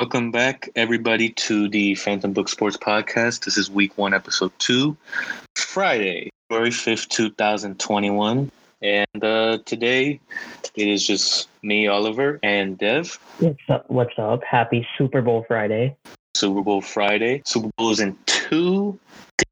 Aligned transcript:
Welcome 0.00 0.30
back, 0.30 0.70
everybody, 0.76 1.30
to 1.30 1.68
the 1.68 1.96
Phantom 1.96 2.32
Book 2.32 2.48
Sports 2.48 2.76
Podcast. 2.76 3.44
This 3.44 3.58
is 3.58 3.68
week 3.68 3.98
one, 3.98 4.14
episode 4.14 4.52
two, 4.60 4.96
Friday, 5.56 6.30
February 6.48 6.70
5th, 6.70 7.08
2021. 7.08 8.52
And 8.80 9.24
uh, 9.24 9.58
today 9.66 10.20
it 10.76 10.86
is 10.86 11.04
just 11.04 11.48
me, 11.64 11.88
Oliver, 11.88 12.38
and 12.44 12.78
Dev. 12.78 13.18
What's 13.40 13.58
up? 13.68 13.90
What's 13.90 14.16
up? 14.18 14.44
Happy 14.44 14.86
Super 14.96 15.20
Bowl 15.20 15.44
Friday. 15.48 15.96
Super 16.36 16.62
Bowl 16.62 16.80
Friday. 16.80 17.42
Super 17.44 17.70
Bowl 17.76 17.90
is 17.90 17.98
in 17.98 18.16
two 18.26 18.96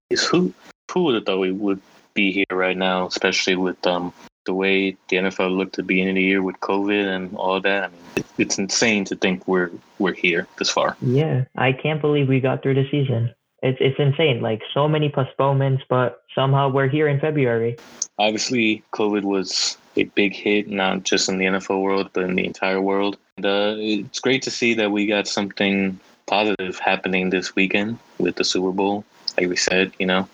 days. 0.08 0.22
Who, 0.26 0.54
who 0.92 1.02
would 1.02 1.16
have 1.16 1.26
thought 1.26 1.40
we 1.40 1.50
would 1.50 1.80
be 2.14 2.30
here 2.30 2.46
right 2.52 2.76
now, 2.76 3.08
especially 3.08 3.56
with 3.56 3.84
um, 3.84 4.12
the 4.46 4.54
way 4.54 4.96
the 5.08 5.16
NFL 5.16 5.56
looked 5.56 5.74
at 5.74 5.76
the 5.76 5.82
beginning 5.82 6.10
of 6.10 6.14
the 6.16 6.22
year 6.22 6.42
with 6.42 6.58
COVID 6.60 7.06
and 7.14 7.36
all 7.36 7.60
that. 7.60 7.84
I 7.84 7.88
mean, 7.88 8.00
it, 8.16 8.26
it's 8.38 8.58
insane 8.58 9.04
to 9.06 9.16
think 9.16 9.46
we're 9.46 9.70
we're 9.98 10.14
here 10.14 10.46
this 10.58 10.70
far. 10.70 10.96
Yeah, 11.02 11.44
I 11.56 11.72
can't 11.72 12.00
believe 12.00 12.29
we 12.29 12.40
got 12.40 12.62
through 12.62 12.74
the 12.74 12.88
season. 12.90 13.35
It's 13.62 13.79
it's 13.80 13.98
insane. 13.98 14.40
Like 14.40 14.62
so 14.72 14.88
many 14.88 15.11
postponements, 15.11 15.85
but 15.88 16.22
somehow 16.35 16.68
we're 16.68 16.88
here 16.88 17.08
in 17.08 17.21
February. 17.21 17.76
Obviously, 18.18 18.82
COVID 18.93 19.22
was 19.22 19.76
a 19.96 20.04
big 20.04 20.35
hit, 20.35 20.68
not 20.68 21.02
just 21.02 21.29
in 21.29 21.38
the 21.38 21.46
NFL 21.46 21.82
world, 21.82 22.10
but 22.13 22.24
in 22.24 22.35
the 22.35 22.44
entire 22.44 22.80
world. 22.80 23.18
And, 23.36 23.46
uh, 23.46 23.74
it's 23.79 24.21
great 24.21 24.43
to 24.43 24.50
see 24.50 24.74
that 24.74 24.90
we 24.90 25.07
got 25.07 25.26
something 25.26 25.99
positive 26.26 26.79
happening 26.79 27.30
this 27.30 27.54
weekend 27.54 27.99
with 28.18 28.36
the 28.36 28.44
Super 28.44 28.72
Bowl. 28.72 29.04
Like 29.38 29.49
we 29.49 29.57
said, 29.57 29.93
you 29.99 30.07
know, 30.07 30.29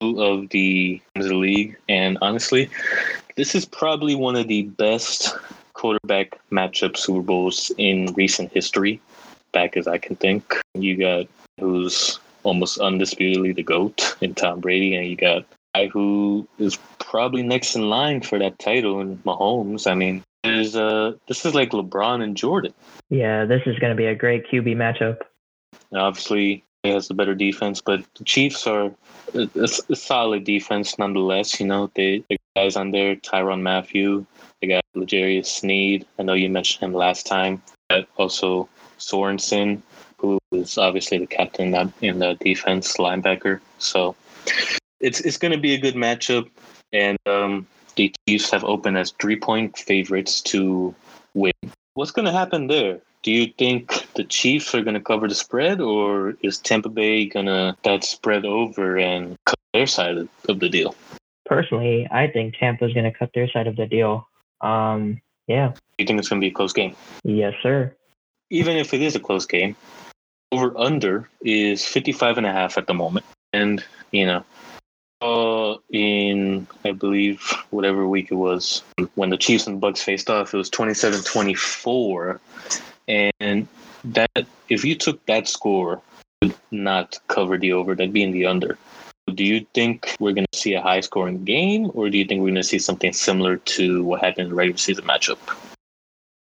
of 0.00 0.48
the, 0.50 1.00
the 1.14 1.34
league, 1.34 1.76
and 1.88 2.18
honestly, 2.22 2.70
this 3.36 3.54
is 3.54 3.64
probably 3.64 4.14
one 4.14 4.36
of 4.36 4.48
the 4.48 4.62
best 4.62 5.36
quarterback 5.74 6.38
matchup 6.50 6.96
Super 6.96 7.22
Bowls 7.22 7.70
in 7.78 8.12
recent 8.14 8.52
history, 8.52 9.00
back 9.52 9.76
as 9.76 9.86
I 9.86 9.98
can 9.98 10.16
think. 10.16 10.60
You 10.74 10.96
got 10.96 11.26
who's 11.58 12.18
almost 12.42 12.78
undisputedly 12.78 13.52
the 13.52 13.62
GOAT 13.62 14.16
in 14.20 14.34
Tom 14.34 14.60
Brady, 14.60 14.94
and 14.96 15.06
you 15.06 15.16
got 15.16 15.44
guy 15.74 15.86
who 15.88 16.48
is 16.58 16.78
probably 16.98 17.42
next 17.42 17.76
in 17.76 17.88
line 17.88 18.20
for 18.20 18.38
that 18.38 18.58
title 18.58 19.00
in 19.00 19.18
Mahomes. 19.18 19.90
I 19.90 19.94
mean, 19.94 20.22
there's 20.42 20.74
uh 20.76 21.12
this 21.28 21.44
is 21.44 21.54
a 26.84 26.92
has 26.92 27.08
the 27.08 27.14
better 27.14 27.34
defense, 27.34 27.80
but 27.80 28.02
the 28.14 28.24
Chiefs 28.24 28.66
are 28.66 28.92
a, 29.34 29.48
a, 29.54 29.96
solid 29.96 30.44
defense 30.44 30.98
nonetheless. 30.98 31.60
You 31.60 31.66
know, 31.66 31.90
they 31.94 32.24
the 32.28 32.38
guys 32.56 32.76
on 32.76 32.90
there, 32.90 33.16
Tyrann 33.16 33.62
Mathieu, 33.62 34.24
they 34.60 34.68
got 34.68 34.84
L'Jarius 34.94 35.46
Sneed. 35.46 36.06
I 36.18 36.22
know 36.22 36.34
you 36.34 36.48
mentioned 36.48 36.82
him 36.82 36.94
last 36.94 37.26
time. 37.26 37.62
But 37.88 38.06
also 38.16 38.68
Sorensen, 38.98 39.82
who 40.18 40.38
is 40.52 40.78
obviously 40.78 41.18
the 41.18 41.26
captain 41.26 41.74
in 42.00 42.18
the 42.20 42.34
defense 42.40 42.96
linebacker. 42.98 43.60
So 43.78 44.14
it's 45.00 45.20
it's 45.20 45.36
going 45.36 45.52
to 45.52 45.58
be 45.58 45.74
a 45.74 45.78
good 45.78 45.96
matchup, 45.96 46.48
and 46.92 47.18
um, 47.26 47.66
the 47.96 48.14
Chiefs 48.28 48.50
have 48.50 48.64
opened 48.64 48.96
as 48.96 49.10
three 49.20 49.36
point 49.36 49.76
favorites 49.76 50.40
to 50.42 50.94
win. 51.34 51.52
What's 51.94 52.12
going 52.12 52.26
to 52.26 52.32
happen 52.32 52.68
there? 52.68 53.00
Do 53.22 53.30
you 53.30 53.52
think 53.58 54.12
the 54.14 54.24
Chiefs 54.24 54.74
are 54.74 54.82
going 54.82 54.94
to 54.94 55.00
cover 55.00 55.28
the 55.28 55.34
spread, 55.34 55.80
or 55.80 56.34
is 56.42 56.56
Tampa 56.56 56.88
Bay 56.88 57.26
going 57.26 57.46
to 57.46 57.76
that 57.84 58.02
spread 58.02 58.46
over 58.46 58.96
and 58.96 59.36
cut 59.44 59.58
their 59.74 59.86
side 59.86 60.16
of 60.48 60.60
the 60.60 60.68
deal? 60.70 60.94
Personally, 61.44 62.08
I 62.10 62.28
think 62.28 62.54
Tampa's 62.56 62.94
going 62.94 63.10
to 63.10 63.16
cut 63.16 63.30
their 63.34 63.48
side 63.50 63.66
of 63.66 63.76
the 63.76 63.86
deal. 63.86 64.26
Um, 64.62 65.20
yeah. 65.46 65.74
You 65.98 66.06
think 66.06 66.18
it's 66.18 66.28
going 66.28 66.40
to 66.40 66.44
be 66.44 66.50
a 66.50 66.54
close 66.54 66.72
game? 66.72 66.96
Yes, 67.22 67.54
sir. 67.62 67.94
Even 68.48 68.76
if 68.76 68.94
it 68.94 69.02
is 69.02 69.14
a 69.16 69.20
close 69.20 69.44
game, 69.44 69.76
over 70.52 70.76
under 70.78 71.28
is 71.42 71.84
55 71.84 72.38
and 72.38 72.46
a 72.46 72.52
half 72.52 72.78
at 72.78 72.86
the 72.86 72.94
moment. 72.94 73.26
And, 73.52 73.84
you 74.12 74.26
know, 74.26 74.44
uh, 75.20 75.76
in 75.90 76.66
I 76.84 76.92
believe 76.92 77.42
whatever 77.68 78.08
week 78.08 78.30
it 78.30 78.36
was 78.36 78.82
when 79.14 79.28
the 79.28 79.36
Chiefs 79.36 79.66
and 79.66 79.80
Bucks 79.80 80.02
faced 80.02 80.30
off, 80.30 80.54
it 80.54 80.56
was 80.56 80.70
27-24 80.70 82.38
and 83.40 83.66
that 84.04 84.46
if 84.68 84.84
you 84.84 84.94
took 84.94 85.24
that 85.26 85.48
score, 85.48 86.00
would 86.42 86.54
not 86.70 87.18
cover 87.28 87.58
the 87.58 87.72
over, 87.72 87.94
that'd 87.94 88.12
be 88.12 88.22
in 88.22 88.32
the 88.32 88.46
under. 88.46 88.78
Do 89.34 89.44
you 89.44 89.66
think 89.74 90.16
we're 90.18 90.32
going 90.32 90.46
to 90.50 90.58
see 90.58 90.74
a 90.74 90.82
high 90.82 91.00
scoring 91.00 91.44
game, 91.44 91.90
or 91.94 92.10
do 92.10 92.18
you 92.18 92.24
think 92.24 92.40
we're 92.40 92.48
going 92.48 92.54
to 92.56 92.64
see 92.64 92.78
something 92.78 93.12
similar 93.12 93.56
to 93.56 94.02
what 94.04 94.20
happened 94.20 94.44
in 94.44 94.48
the 94.50 94.54
regular 94.54 94.78
season 94.78 95.04
matchup? 95.04 95.38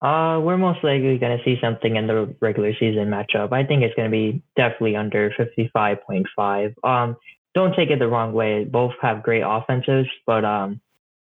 Uh, 0.02 0.40
we're 0.40 0.56
most 0.56 0.82
likely 0.82 1.18
going 1.18 1.36
to 1.36 1.44
see 1.44 1.58
something 1.60 1.96
in 1.96 2.06
the 2.06 2.34
regular 2.40 2.72
season 2.74 3.08
matchup. 3.08 3.52
I 3.52 3.64
think 3.64 3.82
it's 3.82 3.94
going 3.94 4.10
to 4.10 4.12
be 4.12 4.42
definitely 4.56 4.96
under 4.96 5.30
55.5. 5.30 6.74
Um, 6.84 7.16
don't 7.54 7.74
take 7.74 7.90
it 7.90 7.98
the 7.98 8.08
wrong 8.08 8.32
way. 8.32 8.64
Both 8.64 8.94
have 9.02 9.22
great 9.22 9.42
offenses, 9.44 10.06
but 10.26 10.44
um, 10.44 10.80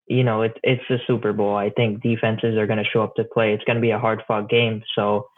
you 0.06 0.24
know, 0.24 0.42
it's 0.42 0.58
it's 0.62 0.82
the 0.88 0.98
Super 1.06 1.32
Bowl. 1.32 1.56
I 1.56 1.70
think 1.70 2.02
defenses 2.02 2.56
are 2.56 2.66
going 2.66 2.82
to 2.82 2.90
show 2.90 3.02
up 3.02 3.14
to 3.16 3.24
play. 3.24 3.52
It's 3.52 3.64
going 3.64 3.76
to 3.76 3.82
be 3.82 3.90
a 3.90 3.98
hard 3.98 4.22
fought 4.26 4.48
game. 4.48 4.82
So 4.94 5.28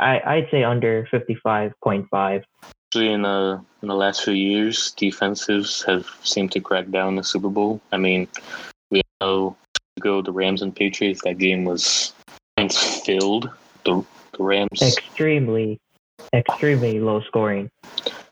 I, 0.00 0.20
I'd 0.24 0.48
say 0.50 0.64
under 0.64 1.08
55.5. 1.12 2.42
Actually, 2.88 3.12
in 3.12 3.22
the 3.22 3.62
in 3.82 3.88
the 3.88 3.94
last 3.94 4.24
few 4.24 4.32
years, 4.32 4.92
defenses 4.92 5.82
have 5.86 6.06
seemed 6.22 6.52
to 6.52 6.60
crack 6.60 6.90
down 6.90 7.16
the 7.16 7.24
Super 7.24 7.48
Bowl. 7.48 7.80
I 7.92 7.96
mean, 7.96 8.28
we 8.90 9.02
know 9.20 9.56
ago 9.98 10.22
the 10.22 10.32
Rams 10.32 10.62
and 10.62 10.74
Patriots. 10.74 11.20
That 11.24 11.38
game 11.38 11.64
was 11.64 12.12
filled. 13.04 13.50
The, 13.84 14.04
the 14.36 14.42
Rams 14.42 14.82
extremely, 14.82 15.78
extremely 16.32 16.98
low 17.00 17.20
scoring. 17.20 17.70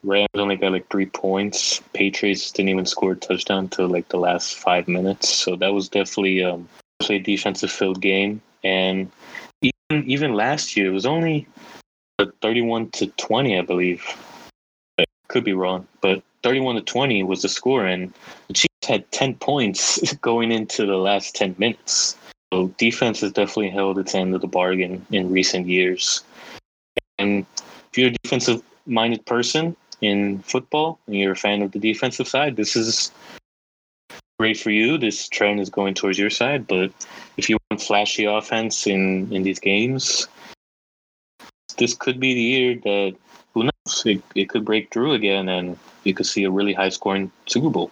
Rams 0.07 0.29
only 0.37 0.55
got 0.55 0.71
like 0.71 0.89
three 0.89 1.07
points. 1.07 1.83
Patriots 1.93 2.53
didn't 2.53 2.69
even 2.69 2.87
score 2.87 3.13
a 3.13 3.17
touchdown 3.17 3.65
until 3.65 3.89
like 3.89 4.09
the 4.09 4.19
last 4.19 4.55
five 4.55 4.87
minutes. 4.87 5.29
So 5.29 5.57
that 5.57 5.75
was 5.75 5.89
definitely 5.89 6.45
um, 6.45 6.69
a 7.11 7.19
defensive 7.19 7.73
filled 7.73 8.01
game. 8.01 8.41
And 8.63 9.11
even 9.63 10.09
even 10.09 10.35
last 10.35 10.77
year, 10.77 10.87
it 10.87 10.95
was 10.95 11.07
only 11.07 11.47
thirty-one 12.41 12.91
to 12.93 13.09
twenty, 13.19 13.59
I 13.59 13.63
believe. 13.63 14.05
I 14.99 15.05
could 15.29 15.45
be 15.45 15.53
wrong, 15.53 15.87
but 16.01 16.23
thirty-one 16.45 16.77
to 16.77 16.83
twenty 16.83 17.25
was 17.25 17.43
the 17.43 17.49
score, 17.49 17.85
and 17.85 18.15
the 18.47 18.55
Chiefs 18.55 18.87
had 18.87 19.11
ten 19.11 19.35
points 19.35 20.15
going 20.21 20.53
into 20.53 20.87
the 20.87 20.97
last 20.97 21.35
ten 21.35 21.57
minutes. 21.59 22.17
So 22.53 22.69
defense 22.79 23.21
has 23.23 23.33
definitely 23.33 23.71
held 23.71 23.99
its 23.99 24.15
end 24.15 24.37
of 24.37 24.41
the 24.41 24.47
bargain 24.47 25.05
in 25.11 25.33
recent 25.33 25.67
years. 25.67 26.23
And 27.19 27.45
if 27.91 27.99
you're 27.99 28.11
a 28.11 28.17
defensive 28.23 28.63
minded 28.87 29.27
person, 29.27 29.77
in 30.01 30.41
football 30.41 30.99
and 31.07 31.17
you're 31.17 31.33
a 31.33 31.37
fan 31.37 31.63
of 31.63 31.73
the 31.73 31.79
defensive 31.79 32.29
side, 32.29 32.57
this 32.57 32.77
is 32.77 33.11
great 34.39 34.59
for 34.59 34.71
you. 34.71 34.99
This 34.99 35.29
trend 35.29 35.61
is 35.61 35.71
going 35.71 35.95
towards 35.95 36.19
your 36.19 36.31
side. 36.31 36.67
But 36.67 36.93
if 37.37 37.49
you 37.49 37.59
want 37.71 37.83
flashy 37.83 38.25
offense 38.25 38.87
in, 38.87 39.33
in 39.33 39.43
these 39.43 39.59
games, 39.59 40.29
this 41.79 41.95
could 41.95 42.21
be 42.21 42.35
the 42.35 42.41
year 42.41 42.75
that 42.85 43.17
who 43.55 43.65
knows? 43.65 44.03
It, 44.05 44.23
it 44.35 44.49
could 44.49 44.65
break 44.65 44.93
through 44.93 45.13
again 45.13 45.49
and 45.49 45.79
you 46.05 46.15
could 46.15 46.27
see 46.27 46.45
a 46.45 46.51
really 46.51 46.73
high 46.73 46.91
scoring 46.91 47.31
Super 47.47 47.71
Bowl. 47.71 47.91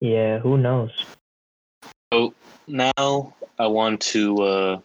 Yeah, 0.00 0.38
who 0.38 0.56
knows? 0.56 1.04
So 2.12 2.34
now 2.66 3.34
I 3.58 3.66
want 3.66 4.00
to 4.12 4.42
uh, 4.42 4.80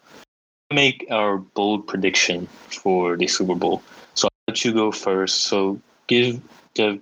make 0.72 1.06
our 1.10 1.38
bold 1.38 1.86
prediction 1.86 2.46
for 2.82 3.16
the 3.16 3.26
Super 3.26 3.54
Bowl. 3.54 3.82
So 4.14 4.26
I'll 4.26 4.52
let 4.52 4.64
you 4.64 4.72
go 4.72 4.92
first. 4.92 5.42
So 5.42 5.80
give 6.06 6.40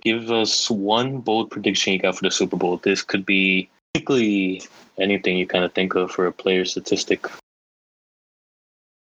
give 0.01 0.31
us 0.31 0.69
one 0.69 1.19
bold 1.19 1.51
prediction 1.51 1.93
you 1.93 1.99
got 1.99 2.15
for 2.15 2.23
the 2.23 2.31
Super 2.31 2.55
Bowl. 2.55 2.77
This 2.77 3.01
could 3.01 3.25
be 3.25 3.69
basically 3.93 4.61
anything 4.99 5.37
you 5.37 5.47
kind 5.47 5.63
of 5.63 5.73
think 5.73 5.95
of 5.95 6.11
for 6.11 6.27
a 6.27 6.31
player 6.31 6.65
statistic. 6.65 7.27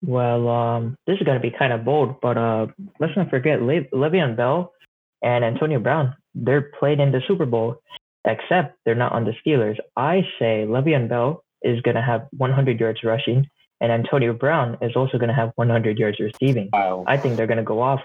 Well, 0.02 0.50
um, 0.50 0.98
this 1.08 1.18
is 1.18 1.24
going 1.24 1.42
to 1.42 1.42
be 1.42 1.56
kind 1.58 1.72
of 1.72 1.86
bold, 1.86 2.20
but 2.22 2.38
uh, 2.38 2.68
let's 3.00 3.16
not 3.16 3.30
forget 3.30 3.62
Le- 3.62 3.86
Le'Veon 3.94 4.36
Bell 4.36 4.74
and 5.22 5.46
Antonio 5.46 5.80
Brown. 5.80 6.16
They're 6.36 6.72
played 6.78 7.00
in 7.00 7.12
the 7.12 7.22
Super 7.26 7.46
Bowl, 7.46 7.78
except 8.26 8.78
they're 8.84 8.96
not 8.96 9.14
on 9.14 9.24
the 9.24 9.34
Steelers. 9.46 9.78
I 9.96 10.24
say 10.40 10.66
Le'Veon 10.68 11.08
Bell 11.08 11.44
is 11.62 11.80
going 11.82 11.96
to 11.96 12.02
have 12.02 12.28
100 12.36 12.80
yards 12.80 13.04
rushing, 13.04 13.48
and 13.84 13.92
Antonio 13.92 14.32
Brown 14.32 14.78
is 14.82 14.96
also 14.96 15.18
going 15.18 15.28
to 15.28 15.36
have 15.36 15.52
100 15.56 16.00
yards 16.00 16.18
receiving. 16.18 16.70
Wow. 16.72 17.04
I 17.06 17.18
think 17.18 17.36
they're 17.36 17.48
going 17.48 17.58
to 17.58 17.64
go 17.64 17.82
off. 17.82 18.02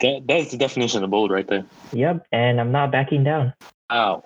That 0.00 0.24
that's 0.28 0.50
the 0.50 0.58
definition 0.58 1.02
of 1.02 1.10
bold 1.10 1.30
right 1.30 1.46
there. 1.46 1.64
Yep, 1.92 2.26
and 2.30 2.60
I'm 2.60 2.70
not 2.70 2.92
backing 2.92 3.24
down. 3.24 3.52
Wow. 3.90 4.24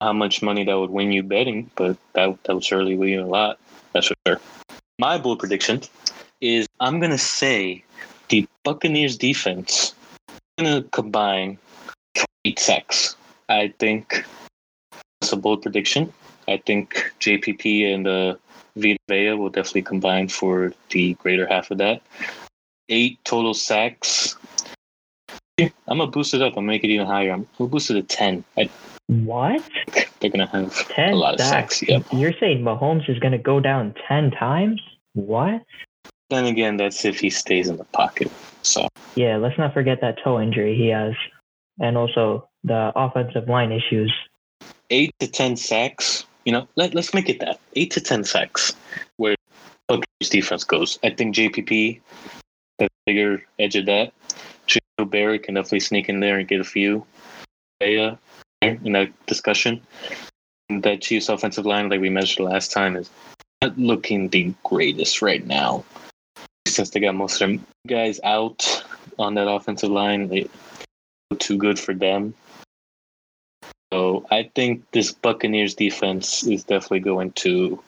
How 0.00 0.12
much 0.12 0.42
money 0.42 0.64
that 0.64 0.78
would 0.78 0.90
win 0.90 1.12
you 1.12 1.22
betting, 1.22 1.70
but 1.76 1.96
that 2.12 2.42
that 2.44 2.54
would 2.54 2.64
surely 2.64 2.96
win 2.96 3.08
you 3.08 3.22
a 3.22 3.26
lot. 3.26 3.58
That's 3.92 4.08
for 4.08 4.14
sure. 4.26 4.40
My 4.98 5.16
bold 5.16 5.38
prediction 5.38 5.82
is 6.40 6.66
I'm 6.80 7.00
gonna 7.00 7.18
say 7.18 7.82
the 8.28 8.46
Buccaneers 8.62 9.16
defense 9.16 9.94
is 10.28 10.40
gonna 10.58 10.82
combine 10.92 11.58
eight 12.44 12.58
sacks. 12.58 13.16
I 13.48 13.72
think 13.78 14.24
that's 15.20 15.32
a 15.32 15.36
bold 15.36 15.62
prediction. 15.62 16.12
I 16.46 16.58
think 16.58 17.12
JPP 17.20 17.94
and 17.94 18.06
uh, 18.06 18.34
Vea 18.76 19.32
will 19.34 19.50
definitely 19.50 19.82
combine 19.82 20.28
for 20.28 20.72
the 20.90 21.14
greater 21.14 21.46
half 21.46 21.70
of 21.70 21.78
that. 21.78 22.02
eight 22.90 23.18
total 23.24 23.54
sacks. 23.54 24.36
I'm 25.58 25.70
gonna 25.88 26.08
boost 26.08 26.34
it 26.34 26.42
up. 26.42 26.48
I'm 26.52 26.54
gonna 26.56 26.66
make 26.66 26.84
it 26.84 26.88
even 26.90 27.06
higher. 27.06 27.30
I'm 27.32 27.46
gonna 27.56 27.70
boost 27.70 27.90
it 27.90 27.94
to 27.94 28.02
ten. 28.02 28.44
I, 28.58 28.68
What? 29.06 29.62
they're 30.20 30.30
gonna 30.30 30.46
have 30.48 30.74
Ten 30.88 31.12
a 31.12 31.16
lot 31.16 31.34
of 31.34 31.40
sacks. 31.40 31.78
sacks. 31.80 31.88
Yep. 31.88 32.02
You're 32.12 32.32
saying 32.40 32.62
Mahomes 32.62 33.08
is 33.08 33.18
gonna 33.20 33.38
go 33.38 33.60
down 33.60 33.94
ten 34.08 34.30
times? 34.32 34.82
What? 35.14 35.62
Then 36.30 36.46
again, 36.46 36.76
that's 36.76 37.04
if 37.04 37.20
he 37.20 37.30
stays 37.30 37.68
in 37.68 37.76
the 37.76 37.84
pocket. 37.84 38.30
So 38.62 38.88
Yeah, 39.14 39.36
let's 39.36 39.56
not 39.58 39.72
forget 39.72 40.00
that 40.00 40.18
toe 40.24 40.40
injury 40.40 40.76
he 40.76 40.88
has, 40.88 41.14
and 41.78 41.96
also 41.96 42.48
the 42.64 42.92
offensive 42.96 43.48
line 43.48 43.70
issues. 43.72 44.12
eight 44.90 45.14
to 45.20 45.26
ten 45.28 45.56
sacks. 45.56 46.26
You 46.44 46.52
know, 46.52 46.68
let, 46.76 46.94
let's 46.94 47.14
make 47.14 47.28
it 47.28 47.40
that 47.40 47.60
eight 47.74 47.90
to 47.92 48.00
ten 48.00 48.24
sacks 48.24 48.74
where 49.16 49.34
Buccaneers 49.88 50.30
defense 50.30 50.64
goes. 50.64 50.98
I 51.02 51.10
think 51.10 51.34
JPP, 51.34 52.00
the 52.78 52.88
bigger 53.06 53.44
edge 53.58 53.76
of 53.76 53.86
that. 53.86 54.12
Joe 54.66 55.04
Barrett 55.04 55.44
can 55.44 55.54
definitely 55.54 55.80
sneak 55.80 56.08
in 56.08 56.20
there 56.20 56.38
and 56.38 56.48
get 56.48 56.60
a 56.60 56.64
few. 56.64 57.06
Yeah, 57.80 58.16
in 58.62 58.92
that 58.92 59.10
discussion. 59.26 59.80
That 60.70 61.02
Chiefs 61.02 61.28
offensive 61.28 61.66
line, 61.66 61.88
like 61.90 62.00
we 62.00 62.10
mentioned 62.10 62.48
last 62.48 62.72
time, 62.72 62.96
is 62.96 63.10
not 63.62 63.78
looking 63.78 64.28
the 64.28 64.54
greatest 64.64 65.20
right 65.20 65.46
now. 65.46 65.84
Since 66.66 66.90
they 66.90 67.00
got 67.00 67.14
most 67.14 67.40
of 67.40 67.50
their 67.50 67.58
guys 67.86 68.20
out 68.24 68.84
on 69.18 69.34
that 69.34 69.48
offensive 69.48 69.90
line, 69.90 70.28
they 70.28 70.48
too 71.38 71.58
good 71.58 71.78
for 71.78 71.94
them. 71.94 72.34
So 73.94 74.26
I 74.32 74.50
think 74.56 74.82
this 74.90 75.12
Buccaneers 75.12 75.76
defense 75.76 76.42
is 76.42 76.64
definitely 76.64 76.98
going 76.98 77.30
to 77.46 77.80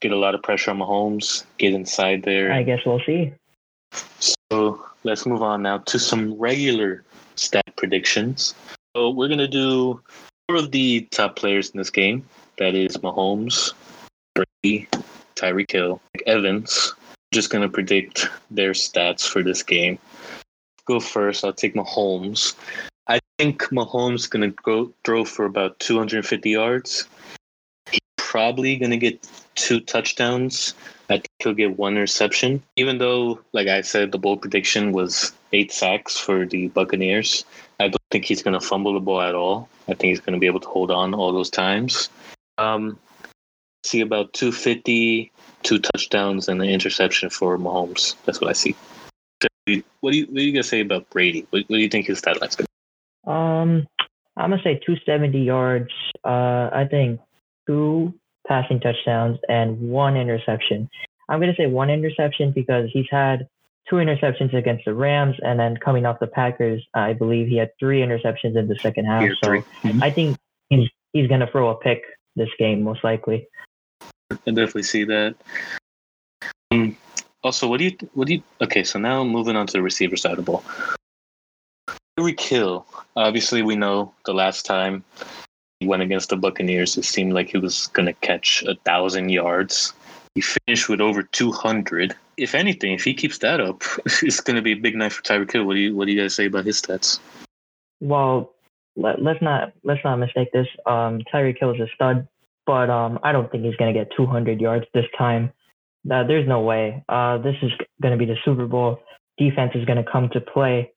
get 0.00 0.12
a 0.12 0.16
lot 0.16 0.36
of 0.36 0.44
pressure 0.44 0.70
on 0.70 0.78
Mahomes, 0.78 1.44
get 1.58 1.74
inside 1.74 2.22
there. 2.22 2.52
I 2.52 2.62
guess 2.62 2.86
we'll 2.86 3.00
see. 3.04 3.32
So 3.90 4.86
let's 5.02 5.26
move 5.26 5.42
on 5.42 5.62
now 5.62 5.78
to 5.78 5.98
some 5.98 6.34
regular 6.34 7.02
stat 7.34 7.66
predictions. 7.76 8.54
So 8.94 9.10
we're 9.10 9.26
gonna 9.26 9.48
do 9.48 10.00
four 10.46 10.56
of 10.56 10.70
the 10.70 11.08
top 11.10 11.34
players 11.34 11.70
in 11.70 11.78
this 11.78 11.90
game. 11.90 12.24
That 12.58 12.76
is 12.76 12.96
Mahomes, 12.98 13.72
Brady, 14.36 14.86
Tyreek 15.34 15.72
Hill, 15.72 16.00
Evans. 16.28 16.94
Just 17.34 17.50
gonna 17.50 17.68
predict 17.68 18.28
their 18.52 18.70
stats 18.70 19.26
for 19.26 19.42
this 19.42 19.64
game. 19.64 19.98
Go 20.84 21.00
first. 21.00 21.44
I'll 21.44 21.52
take 21.52 21.74
Mahomes. 21.74 22.54
I 23.40 23.42
think 23.42 23.62
Mahomes 23.70 24.28
gonna 24.28 24.50
go 24.50 24.92
throw 25.02 25.24
for 25.24 25.46
about 25.46 25.78
250 25.78 26.50
yards. 26.50 27.08
He's 27.90 27.98
probably 28.18 28.76
gonna 28.76 28.98
get 28.98 29.26
two 29.54 29.80
touchdowns. 29.80 30.74
I 31.08 31.14
think 31.14 31.30
he'll 31.38 31.54
get 31.54 31.78
one 31.78 31.94
interception. 31.94 32.62
Even 32.76 32.98
though, 32.98 33.40
like 33.54 33.66
I 33.66 33.80
said, 33.80 34.12
the 34.12 34.18
bold 34.18 34.42
prediction 34.42 34.92
was 34.92 35.32
eight 35.54 35.72
sacks 35.72 36.18
for 36.18 36.44
the 36.44 36.68
Buccaneers. 36.68 37.46
I 37.78 37.88
don't 37.88 38.02
think 38.10 38.26
he's 38.26 38.42
to 38.42 38.60
fumble 38.60 38.92
the 38.92 39.00
ball 39.00 39.22
at 39.22 39.34
all. 39.34 39.70
I 39.88 39.94
think 39.94 40.10
he's 40.10 40.20
to 40.20 40.38
be 40.38 40.46
able 40.46 40.60
to 40.60 40.68
hold 40.68 40.90
on 40.90 41.14
all 41.14 41.32
those 41.32 41.48
times. 41.48 42.10
Um, 42.58 42.98
see 43.84 44.02
about 44.02 44.34
250, 44.34 45.32
two 45.62 45.78
touchdowns, 45.78 46.46
and 46.46 46.60
an 46.60 46.68
interception 46.68 47.30
for 47.30 47.56
Mahomes. 47.56 48.16
That's 48.26 48.38
what 48.38 48.50
I 48.50 48.52
see. 48.52 48.76
What 49.40 50.10
do 50.10 50.18
you 50.18 50.26
what 50.26 50.34
do 50.34 50.42
you 50.42 50.52
guys 50.52 50.68
say 50.68 50.80
about 50.80 51.08
Brady? 51.08 51.46
What, 51.48 51.60
what 51.68 51.76
do 51.76 51.82
you 51.82 51.88
think 51.88 52.06
his 52.06 52.18
stat 52.18 52.38
line's 52.38 52.56
to 52.56 52.66
Um, 53.26 53.86
I'm 54.36 54.50
gonna 54.50 54.62
say 54.62 54.80
270 54.86 55.38
yards. 55.40 55.90
Uh, 56.24 56.70
I 56.72 56.86
think 56.90 57.20
two 57.66 58.14
passing 58.46 58.80
touchdowns 58.80 59.38
and 59.48 59.78
one 59.80 60.16
interception. 60.16 60.88
I'm 61.28 61.40
gonna 61.40 61.54
say 61.56 61.66
one 61.66 61.90
interception 61.90 62.52
because 62.52 62.90
he's 62.92 63.06
had 63.10 63.46
two 63.88 63.96
interceptions 63.96 64.54
against 64.54 64.84
the 64.84 64.94
Rams, 64.94 65.36
and 65.42 65.58
then 65.58 65.76
coming 65.76 66.06
off 66.06 66.20
the 66.20 66.26
Packers, 66.26 66.82
I 66.94 67.12
believe 67.12 67.48
he 67.48 67.56
had 67.56 67.70
three 67.78 68.00
interceptions 68.00 68.56
in 68.56 68.68
the 68.68 68.76
second 68.76 69.06
half. 69.06 69.22
Year 69.22 69.36
so. 69.42 69.50
Mhm. 69.50 70.02
I 70.02 70.10
think 70.10 70.38
he's 70.68 70.88
he's 71.12 71.28
gonna 71.28 71.48
throw 71.50 71.68
a 71.70 71.74
pick 71.76 72.02
this 72.36 72.48
game 72.58 72.82
most 72.82 73.04
likely. 73.04 73.46
I 74.30 74.36
definitely 74.46 74.84
see 74.84 75.04
that. 75.04 75.34
Um, 76.70 76.96
also, 77.42 77.68
what 77.68 77.78
do 77.78 77.84
you 77.84 77.96
what 78.14 78.28
do 78.28 78.34
you? 78.34 78.42
Okay, 78.62 78.84
so 78.84 78.98
now 78.98 79.24
moving 79.24 79.56
on 79.56 79.66
to 79.66 79.72
the 79.72 79.82
receiver 79.82 80.16
side 80.16 80.32
of 80.32 80.38
the 80.38 80.42
ball. 80.42 80.64
Tyreek 82.20 82.40
Hill. 82.40 82.86
Obviously, 83.16 83.62
we 83.62 83.76
know 83.76 84.12
the 84.26 84.34
last 84.34 84.66
time 84.66 85.04
he 85.80 85.86
went 85.86 86.02
against 86.02 86.28
the 86.28 86.36
Buccaneers, 86.36 86.96
it 86.96 87.04
seemed 87.04 87.32
like 87.32 87.48
he 87.48 87.58
was 87.58 87.86
going 87.88 88.06
to 88.06 88.12
catch 88.12 88.62
a 88.64 88.74
thousand 88.84 89.30
yards. 89.30 89.92
He 90.34 90.42
finished 90.42 90.88
with 90.88 91.00
over 91.00 91.22
two 91.22 91.50
hundred. 91.50 92.14
If 92.36 92.54
anything, 92.54 92.92
if 92.92 93.02
he 93.02 93.14
keeps 93.14 93.38
that 93.38 93.60
up, 93.60 93.82
it's 94.22 94.40
going 94.40 94.56
to 94.56 94.62
be 94.62 94.72
a 94.72 94.76
big 94.76 94.96
night 94.96 95.12
for 95.12 95.22
Tyreek 95.22 95.52
Hill. 95.52 95.64
What 95.64 95.74
do 95.74 95.80
you 95.80 95.96
What 95.96 96.06
do 96.06 96.12
you 96.12 96.20
guys 96.20 96.34
say 96.34 96.46
about 96.46 96.66
his 96.66 96.80
stats? 96.80 97.18
Well, 98.00 98.52
let, 98.96 99.22
let's 99.22 99.42
not 99.42 99.72
let's 99.82 100.00
not 100.04 100.16
mistake 100.16 100.48
this. 100.52 100.68
Um, 100.86 101.20
Tyreek 101.32 101.58
Hill 101.58 101.74
is 101.74 101.80
a 101.80 101.88
stud, 101.94 102.28
but 102.66 102.90
um, 102.90 103.18
I 103.22 103.32
don't 103.32 103.50
think 103.50 103.64
he's 103.64 103.76
gonna 103.76 103.92
get 103.92 104.08
200 104.16 104.60
yards 104.60 104.84
this 104.94 105.06
time. 105.16 105.52
Uh, 106.10 106.24
there's 106.24 106.48
no 106.48 106.60
way. 106.60 107.02
Uh, 107.08 107.38
this 107.38 107.56
is 107.62 107.72
gonna 108.02 108.16
be 108.16 108.26
the 108.26 108.36
Super 108.44 108.66
Bowl. 108.66 109.00
Defense 109.38 109.72
is 109.74 109.84
gonna 109.86 110.04
come 110.04 110.28
to 110.30 110.40
play. 110.40 110.92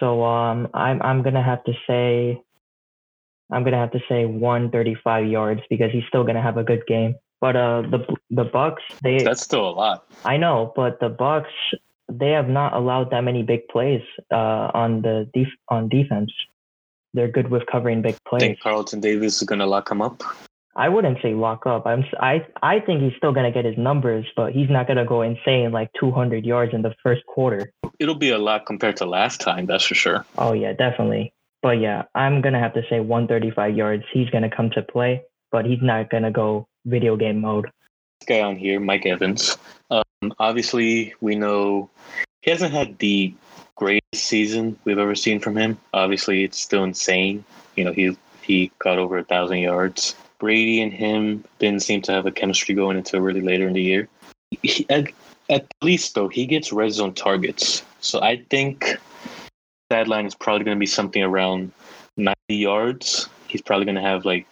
So 0.00 0.24
um, 0.24 0.68
I'm 0.74 1.00
I'm 1.02 1.22
gonna 1.22 1.42
have 1.42 1.64
to 1.64 1.72
say 1.86 2.40
I'm 3.50 3.64
gonna 3.64 3.78
have 3.78 3.92
to 3.92 4.00
say 4.08 4.24
135 4.26 5.26
yards 5.26 5.60
because 5.70 5.90
he's 5.92 6.04
still 6.08 6.24
gonna 6.24 6.42
have 6.42 6.56
a 6.56 6.64
good 6.64 6.86
game. 6.86 7.16
But 7.40 7.56
uh, 7.56 7.82
the 7.82 8.16
the 8.30 8.44
Bucks 8.44 8.82
they 9.02 9.22
That's 9.22 9.42
still 9.42 9.68
a 9.68 9.70
lot. 9.70 10.06
I 10.24 10.36
know, 10.36 10.72
but 10.74 11.00
the 11.00 11.08
Bucks 11.08 11.50
they 12.10 12.30
have 12.30 12.48
not 12.48 12.74
allowed 12.74 13.10
that 13.10 13.22
many 13.22 13.42
big 13.42 13.68
plays 13.68 14.02
uh, 14.30 14.70
on 14.74 15.02
the 15.02 15.28
def- 15.34 15.58
on 15.68 15.88
defense. 15.88 16.32
They're 17.14 17.30
good 17.30 17.50
with 17.50 17.64
covering 17.70 18.02
big 18.02 18.16
I 18.26 18.28
plays. 18.28 18.40
think 18.40 18.60
Carlton 18.60 19.00
Davis 19.00 19.40
is 19.40 19.46
going 19.46 19.60
to 19.60 19.66
lock 19.66 19.90
him 19.90 20.02
up. 20.02 20.22
I 20.76 20.88
wouldn't 20.88 21.18
say 21.22 21.34
lock 21.34 21.66
up. 21.66 21.86
I'm 21.86 22.04
I 22.20 22.46
I 22.62 22.80
think 22.80 23.02
he's 23.02 23.12
still 23.16 23.32
gonna 23.32 23.52
get 23.52 23.64
his 23.64 23.78
numbers, 23.78 24.26
but 24.36 24.52
he's 24.52 24.68
not 24.68 24.88
gonna 24.88 25.04
go 25.04 25.22
insane 25.22 25.70
like 25.72 25.90
200 25.98 26.44
yards 26.44 26.74
in 26.74 26.82
the 26.82 26.94
first 27.02 27.24
quarter. 27.26 27.70
It'll 27.98 28.14
be 28.14 28.30
a 28.30 28.38
lot 28.38 28.66
compared 28.66 28.96
to 28.98 29.06
last 29.06 29.40
time, 29.40 29.66
that's 29.66 29.84
for 29.84 29.94
sure. 29.94 30.24
Oh 30.36 30.52
yeah, 30.52 30.72
definitely. 30.72 31.32
But 31.62 31.80
yeah, 31.80 32.02
I'm 32.14 32.40
gonna 32.40 32.58
have 32.58 32.74
to 32.74 32.82
say 32.90 33.00
135 33.00 33.76
yards. 33.76 34.04
He's 34.12 34.28
gonna 34.30 34.50
come 34.54 34.70
to 34.70 34.82
play, 34.82 35.22
but 35.52 35.64
he's 35.64 35.80
not 35.80 36.10
gonna 36.10 36.32
go 36.32 36.66
video 36.84 37.16
game 37.16 37.40
mode. 37.40 37.70
This 38.20 38.26
guy 38.26 38.40
on 38.40 38.56
here, 38.56 38.80
Mike 38.80 39.06
Evans. 39.06 39.56
Um, 39.90 40.32
obviously, 40.38 41.14
we 41.20 41.36
know 41.36 41.88
he 42.42 42.50
hasn't 42.50 42.72
had 42.72 42.98
the 42.98 43.32
greatest 43.76 44.24
season 44.24 44.78
we've 44.84 44.98
ever 44.98 45.14
seen 45.14 45.40
from 45.40 45.56
him. 45.56 45.78
Obviously, 45.92 46.44
it's 46.44 46.60
still 46.60 46.84
insane. 46.84 47.44
You 47.76 47.84
know, 47.84 47.92
he 47.92 48.16
he 48.42 48.72
got 48.78 48.98
over 48.98 49.18
a 49.18 49.24
thousand 49.24 49.58
yards. 49.58 50.16
Brady 50.38 50.80
and 50.80 50.92
him 50.92 51.44
didn't 51.58 51.82
seem 51.82 52.02
to 52.02 52.12
have 52.12 52.26
a 52.26 52.32
chemistry 52.32 52.74
going 52.74 52.96
until 52.96 53.20
really 53.20 53.40
later 53.40 53.66
in 53.66 53.74
the 53.74 53.82
year. 53.82 54.08
He, 54.62 54.86
at, 54.90 55.08
at 55.48 55.66
least 55.82 56.14
though, 56.14 56.28
he 56.28 56.46
gets 56.46 56.72
red 56.72 56.92
zone 56.92 57.14
targets. 57.14 57.82
So 58.00 58.20
I 58.20 58.42
think 58.50 58.98
that 59.90 60.08
line 60.08 60.26
is 60.26 60.34
probably 60.34 60.64
going 60.64 60.76
to 60.76 60.80
be 60.80 60.86
something 60.86 61.22
around 61.22 61.72
90 62.16 62.36
yards. 62.48 63.28
He's 63.48 63.62
probably 63.62 63.84
going 63.84 63.96
to 63.96 64.00
have 64.02 64.24
like 64.24 64.46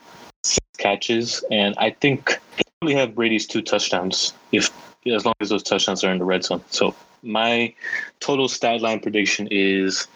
six 0.44 0.66
catches, 0.78 1.44
and 1.50 1.74
I 1.78 1.90
think 1.90 2.30
he'll 2.56 2.64
probably 2.80 2.94
have 2.94 3.14
Brady's 3.14 3.46
two 3.46 3.62
touchdowns 3.62 4.32
if 4.52 4.70
as 5.06 5.24
long 5.24 5.34
as 5.40 5.48
those 5.48 5.62
touchdowns 5.62 6.04
are 6.04 6.12
in 6.12 6.18
the 6.18 6.24
red 6.24 6.44
zone. 6.44 6.62
So 6.70 6.94
my 7.22 7.74
total 8.20 8.48
stat 8.48 8.80
line 8.80 9.00
prediction 9.00 9.48
is 9.50 10.06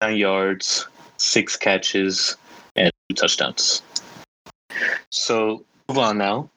nine 0.00 0.16
yards, 0.16 0.86
six 1.18 1.56
catches, 1.56 2.36
and 2.76 2.90
two 3.08 3.14
touchdowns. 3.14 3.82
So 5.10 5.64
move 5.88 5.98
on 5.98 6.18
now 6.18 6.50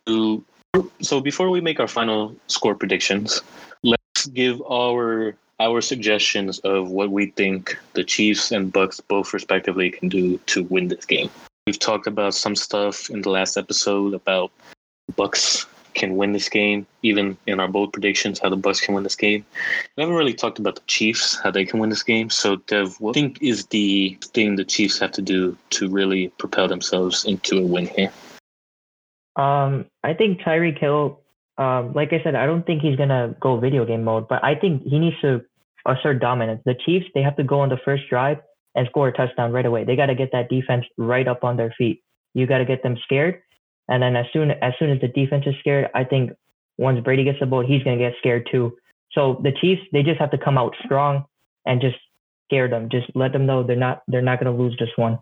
so 1.01 1.21
before 1.21 1.49
we 1.49 1.61
make 1.61 1.79
our 1.79 1.87
final 1.87 2.35
score 2.47 2.75
predictions, 2.75 3.41
let's 3.83 4.25
give 4.27 4.61
our 4.69 5.35
our 5.61 5.79
suggestions 5.79 6.59
of 6.59 6.89
what 6.89 7.11
we 7.11 7.27
think 7.27 7.77
the 7.93 8.03
Chiefs 8.03 8.51
and 8.51 8.73
Bucks 8.73 8.99
both 8.99 9.33
respectively 9.33 9.89
can 9.89 10.09
do 10.09 10.37
to 10.47 10.63
win 10.63 10.89
this 10.89 11.05
game. 11.05 11.29
We've 11.65 11.79
talked 11.79 12.07
about 12.07 12.33
some 12.33 12.57
stuff 12.57 13.09
in 13.09 13.21
the 13.21 13.29
last 13.29 13.55
episode 13.55 14.13
about 14.13 14.51
Bucks 15.15 15.65
can 15.95 16.15
win 16.15 16.33
this 16.33 16.49
game, 16.49 16.85
even 17.01 17.37
in 17.47 17.59
our 17.59 17.67
bold 17.67 17.93
predictions, 17.93 18.39
how 18.39 18.49
the 18.49 18.55
Bucks 18.55 18.81
can 18.81 18.93
win 18.93 19.03
this 19.03 19.15
game. 19.15 19.45
We 19.95 20.01
haven't 20.01 20.15
really 20.15 20.33
talked 20.33 20.59
about 20.59 20.75
the 20.75 20.81
Chiefs, 20.87 21.39
how 21.43 21.51
they 21.51 21.65
can 21.65 21.79
win 21.79 21.89
this 21.89 22.03
game. 22.03 22.29
So, 22.29 22.57
Dev, 22.57 22.99
what 22.99 23.13
do 23.13 23.21
you 23.21 23.27
think 23.27 23.41
is 23.41 23.65
the 23.67 24.17
thing 24.33 24.55
the 24.55 24.65
Chiefs 24.65 24.99
have 24.99 25.11
to 25.13 25.21
do 25.21 25.57
to 25.71 25.89
really 25.89 26.27
propel 26.37 26.67
themselves 26.67 27.25
into 27.25 27.57
a 27.57 27.65
win 27.65 27.87
here? 27.87 28.11
Um, 29.35 29.85
I 30.03 30.13
think 30.13 30.41
Tyreek 30.41 30.77
Hill, 30.77 31.19
um, 31.57 31.93
like 31.93 32.13
I 32.13 32.21
said, 32.23 32.35
I 32.35 32.45
don't 32.45 32.65
think 32.65 32.81
he's 32.81 32.95
gonna 32.95 33.35
go 33.39 33.59
video 33.59 33.85
game 33.85 34.03
mode, 34.03 34.27
but 34.27 34.43
I 34.43 34.55
think 34.55 34.83
he 34.83 34.99
needs 34.99 35.19
to 35.21 35.41
assert 35.85 36.19
dominance. 36.19 36.61
The 36.65 36.75
Chiefs, 36.85 37.05
they 37.13 37.21
have 37.21 37.35
to 37.37 37.43
go 37.43 37.59
on 37.59 37.69
the 37.69 37.77
first 37.83 38.03
drive 38.09 38.37
and 38.75 38.87
score 38.89 39.07
a 39.07 39.13
touchdown 39.13 39.51
right 39.51 39.65
away. 39.65 39.83
They 39.83 39.95
got 39.95 40.07
to 40.07 40.15
get 40.15 40.31
that 40.33 40.49
defense 40.49 40.85
right 40.97 41.27
up 41.27 41.43
on 41.43 41.57
their 41.57 41.73
feet. 41.77 42.03
You 42.33 42.45
got 42.45 42.57
to 42.57 42.65
get 42.65 42.83
them 42.83 42.97
scared, 43.03 43.41
and 43.87 44.01
then 44.01 44.15
as 44.15 44.25
soon 44.33 44.51
as 44.51 44.73
soon 44.79 44.89
as 44.89 45.01
the 45.01 45.07
defense 45.07 45.45
is 45.47 45.55
scared, 45.59 45.89
I 45.93 46.03
think 46.03 46.31
once 46.77 46.99
Brady 47.03 47.23
gets 47.23 47.39
the 47.39 47.45
ball, 47.45 47.65
he's 47.65 47.83
gonna 47.83 47.97
get 47.97 48.13
scared 48.19 48.47
too. 48.51 48.75
So 49.11 49.39
the 49.41 49.51
Chiefs, 49.51 49.81
they 49.93 50.03
just 50.03 50.19
have 50.19 50.31
to 50.31 50.37
come 50.37 50.57
out 50.57 50.75
strong 50.83 51.25
and 51.65 51.81
just 51.81 51.97
scare 52.45 52.67
them. 52.67 52.89
Just 52.89 53.07
let 53.15 53.31
them 53.31 53.45
know 53.45 53.63
they're 53.63 53.75
not 53.75 54.03
they're 54.07 54.21
not 54.21 54.39
going 54.39 54.55
to 54.55 54.63
lose 54.63 54.75
this 54.79 54.89
one. 54.95 55.19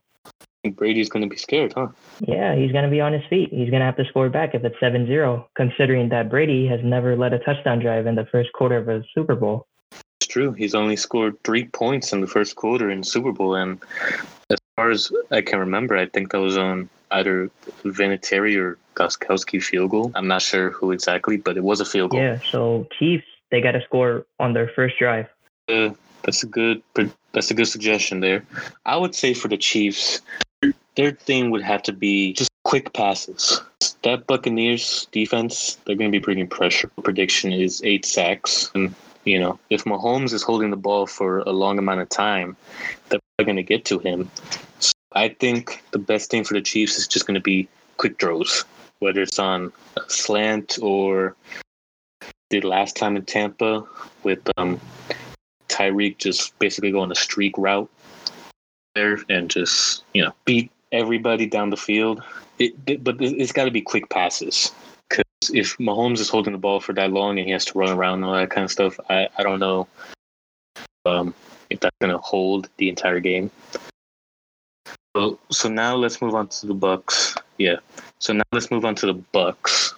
Brady's 0.75 1.09
going 1.09 1.23
to 1.23 1.29
be 1.29 1.35
scared, 1.35 1.73
huh? 1.73 1.89
Yeah, 2.21 2.55
he's 2.55 2.71
going 2.71 2.85
to 2.85 2.89
be 2.89 3.01
on 3.01 3.11
his 3.11 3.23
feet. 3.29 3.49
He's 3.51 3.69
going 3.69 3.81
to 3.81 3.85
have 3.85 3.97
to 3.97 4.05
score 4.05 4.29
back 4.29 4.55
if 4.55 4.63
it's 4.63 4.77
7-0, 4.77 5.45
considering 5.57 6.07
that 6.07 6.29
Brady 6.29 6.65
has 6.67 6.79
never 6.81 7.17
led 7.17 7.33
a 7.33 7.39
touchdown 7.39 7.79
drive 7.79 8.07
in 8.07 8.15
the 8.15 8.25
first 8.31 8.53
quarter 8.53 8.77
of 8.77 8.87
a 8.87 9.03
Super 9.13 9.35
Bowl. 9.35 9.67
It's 9.91 10.27
true. 10.27 10.53
He's 10.53 10.73
only 10.73 10.95
scored 10.95 11.35
three 11.43 11.65
points 11.65 12.13
in 12.13 12.21
the 12.21 12.27
first 12.27 12.55
quarter 12.55 12.89
in 12.89 13.03
Super 13.03 13.33
Bowl, 13.33 13.55
and 13.55 13.77
as 14.49 14.57
far 14.77 14.89
as 14.89 15.11
I 15.31 15.41
can 15.41 15.59
remember, 15.59 15.97
I 15.97 16.05
think 16.05 16.31
that 16.31 16.39
was 16.39 16.55
on 16.55 16.89
either 17.13 17.49
Vinatieri 17.83 18.57
or 18.57 18.77
Gostkowski 18.95 19.61
field 19.61 19.91
goal. 19.91 20.11
I'm 20.15 20.27
not 20.27 20.41
sure 20.41 20.71
who 20.71 20.91
exactly, 20.91 21.37
but 21.37 21.57
it 21.57 21.63
was 21.63 21.79
a 21.79 21.85
field 21.85 22.11
goal. 22.11 22.19
Yeah, 22.19 22.39
so 22.51 22.87
Chiefs, 22.97 23.25
they 23.51 23.61
got 23.61 23.71
to 23.71 23.81
score 23.81 24.25
on 24.39 24.53
their 24.53 24.67
first 24.67 24.97
drive. 24.99 25.27
Uh, 25.69 25.91
that's 26.23 26.43
a 26.43 26.47
good 26.47 26.81
that's 27.33 27.51
a 27.51 27.53
good 27.53 27.67
suggestion 27.67 28.19
there. 28.19 28.45
I 28.85 28.97
would 28.97 29.15
say 29.15 29.33
for 29.33 29.47
the 29.47 29.57
Chiefs, 29.57 30.21
their 30.95 31.11
thing 31.11 31.51
would 31.51 31.61
have 31.61 31.83
to 31.83 31.93
be 31.93 32.33
just 32.33 32.49
quick 32.63 32.93
passes. 32.93 33.61
That 34.03 34.27
Buccaneers 34.27 35.07
defense, 35.11 35.77
they're 35.85 35.95
going 35.95 36.11
to 36.11 36.17
be 36.17 36.23
bringing 36.23 36.47
pressure. 36.47 36.89
Prediction 37.03 37.53
is 37.53 37.81
eight 37.83 38.05
sacks, 38.05 38.71
and 38.75 38.93
you 39.25 39.39
know 39.39 39.59
if 39.69 39.83
Mahomes 39.85 40.33
is 40.33 40.43
holding 40.43 40.71
the 40.71 40.77
ball 40.77 41.07
for 41.07 41.39
a 41.39 41.51
long 41.51 41.77
amount 41.77 42.01
of 42.01 42.09
time, 42.09 42.55
they're 43.09 43.19
going 43.43 43.57
to 43.57 43.63
get 43.63 43.85
to 43.85 43.99
him. 43.99 44.29
I 45.13 45.29
think 45.29 45.83
the 45.91 45.99
best 45.99 46.29
thing 46.29 46.43
for 46.43 46.53
the 46.53 46.61
Chiefs 46.61 46.97
is 46.97 47.07
just 47.07 47.27
going 47.27 47.35
to 47.35 47.41
be 47.41 47.67
quick 47.97 48.19
throws, 48.19 48.65
whether 48.99 49.21
it's 49.21 49.39
on 49.39 49.71
slant 50.07 50.79
or 50.81 51.35
the 52.49 52.61
last 52.61 52.95
time 52.95 53.15
in 53.15 53.25
Tampa 53.25 53.85
with 54.23 54.39
um, 54.57 54.79
Tyreek 55.69 56.17
just 56.17 56.57
basically 56.59 56.91
going 56.91 57.11
a 57.11 57.15
streak 57.15 57.57
route 57.57 57.89
there 58.95 59.19
and 59.29 59.49
just 59.49 60.03
you 60.13 60.23
know 60.23 60.33
beat 60.45 60.71
everybody 60.91 61.45
down 61.45 61.69
the 61.69 61.77
field. 61.77 62.23
It, 62.59 62.73
it, 62.85 63.03
but 63.03 63.17
it's 63.19 63.51
got 63.51 63.65
to 63.65 63.71
be 63.71 63.81
quick 63.81 64.09
passes 64.09 64.71
because 65.09 65.25
if 65.51 65.77
Mahomes 65.77 66.19
is 66.19 66.29
holding 66.29 66.53
the 66.53 66.59
ball 66.59 66.79
for 66.79 66.93
that 66.93 67.11
long 67.11 67.39
and 67.39 67.47
he 67.47 67.51
has 67.51 67.65
to 67.65 67.77
run 67.77 67.89
around 67.89 68.15
and 68.15 68.25
all 68.25 68.35
that 68.35 68.51
kind 68.51 68.63
of 68.65 68.71
stuff, 68.71 68.99
I, 69.09 69.27
I 69.37 69.43
don't 69.43 69.59
know 69.59 69.87
um, 71.05 71.33
if 71.69 71.79
that's 71.79 71.95
going 71.99 72.11
to 72.11 72.19
hold 72.19 72.69
the 72.77 72.89
entire 72.89 73.19
game. 73.19 73.49
So, 75.15 75.39
so 75.51 75.69
now 75.69 75.95
let's 75.95 76.21
move 76.21 76.33
on 76.33 76.47
to 76.47 76.67
the 76.67 76.73
Bucks. 76.73 77.35
Yeah. 77.57 77.77
So 78.19 78.33
now 78.33 78.43
let's 78.51 78.71
move 78.71 78.85
on 78.85 78.95
to 78.95 79.05
the 79.05 79.13
Bucks. 79.13 79.93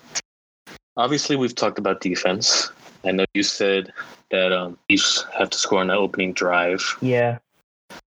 Obviously, 0.97 1.35
we've 1.35 1.55
talked 1.55 1.79
about 1.79 2.01
defense. 2.01 2.69
I 3.05 3.11
know 3.11 3.25
you 3.33 3.43
said 3.43 3.93
that 4.31 4.51
um, 4.51 4.77
Chiefs 4.89 5.25
have 5.37 5.49
to 5.49 5.57
score 5.57 5.79
on 5.79 5.87
that 5.87 5.97
opening 5.97 6.33
drive. 6.33 6.97
Yeah. 7.01 7.37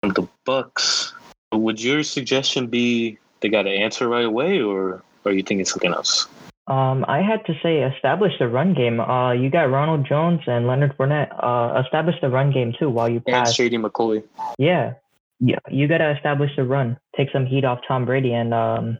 The 0.02 0.28
Bucks. 0.46 1.14
Would 1.54 1.82
your 1.82 2.04
suggestion 2.04 2.68
be 2.68 3.18
they 3.42 3.50
got 3.50 3.64
to 3.64 3.70
answer 3.70 4.08
right 4.08 4.26
away, 4.26 4.62
or 4.62 5.02
are 5.26 5.32
you 5.32 5.44
thinking 5.44 5.66
something 5.66 5.94
else? 5.94 6.28
Um, 6.68 7.04
I 7.08 7.22
had 7.22 7.46
to 7.48 7.54
say 7.64 7.82
establish 7.82 8.34
the 8.38 8.48
run 8.48 8.74
game. 8.74 9.00
Uh, 9.00 9.32
you 9.32 9.50
got 9.50 9.72
Ronald 9.72 10.06
Jones 10.06 10.42
and 10.46 10.68
Leonard 10.68 10.96
Fournette. 10.98 11.32
Uh, 11.44 11.82
establish 11.84 12.16
the 12.22 12.30
run 12.30 12.52
game 12.52 12.74
too 12.78 12.90
while 12.90 13.10
you 13.10 13.20
pass. 13.20 13.50
And 13.50 13.56
Shady 13.56 13.78
McCoy. 13.78 14.24
Yeah, 14.60 14.94
yeah. 15.40 15.60
You 15.70 15.88
got 15.88 16.00
to 16.00 16.12
establish 16.12 16.52
the 16.56 16.64
run. 16.64 16.98
Take 17.16 17.32
some 17.32 17.46
heat 17.46 17.66
off 17.66 17.80
Tom 17.88 18.06
Brady 18.06 18.34
and 18.34 18.54
um, 18.54 18.98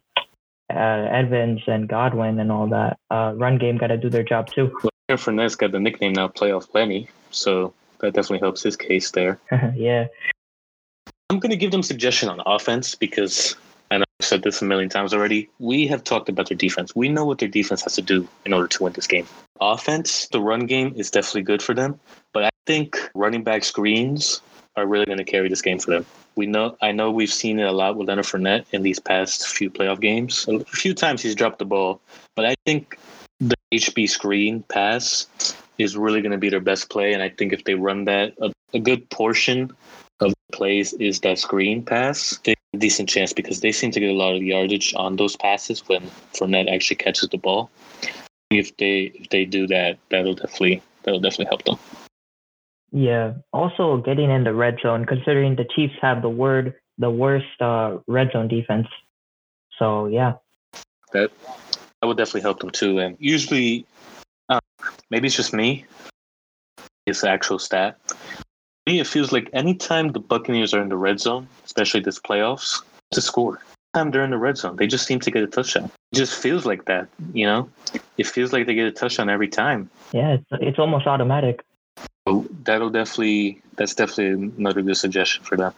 uh, 0.72 0.76
Evans 0.76 1.60
and 1.66 1.88
Godwin 1.88 2.38
and 2.38 2.50
all 2.50 2.68
that. 2.68 2.98
Uh, 3.10 3.34
run 3.36 3.58
game 3.58 3.76
got 3.76 3.88
to 3.88 3.96
do 3.96 4.08
their 4.08 4.22
job 4.22 4.48
too. 4.48 4.70
Well, 4.82 5.18
Fournette's 5.18 5.56
got 5.56 5.72
the 5.72 5.80
nickname 5.80 6.12
now, 6.12 6.28
Playoff 6.28 6.72
Lenny, 6.74 7.08
so 7.30 7.74
that 8.00 8.14
definitely 8.14 8.38
helps 8.38 8.62
his 8.62 8.76
case 8.76 9.10
there. 9.10 9.38
yeah. 9.76 10.06
I'm 11.28 11.38
going 11.38 11.50
to 11.50 11.56
give 11.56 11.70
them 11.70 11.82
suggestion 11.82 12.28
on 12.28 12.40
offense 12.46 12.94
because 12.94 13.56
I 13.90 13.98
know 13.98 14.04
I've 14.20 14.26
said 14.26 14.42
this 14.42 14.62
a 14.62 14.64
million 14.64 14.88
times 14.88 15.12
already. 15.12 15.48
We 15.58 15.86
have 15.88 16.02
talked 16.02 16.28
about 16.28 16.48
their 16.48 16.56
defense. 16.56 16.94
We 16.94 17.08
know 17.08 17.24
what 17.24 17.38
their 17.38 17.48
defense 17.48 17.82
has 17.82 17.94
to 17.96 18.02
do 18.02 18.26
in 18.44 18.52
order 18.52 18.68
to 18.68 18.82
win 18.84 18.92
this 18.94 19.06
game. 19.06 19.26
Offense, 19.60 20.26
the 20.28 20.40
run 20.40 20.66
game 20.66 20.94
is 20.96 21.10
definitely 21.10 21.42
good 21.42 21.62
for 21.62 21.74
them, 21.74 22.00
but 22.32 22.44
I 22.44 22.50
think 22.66 22.96
running 23.14 23.44
back 23.44 23.64
screens 23.64 24.40
are 24.80 24.86
really 24.86 25.06
going 25.06 25.18
to 25.18 25.24
carry 25.24 25.48
this 25.48 25.62
game 25.62 25.78
for 25.78 25.90
them. 25.90 26.06
We 26.36 26.46
know, 26.46 26.76
I 26.80 26.92
know 26.92 27.10
we've 27.10 27.32
seen 27.32 27.58
it 27.58 27.64
a 27.64 27.72
lot 27.72 27.96
with 27.96 28.08
Leonard 28.08 28.24
Fournette 28.24 28.64
in 28.72 28.82
these 28.82 28.98
past 28.98 29.48
few 29.48 29.70
playoff 29.70 30.00
games. 30.00 30.46
A 30.48 30.64
few 30.64 30.94
times 30.94 31.22
he's 31.22 31.34
dropped 31.34 31.58
the 31.58 31.64
ball, 31.64 32.00
but 32.36 32.44
I 32.44 32.54
think 32.64 32.98
the 33.40 33.56
HB 33.72 34.08
screen 34.08 34.64
pass 34.68 35.26
is 35.78 35.96
really 35.96 36.20
going 36.20 36.32
to 36.32 36.38
be 36.38 36.48
their 36.48 36.60
best 36.60 36.90
play. 36.90 37.12
And 37.12 37.22
I 37.22 37.30
think 37.30 37.52
if 37.52 37.64
they 37.64 37.74
run 37.74 38.04
that, 38.04 38.34
a, 38.40 38.52
a 38.74 38.78
good 38.78 39.08
portion 39.10 39.72
of 40.20 40.30
the 40.30 40.56
plays 40.56 40.92
is 40.94 41.20
that 41.20 41.38
screen 41.38 41.82
pass. 41.82 42.38
They 42.44 42.52
have 42.52 42.74
a 42.74 42.78
decent 42.78 43.08
chance 43.08 43.32
because 43.32 43.60
they 43.60 43.72
seem 43.72 43.90
to 43.92 44.00
get 44.00 44.10
a 44.10 44.14
lot 44.14 44.34
of 44.34 44.42
yardage 44.42 44.94
on 44.94 45.16
those 45.16 45.36
passes 45.36 45.86
when 45.88 46.02
Fournette 46.34 46.72
actually 46.72 46.96
catches 46.96 47.28
the 47.30 47.38
ball. 47.38 47.70
If 48.50 48.76
they 48.76 49.12
if 49.14 49.30
they 49.30 49.44
do 49.44 49.66
that, 49.68 49.98
that'll 50.10 50.34
definitely 50.34 50.82
that'll 51.02 51.20
definitely 51.20 51.46
help 51.46 51.64
them. 51.64 51.78
Yeah. 52.92 53.34
Also, 53.52 53.98
getting 53.98 54.30
in 54.30 54.44
the 54.44 54.54
red 54.54 54.78
zone, 54.82 55.04
considering 55.04 55.56
the 55.56 55.66
Chiefs 55.76 55.94
have 56.00 56.22
the 56.22 56.28
word 56.28 56.74
the 56.98 57.10
worst 57.10 57.60
uh, 57.60 57.98
red 58.06 58.30
zone 58.32 58.48
defense. 58.48 58.88
So 59.78 60.06
yeah. 60.06 60.34
That 61.12 61.30
that 62.00 62.06
would 62.06 62.16
definitely 62.16 62.42
help 62.42 62.60
them 62.60 62.70
too. 62.70 62.98
And 62.98 63.16
usually, 63.18 63.86
uh, 64.48 64.60
maybe 65.10 65.26
it's 65.26 65.36
just 65.36 65.52
me. 65.52 65.84
It's 67.06 67.22
the 67.22 67.30
actual 67.30 67.58
stat 67.58 67.98
me, 68.90 69.00
it 69.00 69.06
feels 69.06 69.32
like 69.32 69.48
anytime 69.52 70.08
the 70.12 70.20
Buccaneers 70.20 70.74
are 70.74 70.82
in 70.82 70.88
the 70.88 70.96
red 70.96 71.20
zone, 71.20 71.46
especially 71.64 72.00
this 72.00 72.18
playoffs, 72.18 72.82
to 73.12 73.20
score. 73.20 73.60
Time 73.94 74.10
they're 74.10 74.24
in 74.24 74.30
the 74.30 74.38
red 74.38 74.56
zone, 74.56 74.76
they 74.76 74.86
just 74.86 75.06
seem 75.06 75.20
to 75.20 75.30
get 75.30 75.42
a 75.42 75.46
touchdown. 75.46 75.90
It 76.12 76.16
just 76.16 76.34
feels 76.40 76.64
like 76.64 76.84
that, 76.84 77.08
you 77.32 77.46
know. 77.46 77.68
It 78.18 78.26
feels 78.26 78.52
like 78.52 78.66
they 78.66 78.74
get 78.74 78.86
a 78.86 78.92
touchdown 78.92 79.28
every 79.28 79.48
time. 79.48 79.90
Yeah, 80.12 80.34
it's, 80.34 80.46
it's 80.52 80.78
almost 80.78 81.06
automatic. 81.06 81.64
So 82.30 82.46
that'll 82.64 82.90
definitely 82.90 83.60
that's 83.76 83.94
definitely 83.94 84.52
another 84.56 84.82
good 84.82 84.96
suggestion 84.96 85.42
for 85.42 85.56
them. 85.56 85.72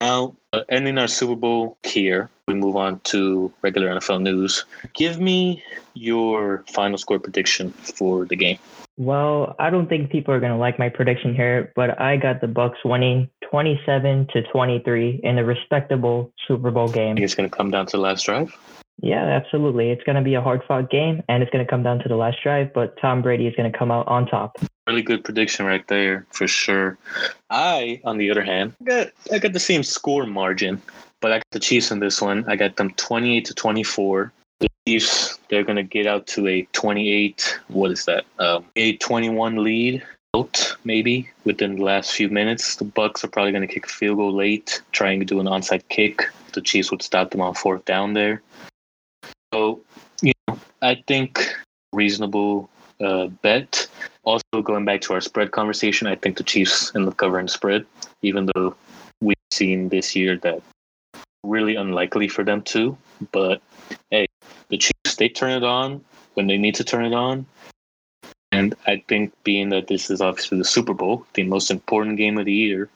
Now, 0.00 0.34
uh, 0.52 0.62
ending 0.68 0.98
our 0.98 1.06
Super 1.06 1.36
Bowl 1.36 1.76
here, 1.84 2.30
we 2.48 2.54
move 2.54 2.74
on 2.74 3.00
to 3.00 3.52
regular 3.62 3.88
NFL 3.94 4.22
news. 4.22 4.64
Give 4.94 5.20
me 5.20 5.62
your 5.94 6.64
final 6.72 6.98
score 6.98 7.20
prediction 7.20 7.70
for 7.70 8.24
the 8.24 8.34
game. 8.34 8.58
Well, 8.96 9.54
I 9.58 9.70
don't 9.70 9.88
think 9.88 10.10
people 10.10 10.34
are 10.34 10.40
going 10.40 10.52
to 10.52 10.58
like 10.58 10.78
my 10.78 10.88
prediction 10.88 11.34
here, 11.34 11.72
but 11.76 12.00
I 12.00 12.16
got 12.16 12.40
the 12.40 12.48
Bucks 12.48 12.78
winning 12.84 13.30
27 13.50 14.28
to 14.32 14.42
23 14.50 15.20
in 15.22 15.38
a 15.38 15.44
respectable 15.44 16.32
Super 16.48 16.70
Bowl 16.70 16.88
game. 16.88 17.18
it's 17.18 17.34
going 17.34 17.48
to 17.48 17.56
come 17.56 17.70
down 17.70 17.86
to 17.86 17.96
the 17.98 18.02
last 18.02 18.24
drive? 18.24 18.56
Yeah, 19.02 19.24
absolutely. 19.24 19.90
It's 19.90 20.02
going 20.04 20.16
to 20.16 20.22
be 20.22 20.34
a 20.34 20.42
hard 20.42 20.62
fought 20.66 20.90
game 20.90 21.22
and 21.28 21.42
it's 21.42 21.50
going 21.50 21.64
to 21.64 21.70
come 21.70 21.82
down 21.82 22.00
to 22.00 22.08
the 22.08 22.16
last 22.16 22.38
drive, 22.42 22.72
but 22.74 22.98
Tom 23.00 23.22
Brady 23.22 23.46
is 23.46 23.54
going 23.54 23.70
to 23.70 23.78
come 23.78 23.90
out 23.90 24.08
on 24.08 24.26
top. 24.26 24.58
Really 24.90 25.02
good 25.02 25.22
prediction 25.22 25.66
right 25.66 25.86
there, 25.86 26.26
for 26.30 26.48
sure. 26.48 26.98
I, 27.48 28.00
on 28.04 28.18
the 28.18 28.28
other 28.28 28.42
hand, 28.42 28.72
I 28.80 28.84
got, 28.84 29.06
I 29.32 29.38
got 29.38 29.52
the 29.52 29.60
same 29.60 29.84
score 29.84 30.26
margin, 30.26 30.82
but 31.20 31.30
I 31.30 31.36
got 31.36 31.46
the 31.52 31.60
Chiefs 31.60 31.92
in 31.92 32.00
this 32.00 32.20
one. 32.20 32.44
I 32.48 32.56
got 32.56 32.74
them 32.74 32.90
28 32.94 33.44
to 33.44 33.54
24. 33.54 34.32
The 34.58 34.68
Chiefs, 34.88 35.38
they're 35.48 35.62
to 35.62 35.84
get 35.84 36.08
out 36.08 36.26
to 36.26 36.48
a 36.48 36.62
28, 36.72 37.60
what 37.68 37.92
is 37.92 38.04
that? 38.06 38.24
Um, 38.40 38.64
a 38.74 38.96
21 38.96 39.62
lead 39.62 40.02
maybe 40.82 41.30
within 41.44 41.76
the 41.76 41.84
last 41.84 42.10
few 42.10 42.28
minutes. 42.28 42.74
The 42.74 42.84
Bucks 42.84 43.22
are 43.22 43.28
probably 43.28 43.52
going 43.52 43.66
to 43.66 43.72
kick 43.72 43.86
a 43.86 43.88
field 43.88 44.16
goal 44.16 44.34
late, 44.34 44.82
trying 44.90 45.20
to 45.20 45.24
do 45.24 45.38
an 45.38 45.46
onside 45.46 45.82
kick. 45.88 46.24
The 46.52 46.60
Chiefs 46.60 46.90
would 46.90 47.02
stop 47.02 47.30
them 47.30 47.42
on 47.42 47.54
fourth 47.54 47.84
down 47.84 48.14
there. 48.14 48.42
So, 49.54 49.82
you 50.20 50.32
know, 50.48 50.58
I 50.82 51.00
think 51.06 51.48
reasonable 51.92 52.68
uh, 53.00 53.26
bet. 53.26 53.86
Also, 54.24 54.62
going 54.62 54.84
back 54.84 55.00
to 55.02 55.14
our 55.14 55.20
spread 55.20 55.50
conversation, 55.50 56.06
I 56.06 56.14
think 56.14 56.36
the 56.36 56.44
Chiefs 56.44 56.92
end 56.94 57.08
up 57.08 57.16
covering 57.16 57.48
spread, 57.48 57.86
even 58.22 58.48
though 58.54 58.74
we've 59.20 59.36
seen 59.50 59.88
this 59.88 60.14
year 60.14 60.36
that 60.38 60.62
really 61.42 61.74
unlikely 61.74 62.28
for 62.28 62.44
them 62.44 62.62
to. 62.62 62.96
But 63.32 63.62
hey, 64.10 64.26
the 64.68 64.78
Chiefs 64.78 65.16
they 65.16 65.28
turn 65.28 65.52
it 65.52 65.64
on 65.64 66.04
when 66.34 66.46
they 66.46 66.58
need 66.58 66.74
to 66.76 66.84
turn 66.84 67.04
it 67.04 67.14
on. 67.14 67.46
And 68.52 68.74
I 68.86 69.02
think 69.08 69.32
being 69.44 69.68
that 69.70 69.86
this 69.86 70.10
is 70.10 70.20
obviously 70.20 70.58
the 70.58 70.64
Super 70.64 70.92
Bowl, 70.92 71.24
the 71.34 71.44
most 71.44 71.70
important 71.70 72.16
game 72.16 72.36
of 72.36 72.46
the 72.46 72.52
year, 72.52 72.88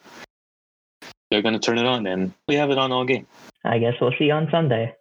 they're 1.31 1.43
going 1.43 1.54
to 1.54 1.61
turn 1.61 1.78
it 1.78 1.87
on, 1.87 2.07
and 2.07 2.33
we 2.49 2.54
have 2.57 2.71
it 2.71 2.78
on 2.78 2.93
all 2.93 3.04
game. 3.04 3.26
I 3.64 3.78
guess 3.78 3.95
we'll 4.00 4.12
see 4.19 4.25
you 4.25 4.33
on 4.33 4.50
Sunday. 4.50 4.95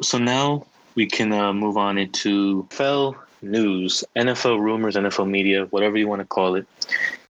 So 0.00 0.18
now 0.18 0.66
we 0.94 1.06
can 1.06 1.32
uh, 1.32 1.52
move 1.52 1.76
on 1.76 1.98
into 1.98 2.64
NFL 2.70 3.16
news, 3.44 4.04
NFL 4.16 4.60
rumors, 4.60 4.96
NFL 4.96 5.28
media, 5.28 5.66
whatever 5.66 5.96
you 5.96 6.08
want 6.08 6.20
to 6.20 6.26
call 6.26 6.54
it. 6.54 6.66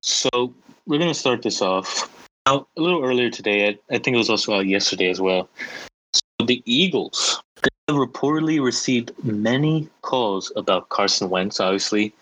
So 0.00 0.28
we're 0.86 0.98
going 0.98 1.12
to 1.12 1.18
start 1.18 1.42
this 1.42 1.62
off. 1.62 2.10
Now, 2.46 2.66
a 2.76 2.80
little 2.80 3.02
earlier 3.04 3.30
today, 3.30 3.68
I, 3.68 3.94
I 3.94 3.98
think 3.98 4.14
it 4.14 4.18
was 4.18 4.30
also 4.30 4.54
out 4.54 4.66
yesterday 4.66 5.08
as 5.08 5.20
well. 5.20 5.48
So 6.12 6.46
the 6.46 6.62
Eagles 6.66 7.42
have 7.88 7.96
reportedly 7.96 8.62
received 8.62 9.12
many 9.24 9.88
calls 10.02 10.52
about 10.56 10.88
Carson 10.90 11.30
Wentz, 11.30 11.60
obviously. 11.60 12.12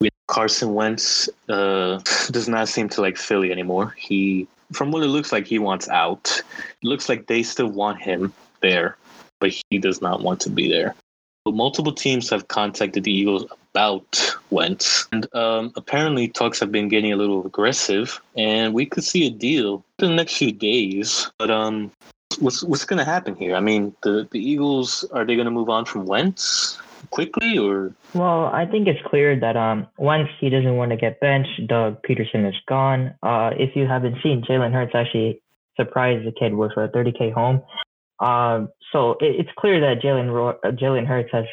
with 0.00 0.12
Carson 0.26 0.74
Wentz 0.74 1.28
uh, 1.48 2.00
does 2.30 2.48
not 2.48 2.68
seem 2.68 2.88
to 2.90 3.00
like 3.00 3.16
Philly 3.16 3.52
anymore. 3.52 3.94
He, 3.96 4.48
from 4.72 4.90
what 4.90 5.02
it 5.02 5.08
looks 5.08 5.32
like, 5.32 5.46
he 5.46 5.58
wants 5.58 5.88
out. 5.88 6.42
It 6.82 6.86
looks 6.86 7.08
like 7.08 7.26
they 7.26 7.42
still 7.42 7.68
want 7.68 8.00
him 8.00 8.32
there, 8.60 8.96
but 9.38 9.52
he 9.70 9.78
does 9.78 10.00
not 10.02 10.22
want 10.22 10.40
to 10.40 10.50
be 10.50 10.68
there. 10.68 10.94
But 11.44 11.54
multiple 11.54 11.92
teams 11.92 12.28
have 12.30 12.48
contacted 12.48 13.04
the 13.04 13.12
Eagles 13.12 13.46
about 13.72 14.36
Wentz, 14.50 15.08
and 15.12 15.26
um, 15.34 15.72
apparently 15.76 16.28
talks 16.28 16.60
have 16.60 16.70
been 16.70 16.88
getting 16.88 17.12
a 17.12 17.16
little 17.16 17.46
aggressive, 17.46 18.20
and 18.36 18.74
we 18.74 18.84
could 18.84 19.04
see 19.04 19.26
a 19.26 19.30
deal 19.30 19.84
in 20.00 20.08
the 20.08 20.14
next 20.14 20.36
few 20.36 20.52
days. 20.52 21.30
But 21.38 21.50
um, 21.50 21.90
what's 22.40 22.62
what's 22.62 22.84
going 22.84 22.98
to 22.98 23.04
happen 23.04 23.36
here? 23.36 23.54
I 23.56 23.60
mean, 23.60 23.94
the 24.02 24.28
the 24.30 24.38
Eagles 24.38 25.04
are 25.12 25.24
they 25.24 25.34
going 25.34 25.46
to 25.46 25.50
move 25.50 25.70
on 25.70 25.84
from 25.84 26.06
Wentz? 26.06 26.78
quickly 27.10 27.58
or 27.58 27.92
well 28.14 28.46
i 28.46 28.66
think 28.66 28.86
it's 28.86 29.00
clear 29.06 29.38
that 29.38 29.56
um 29.56 29.86
once 29.96 30.28
he 30.38 30.48
doesn't 30.48 30.76
want 30.76 30.90
to 30.90 30.96
get 30.96 31.18
benched 31.20 31.66
doug 31.66 32.00
pederson 32.02 32.48
is 32.48 32.54
gone 32.68 33.14
uh 33.22 33.50
if 33.56 33.74
you 33.74 33.86
haven't 33.86 34.16
seen 34.22 34.42
jalen 34.42 34.72
hurts 34.72 34.92
actually 34.94 35.40
surprised 35.76 36.26
the 36.26 36.32
kid 36.32 36.54
with 36.54 36.72
a 36.72 36.88
30k 36.88 37.32
home 37.32 37.62
um 38.20 38.68
so 38.92 39.12
it, 39.20 39.40
it's 39.40 39.50
clear 39.58 39.80
that 39.80 40.02
jalen 40.02 40.32
Ro- 40.32 40.58
uh, 40.64 40.70
jalen 40.70 41.06
hurts 41.06 41.30
has 41.32 41.44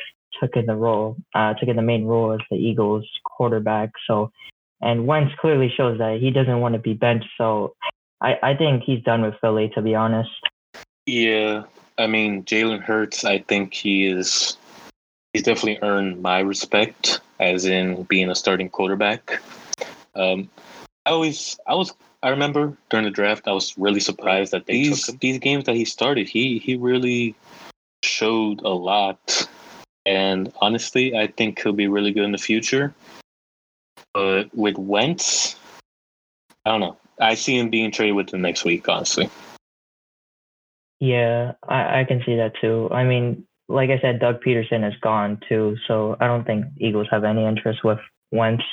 taken 0.41 0.65
the 0.65 0.75
role 0.75 1.17
uh 1.35 1.53
taken 1.55 1.75
the 1.75 1.81
main 1.81 2.05
role 2.05 2.33
as 2.33 2.39
the 2.51 2.57
eagles 2.57 3.05
quarterback 3.23 3.91
so 4.05 4.31
and 4.79 5.07
Wentz 5.07 5.33
clearly 5.39 5.73
shows 5.75 5.97
that 5.97 6.19
he 6.19 6.29
doesn't 6.29 6.59
want 6.59 6.73
to 6.73 6.79
be 6.79 6.93
benched 6.93 7.29
so 7.37 7.73
I, 8.21 8.37
I 8.41 8.55
think 8.55 8.83
he's 8.83 9.03
done 9.03 9.21
with 9.21 9.35
Philly, 9.41 9.71
to 9.75 9.81
be 9.81 9.95
honest. 9.95 10.29
Yeah, 11.05 11.63
I 11.97 12.07
mean 12.07 12.43
Jalen 12.43 12.81
Hurts. 12.81 13.23
I 13.23 13.39
think 13.39 13.73
he 13.73 14.07
is 14.07 14.57
he's 15.33 15.43
definitely 15.43 15.79
earned 15.81 16.21
my 16.21 16.39
respect 16.39 17.21
as 17.39 17.65
in 17.65 18.03
being 18.03 18.29
a 18.29 18.35
starting 18.35 18.69
quarterback. 18.69 19.41
Um, 20.15 20.49
I 21.05 21.11
always, 21.11 21.57
I 21.67 21.75
was, 21.75 21.93
I 22.27 22.31
remember 22.31 22.75
during 22.89 23.05
the 23.05 23.09
draft, 23.09 23.47
I 23.47 23.53
was 23.53 23.77
really 23.77 24.01
surprised 24.01 24.51
that 24.51 24.65
these 24.65 25.07
these 25.21 25.39
games 25.39 25.63
that 25.63 25.75
he 25.75 25.85
started, 25.85 26.27
he 26.27 26.59
he 26.59 26.75
really 26.75 27.35
showed 28.03 28.59
a 28.63 28.67
lot, 28.67 29.47
and 30.05 30.51
honestly, 30.59 31.17
I 31.17 31.27
think 31.27 31.61
he'll 31.61 31.71
be 31.71 31.87
really 31.87 32.11
good 32.11 32.25
in 32.25 32.33
the 32.33 32.37
future. 32.37 32.93
But 34.13 34.53
with 34.53 34.77
Wentz, 34.77 35.55
I 36.65 36.71
don't 36.71 36.81
know. 36.81 36.97
I 37.17 37.35
see 37.35 37.57
him 37.57 37.69
being 37.69 37.91
traded 37.91 38.17
with 38.17 38.27
the 38.27 38.37
next 38.37 38.65
week, 38.65 38.89
honestly. 38.89 39.29
Yeah, 40.99 41.53
I, 41.65 42.01
I 42.01 42.03
can 42.03 42.21
see 42.25 42.35
that 42.35 42.55
too. 42.59 42.89
I 42.91 43.05
mean, 43.05 43.47
like 43.69 43.89
I 43.89 43.99
said, 44.01 44.19
Doug 44.19 44.43
Pederson 44.43 44.85
is 44.85 44.99
gone 44.99 45.39
too, 45.47 45.77
so 45.87 46.17
I 46.19 46.27
don't 46.27 46.43
think 46.45 46.65
Eagles 46.77 47.07
have 47.09 47.23
any 47.23 47.45
interest 47.45 47.85
with 47.85 47.99
Wentz. 48.33 48.65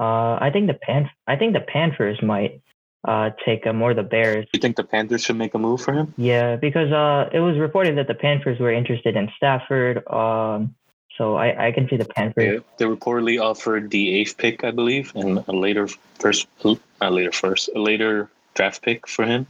Uh, 0.00 0.34
I 0.40 0.50
think 0.52 0.66
the 0.66 0.74
Pan, 0.74 1.08
I 1.28 1.36
think 1.36 1.52
the 1.52 1.60
Panthers 1.60 2.20
might 2.20 2.60
uh, 3.04 3.30
take 3.44 3.66
a 3.66 3.72
more 3.72 3.94
the 3.94 4.02
Bears. 4.02 4.46
You 4.52 4.60
think 4.60 4.76
the 4.76 4.84
Panthers 4.84 5.24
should 5.24 5.36
make 5.36 5.54
a 5.54 5.58
move 5.58 5.80
for 5.80 5.92
him? 5.92 6.14
Yeah, 6.16 6.56
because 6.56 6.92
uh, 6.92 7.30
it 7.32 7.40
was 7.40 7.58
reported 7.58 7.98
that 7.98 8.06
the 8.06 8.14
Panthers 8.14 8.58
were 8.58 8.72
interested 8.72 9.16
in 9.16 9.28
Stafford. 9.36 10.06
Um, 10.08 10.74
so 11.18 11.36
I, 11.36 11.68
I 11.68 11.72
can 11.72 11.88
see 11.88 11.96
the 11.96 12.06
Panthers. 12.06 12.44
Yeah, 12.54 12.58
they 12.78 12.84
reportedly 12.84 13.40
offered 13.40 13.90
the 13.90 14.14
eighth 14.14 14.38
pick, 14.38 14.64
I 14.64 14.70
believe, 14.70 15.12
and 15.14 15.44
a 15.46 15.52
later 15.52 15.88
first, 16.18 16.46
not 16.64 17.12
later 17.12 17.32
first, 17.32 17.70
a 17.74 17.78
later 17.78 18.30
draft 18.54 18.82
pick 18.82 19.08
for 19.08 19.24
him. 19.24 19.46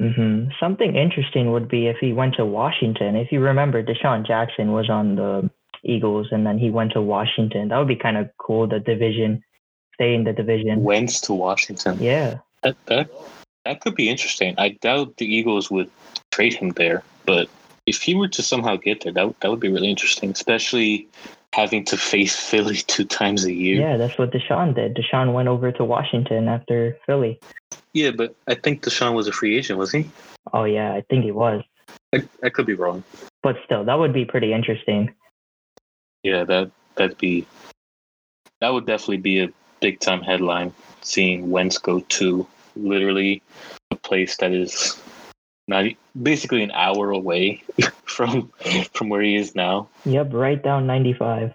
Mm-hmm. 0.00 0.50
Something 0.58 0.96
interesting 0.96 1.52
would 1.52 1.68
be 1.68 1.86
if 1.86 1.96
he 1.98 2.12
went 2.12 2.34
to 2.34 2.44
Washington. 2.44 3.14
If 3.14 3.30
you 3.30 3.40
remember, 3.40 3.82
DeSean 3.82 4.26
Jackson 4.26 4.72
was 4.72 4.90
on 4.90 5.14
the 5.14 5.50
Eagles, 5.84 6.28
and 6.30 6.44
then 6.44 6.58
he 6.58 6.70
went 6.70 6.92
to 6.92 7.00
Washington. 7.00 7.68
That 7.68 7.78
would 7.78 7.88
be 7.88 7.96
kind 7.96 8.16
of 8.16 8.28
cool. 8.36 8.66
The 8.66 8.80
division, 8.80 9.42
stay 9.94 10.14
in 10.14 10.24
the 10.24 10.32
division. 10.32 10.82
Went 10.82 11.10
to 11.22 11.32
Washington. 11.32 11.98
Yeah, 12.00 12.38
that 12.62 12.76
that 12.86 13.10
that 13.64 13.80
could 13.80 13.94
be 13.94 14.08
interesting. 14.08 14.54
I 14.58 14.70
doubt 14.70 15.16
the 15.16 15.26
Eagles 15.26 15.70
would 15.70 15.90
trade 16.30 16.54
him 16.54 16.70
there, 16.70 17.02
but 17.26 17.48
if 17.86 18.02
he 18.02 18.14
were 18.14 18.28
to 18.28 18.42
somehow 18.42 18.76
get 18.76 19.02
there, 19.02 19.12
that 19.12 19.40
that 19.40 19.50
would 19.50 19.60
be 19.60 19.68
really 19.68 19.90
interesting, 19.90 20.30
especially 20.30 21.08
having 21.52 21.84
to 21.84 21.96
face 21.96 22.34
Philly 22.50 22.76
two 22.76 23.04
times 23.04 23.44
a 23.44 23.52
year. 23.52 23.80
Yeah, 23.80 23.96
that's 23.96 24.18
what 24.18 24.32
DeSean 24.32 24.74
did. 24.74 24.96
DeSean 24.96 25.32
went 25.32 25.48
over 25.48 25.70
to 25.72 25.84
Washington 25.84 26.48
after 26.48 26.96
Philly. 27.06 27.38
Yeah, 27.92 28.10
but 28.10 28.34
I 28.48 28.54
think 28.54 28.82
DeSean 28.82 29.14
was 29.14 29.28
a 29.28 29.32
free 29.32 29.56
agent, 29.58 29.78
was 29.78 29.92
he? 29.92 30.10
Oh 30.52 30.64
yeah, 30.64 30.92
I 30.92 31.02
think 31.08 31.24
he 31.24 31.32
was. 31.32 31.62
I, 32.14 32.22
I 32.42 32.48
could 32.48 32.66
be 32.66 32.74
wrong. 32.74 33.04
But 33.42 33.56
still, 33.64 33.84
that 33.84 33.98
would 33.98 34.12
be 34.12 34.24
pretty 34.24 34.52
interesting. 34.52 35.14
Yeah, 36.22 36.44
that 36.44 36.70
that'd 36.94 37.18
be 37.18 37.46
that 38.60 38.72
would 38.72 38.86
definitely 38.86 39.18
be 39.18 39.40
a 39.40 39.48
big 39.80 39.98
time 40.00 40.22
headline. 40.22 40.72
Seeing 41.02 41.50
Wentz 41.50 41.78
go 41.78 42.00
to 42.00 42.46
literally 42.76 43.42
a 43.90 43.96
place 43.96 44.36
that 44.38 44.52
is 44.52 45.00
not 45.68 45.84
basically 46.20 46.62
an 46.62 46.70
hour 46.72 47.10
away 47.10 47.62
from 48.04 48.50
from 48.92 49.08
where 49.08 49.22
he 49.22 49.36
is 49.36 49.54
now. 49.54 49.88
Yep, 50.04 50.32
right 50.32 50.62
down 50.62 50.86
ninety 50.86 51.12
five. 51.12 51.54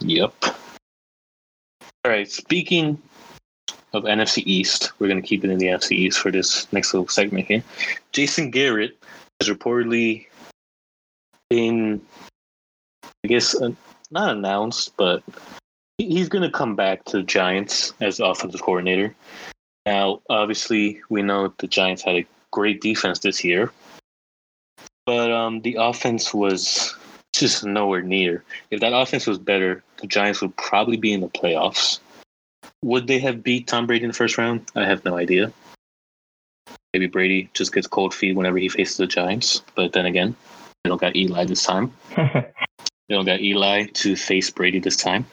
Yep. 0.00 0.34
All 2.04 2.10
right. 2.10 2.30
Speaking 2.30 3.00
of 3.92 4.04
NFC 4.04 4.42
East. 4.46 4.92
We're 4.98 5.08
going 5.08 5.20
to 5.20 5.26
keep 5.26 5.44
it 5.44 5.50
in 5.50 5.58
the 5.58 5.66
NFC 5.66 5.92
East 5.92 6.20
for 6.20 6.30
this 6.30 6.72
next 6.72 6.94
little 6.94 7.08
segment 7.08 7.46
here. 7.46 7.62
Jason 8.12 8.50
Garrett 8.50 8.96
has 9.40 9.48
reportedly 9.48 10.26
been, 11.48 12.00
I 13.24 13.28
guess, 13.28 13.54
uh, 13.54 13.70
not 14.10 14.36
announced, 14.36 14.96
but 14.96 15.22
he's 16.08 16.28
going 16.28 16.42
to 16.42 16.50
come 16.50 16.76
back 16.76 17.04
to 17.06 17.18
the 17.18 17.22
Giants 17.22 17.92
as 18.00 18.20
offensive 18.20 18.62
coordinator. 18.62 19.14
Now, 19.86 20.20
obviously, 20.28 21.00
we 21.08 21.22
know 21.22 21.52
the 21.58 21.66
Giants 21.66 22.02
had 22.02 22.16
a 22.16 22.26
great 22.50 22.80
defense 22.80 23.20
this 23.20 23.42
year, 23.42 23.72
but 25.06 25.32
um, 25.32 25.62
the 25.62 25.76
offense 25.78 26.34
was 26.34 26.94
just 27.32 27.64
nowhere 27.64 28.02
near. 28.02 28.44
If 28.70 28.80
that 28.80 28.92
offense 28.92 29.26
was 29.26 29.38
better, 29.38 29.82
the 30.00 30.06
Giants 30.06 30.40
would 30.42 30.56
probably 30.56 30.96
be 30.96 31.12
in 31.12 31.20
the 31.20 31.28
playoffs. 31.28 32.00
Would 32.82 33.06
they 33.06 33.18
have 33.18 33.42
beat 33.42 33.66
Tom 33.66 33.86
Brady 33.86 34.04
in 34.04 34.10
the 34.10 34.16
first 34.16 34.38
round? 34.38 34.70
I 34.74 34.84
have 34.84 35.04
no 35.04 35.16
idea. 35.16 35.52
Maybe 36.92 37.06
Brady 37.06 37.48
just 37.54 37.72
gets 37.72 37.86
cold 37.86 38.14
feet 38.14 38.36
whenever 38.36 38.58
he 38.58 38.68
faces 38.68 38.96
the 38.96 39.06
Giants. 39.06 39.62
But 39.74 39.92
then 39.92 40.06
again, 40.06 40.34
they 40.82 40.88
don't 40.88 41.00
got 41.00 41.14
Eli 41.14 41.44
this 41.44 41.62
time. 41.62 41.92
they 42.16 42.44
don't 43.08 43.26
got 43.26 43.40
Eli 43.40 43.86
to 43.86 44.16
face 44.16 44.50
Brady 44.50 44.80
this 44.80 44.96
time. 44.96 45.26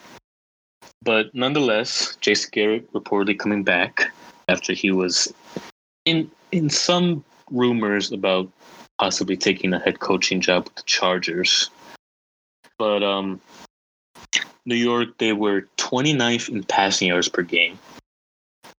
But 1.08 1.34
nonetheless, 1.34 2.18
Jason 2.20 2.50
Garrett 2.52 2.92
reportedly 2.92 3.40
coming 3.40 3.64
back 3.64 4.12
after 4.50 4.74
he 4.74 4.92
was 4.92 5.34
in 6.04 6.30
in 6.52 6.70
some 6.70 7.24
rumors 7.50 8.12
about 8.12 8.52
possibly 9.00 9.38
taking 9.38 9.72
a 9.72 9.80
head 9.80 10.02
coaching 10.02 10.42
job 10.42 10.66
with 10.66 10.76
the 10.76 10.84
Chargers. 10.84 11.70
But 12.78 13.04
um, 13.04 13.40
New 14.66 14.76
York, 14.76 15.18
they 15.18 15.32
were 15.32 15.66
29th 15.78 16.50
in 16.50 16.66
passing 16.66 17.08
yards 17.08 17.30
per 17.30 17.42
game. 17.42 17.80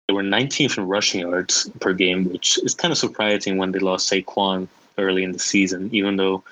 They 0.07 0.13
were 0.13 0.21
19th 0.21 0.77
in 0.77 0.87
rushing 0.87 1.21
yards 1.21 1.67
per 1.79 1.93
game, 1.93 2.29
which 2.29 2.59
is 2.59 2.75
kind 2.75 2.91
of 2.91 2.99
surprising 2.99 3.57
when 3.57 3.71
they 3.71 3.79
lost 3.79 4.07
Saquon 4.07 4.67
early 4.99 5.23
in 5.23 5.31
the 5.31 5.39
season, 5.39 5.89
even 5.91 6.17
though 6.17 6.43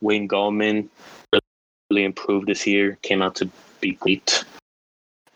Wayne 0.00 0.28
Gallman 0.28 0.88
really 1.90 2.04
improved 2.04 2.48
this 2.48 2.66
year, 2.66 2.96
came 3.02 3.20
out 3.20 3.34
to 3.34 3.50
be 3.82 3.92
great. 3.92 4.42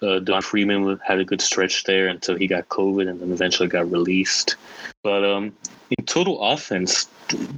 Uh, 0.02 0.18
Don 0.18 0.42
Freeman 0.42 0.98
had 1.06 1.18
a 1.18 1.24
good 1.24 1.40
stretch 1.40 1.84
there 1.84 2.08
until 2.08 2.36
he 2.36 2.46
got 2.46 2.68
COVID 2.68 3.08
and 3.08 3.20
then 3.20 3.32
eventually 3.32 3.68
got 3.68 3.90
released. 3.90 4.56
But 5.02 5.24
um, 5.24 5.52
in 5.90 6.06
total 6.06 6.40
offense, 6.40 7.06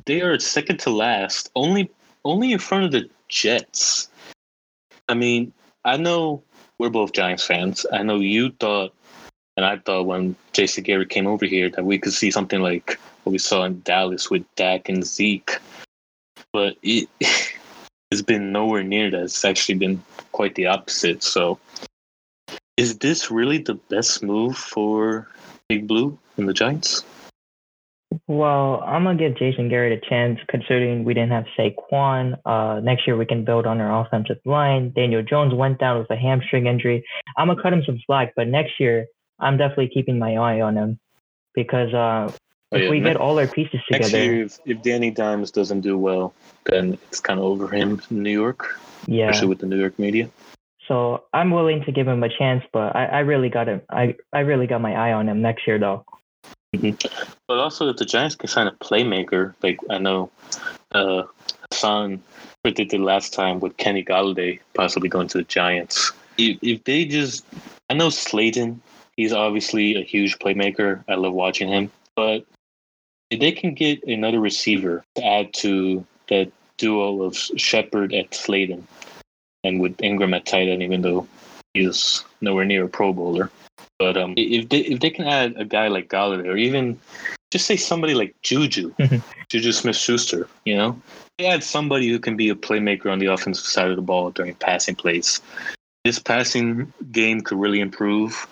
they 0.07 0.21
are 0.23 0.39
second 0.39 0.81
to 0.81 0.91
last, 0.91 1.51
only 1.55 1.91
only 2.25 2.53
in 2.53 2.59
front 2.59 2.85
of 2.85 2.93
the 2.93 3.09
Jets. 3.29 4.09
I 5.09 5.15
mean, 5.15 5.53
I 5.85 5.97
know 5.97 6.43
we're 6.79 6.91
both 6.91 7.13
Giants 7.13 7.47
fans. 7.47 7.87
I 7.93 8.03
know 8.03 8.19
you 8.19 8.51
thought, 8.51 8.95
and 9.57 9.67
I 9.67 9.79
thought 9.79 10.07
when 10.07 10.37
Jason 10.53 10.85
Garrett 10.85 11.11
came 11.11 11.27
over 11.27 11.45
here 11.45 11.71
that 11.71 11.85
we 11.85 11.99
could 11.99 12.13
see 12.13 12.31
something 12.31 12.61
like 12.61 12.99
what 13.25 13.33
we 13.33 13.39
saw 13.39 13.65
in 13.65 13.81
Dallas 13.83 14.31
with 14.31 14.45
Dak 14.57 14.89
and 14.89 15.05
Zeke, 15.05 15.59
but 16.53 16.77
it 16.83 17.09
has 18.11 18.23
been 18.23 18.53
nowhere 18.53 18.83
near 18.83 19.11
that. 19.11 19.23
It's 19.23 19.45
actually 19.45 19.77
been 19.77 20.03
quite 20.33 20.55
the 20.55 20.67
opposite. 20.67 21.23
So, 21.23 21.59
is 22.83 22.99
this 22.99 23.31
really 23.31 23.59
the 23.59 23.75
best 23.75 24.25
move 24.25 24.59
for 24.59 25.29
Big 25.69 25.87
Blue 25.87 26.19
and 26.37 26.49
the 26.49 26.53
Giants? 26.53 27.05
Well, 28.27 28.83
I'm 28.85 29.05
gonna 29.05 29.17
give 29.17 29.39
Jason 29.39 29.69
Garrett 29.69 30.03
a 30.03 30.09
chance, 30.09 30.41
considering 30.49 31.05
we 31.05 31.15
didn't 31.15 31.31
have 31.31 31.47
Saquon. 31.57 32.37
Uh, 32.45 32.81
next 32.81 33.07
year 33.07 33.17
we 33.17 33.25
can 33.25 33.45
build 33.45 33.67
on 33.67 33.81
our 33.81 34.05
offensive 34.05 34.39
line. 34.45 34.91
Daniel 34.91 35.23
Jones 35.23 35.55
went 35.55 35.79
down 35.79 36.01
with 36.01 36.11
a 36.11 36.17
hamstring 36.17 36.67
injury. 36.67 37.05
I'm 37.37 37.47
gonna 37.47 37.63
cut 37.63 37.73
him 37.73 37.85
some 37.87 38.01
slack, 38.05 38.33
but 38.35 38.49
next 38.49 38.81
year 38.81 39.07
I'm 39.39 39.57
definitely 39.57 39.91
keeping 39.95 40.19
my 40.19 40.35
eye 40.35 40.61
on 40.61 40.77
him 40.77 40.99
because 41.55 41.95
uh, 41.95 42.31
oh, 42.31 42.77
if 42.77 42.83
yeah. 42.83 42.91
we 42.91 42.99
get 42.99 43.17
all 43.17 43.39
our 43.39 43.47
pieces 43.47 43.81
together. 43.87 44.03
Next 44.03 44.13
year, 44.13 44.43
if, 44.43 44.59
if 44.67 44.83
Danny 44.83 45.13
Dimes 45.13 45.53
doesn't 45.53 45.83
do 45.83 45.97
well, 45.97 46.35
then 46.65 46.99
it's 47.09 47.21
kind 47.21 47.39
of 47.39 47.47
over 47.47 47.69
him 47.69 48.03
in 48.11 48.25
New 48.25 48.31
York. 48.31 48.77
Yeah, 49.07 49.31
especially 49.31 49.49
with 49.49 49.61
the 49.61 49.67
New 49.67 49.79
York 49.79 49.99
media. 50.01 50.29
So 50.93 51.25
I'm 51.33 51.53
willing 51.53 51.83
to 51.85 51.91
give 51.91 52.07
him 52.07 52.23
a 52.23 52.29
chance, 52.29 52.63
but 52.71 52.95
I, 52.95 53.07
I 53.07 53.19
really 53.21 53.49
got 53.49 53.67
him. 53.67 53.81
I, 53.89 54.15
I 54.35 54.41
really 54.41 54.67
got 54.67 54.83
my 54.83 54.93
eye 54.93 55.15
on 55.15 55.27
him 55.27 55.41
next 55.41 55.67
year, 55.67 55.79
though. 55.79 56.05
Mm-hmm. 56.77 57.31
But 57.49 57.57
also, 57.57 57.89
if 57.89 57.97
the 57.97 58.05
Giants 58.05 58.35
can 58.35 58.47
sign 58.47 58.67
a 58.67 58.73
playmaker, 58.73 59.55
like 59.63 59.79
I 59.89 59.97
know 59.97 60.31
uh, 60.91 61.23
Hassan 61.71 62.23
predicted 62.63 63.01
last 63.01 63.33
time 63.33 63.59
with 63.59 63.79
Kenny 63.79 64.05
Golladay 64.05 64.61
possibly 64.75 65.09
going 65.09 65.29
to 65.29 65.39
the 65.39 65.45
Giants. 65.45 66.13
If, 66.37 66.59
if 66.61 66.85
they 66.85 67.07
just, 67.07 67.47
I 67.89 67.95
know 67.95 68.11
Slayton, 68.11 68.83
he's 69.17 69.33
obviously 69.33 69.95
a 69.95 70.05
huge 70.05 70.39
playmaker. 70.41 71.03
I 71.09 71.15
love 71.15 71.33
watching 71.33 71.69
him. 71.69 71.91
But 72.17 72.45
if 73.31 73.41
they 73.41 73.53
can 73.53 73.73
get 73.73 74.05
another 74.05 74.41
receiver 74.41 75.03
to 75.15 75.25
add 75.25 75.55
to 75.55 76.05
that 76.29 76.53
duo 76.77 77.23
of 77.23 77.35
Shepard 77.35 78.13
and 78.13 78.29
Slayton, 78.35 78.87
and 79.65 79.81
with 79.81 80.01
Ingram 80.03 80.35
at 80.35 80.47
tight 80.47 80.69
end, 80.69 80.83
even 80.83 81.03
though 81.03 81.27
he's 81.75 82.25
nowhere 82.41 82.65
near 82.65 82.85
a 82.85 82.89
Pro 82.89 83.13
Bowler. 83.13 83.51
But 83.99 84.17
um, 84.17 84.35
if 84.37 84.69
they 84.69 84.79
if 84.79 85.01
they 85.01 85.11
can 85.11 85.27
add 85.27 85.55
a 85.57 85.65
guy 85.65 85.89
like 85.89 86.09
Golladay, 86.09 86.47
or 86.47 86.57
even 86.57 86.99
just 87.51 87.67
say 87.67 87.77
somebody 87.77 88.15
like 88.15 88.35
Juju, 88.43 88.95
Juju 89.49 89.73
Smith 89.73 89.97
Schuster, 89.97 90.49
you 90.65 90.77
know, 90.77 91.01
they 91.39 91.47
add 91.47 91.63
somebody 91.63 92.09
who 92.09 92.19
can 92.19 92.37
be 92.37 92.49
a 92.49 92.55
playmaker 92.55 93.13
on 93.13 93.19
the 93.19 93.27
offensive 93.27 93.65
side 93.65 93.91
of 93.91 93.97
the 93.97 94.03
ball 94.03 94.31
during 94.31 94.55
passing 94.55 94.95
plays. 94.95 95.41
This 96.05 96.19
passing 96.19 96.93
game 97.13 97.43
could 97.43 97.59
really 97.59 97.81
improve. 97.81 98.47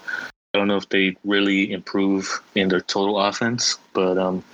I 0.55 0.59
don't 0.59 0.69
know 0.69 0.77
if 0.77 0.89
they 0.89 1.17
really 1.25 1.73
improve 1.73 2.41
in 2.55 2.69
their 2.69 2.81
total 2.81 3.19
offense, 3.19 3.79
but 3.93 4.19
um, 4.19 4.45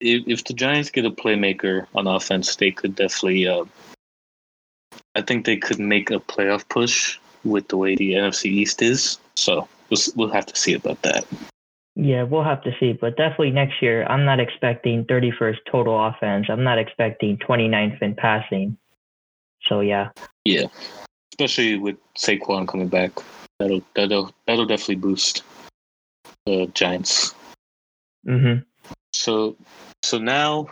if, 0.00 0.26
if 0.26 0.44
the 0.44 0.54
Giants 0.54 0.90
get 0.90 1.04
a 1.04 1.10
playmaker 1.10 1.86
on 1.94 2.06
offense, 2.06 2.56
they 2.56 2.70
could 2.70 2.94
definitely. 2.94 3.46
Uh, 3.46 3.64
I 5.16 5.22
think 5.22 5.46
they 5.46 5.56
could 5.56 5.80
make 5.80 6.10
a 6.10 6.20
playoff 6.20 6.68
push 6.68 7.18
with 7.42 7.68
the 7.68 7.76
way 7.76 7.96
the 7.96 8.12
NFC 8.12 8.46
East 8.46 8.82
is. 8.82 9.18
So 9.34 9.66
we'll 9.90 10.00
we'll 10.14 10.30
have 10.30 10.46
to 10.46 10.56
see 10.56 10.74
about 10.74 11.00
that. 11.02 11.26
Yeah, 11.94 12.24
we'll 12.24 12.44
have 12.44 12.62
to 12.64 12.72
see. 12.78 12.92
But 12.92 13.16
definitely 13.16 13.50
next 13.50 13.80
year, 13.80 14.04
I'm 14.04 14.26
not 14.26 14.38
expecting 14.38 15.06
31st 15.06 15.56
total 15.70 16.06
offense. 16.06 16.46
I'm 16.50 16.62
not 16.62 16.78
expecting 16.78 17.38
29th 17.38 18.02
in 18.02 18.14
passing. 18.14 18.76
So 19.66 19.80
yeah. 19.80 20.10
Yeah, 20.44 20.66
especially 21.32 21.78
with 21.78 21.96
Saquon 22.14 22.68
coming 22.68 22.88
back, 22.88 23.12
that'll 23.58 23.82
that'll 23.94 24.32
that'll 24.46 24.66
definitely 24.66 24.96
boost 24.96 25.42
the 26.44 26.70
Giants. 26.74 27.34
Mm-hmm. 28.28 28.62
So 29.14 29.56
so 30.02 30.18
now 30.18 30.68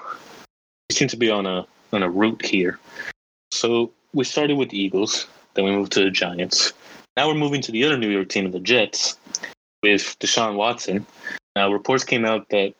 we 0.90 0.94
seem 0.94 1.08
to 1.08 1.16
be 1.16 1.30
on 1.30 1.46
a 1.46 1.66
on 1.94 2.02
a 2.02 2.10
route 2.10 2.44
here. 2.44 2.78
So 3.50 3.92
we 4.14 4.24
started 4.24 4.56
with 4.56 4.70
the 4.70 4.78
Eagles, 4.80 5.26
then 5.54 5.64
we 5.64 5.72
moved 5.72 5.92
to 5.92 6.04
the 6.04 6.10
Giants. 6.10 6.72
Now 7.16 7.28
we're 7.28 7.34
moving 7.34 7.60
to 7.62 7.72
the 7.72 7.84
other 7.84 7.98
New 7.98 8.08
York 8.08 8.28
team, 8.28 8.50
the 8.50 8.60
Jets, 8.60 9.18
with 9.82 10.16
Deshaun 10.20 10.54
Watson. 10.54 11.06
Now 11.56 11.72
reports 11.72 12.04
came 12.04 12.24
out 12.24 12.48
that 12.48 12.74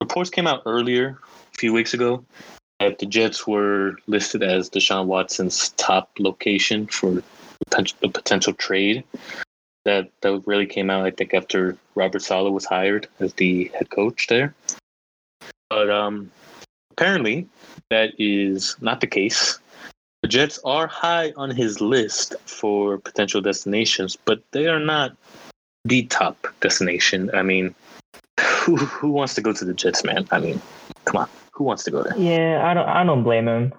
reports 0.00 0.30
came 0.30 0.46
out 0.46 0.62
earlier, 0.66 1.18
a 1.54 1.58
few 1.58 1.72
weeks 1.72 1.94
ago, 1.94 2.24
that 2.80 2.98
the 2.98 3.06
Jets 3.06 3.46
were 3.46 3.96
listed 4.06 4.42
as 4.42 4.70
Deshaun 4.70 5.06
Watson's 5.06 5.70
top 5.70 6.10
location 6.18 6.86
for 6.86 7.22
a 7.72 8.08
potential 8.08 8.52
trade. 8.52 9.04
That 9.84 10.10
that 10.20 10.42
really 10.46 10.66
came 10.66 10.90
out, 10.90 11.06
I 11.06 11.10
think, 11.10 11.34
after 11.34 11.76
Robert 11.94 12.22
Saleh 12.22 12.52
was 12.52 12.66
hired 12.66 13.08
as 13.20 13.32
the 13.34 13.70
head 13.74 13.90
coach 13.90 14.26
there. 14.28 14.54
But 15.70 15.90
um, 15.90 16.30
apparently, 16.90 17.48
that 17.90 18.12
is 18.18 18.76
not 18.80 19.00
the 19.00 19.06
case. 19.06 19.58
The 20.28 20.32
Jets 20.32 20.60
are 20.62 20.86
high 20.86 21.32
on 21.38 21.50
his 21.50 21.80
list 21.80 22.34
for 22.44 22.98
potential 22.98 23.40
destinations, 23.40 24.14
but 24.14 24.42
they 24.52 24.66
are 24.66 24.78
not 24.78 25.16
the 25.86 26.02
top 26.02 26.48
destination. 26.60 27.30
I 27.32 27.40
mean, 27.40 27.74
who 28.38 28.76
who 28.76 29.08
wants 29.08 29.34
to 29.36 29.40
go 29.40 29.54
to 29.54 29.64
the 29.64 29.72
Jets, 29.72 30.04
man? 30.04 30.28
I 30.30 30.38
mean, 30.38 30.60
come 31.06 31.22
on, 31.22 31.30
who 31.52 31.64
wants 31.64 31.82
to 31.84 31.90
go 31.90 32.02
there? 32.02 32.14
Yeah, 32.18 32.60
I 32.62 32.74
don't 32.74 32.86
I 32.86 33.04
don't 33.04 33.22
blame 33.22 33.48
him. 33.48 33.72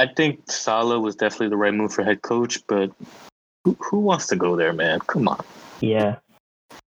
I 0.00 0.08
think 0.08 0.50
Saleh 0.50 1.00
was 1.00 1.14
definitely 1.14 1.50
the 1.50 1.56
right 1.56 1.72
move 1.72 1.92
for 1.92 2.02
head 2.02 2.22
coach, 2.22 2.58
but 2.66 2.90
who 3.62 3.76
who 3.78 4.00
wants 4.00 4.26
to 4.26 4.34
go 4.34 4.56
there, 4.56 4.72
man? 4.72 4.98
Come 5.06 5.28
on. 5.28 5.44
Yeah. 5.80 6.16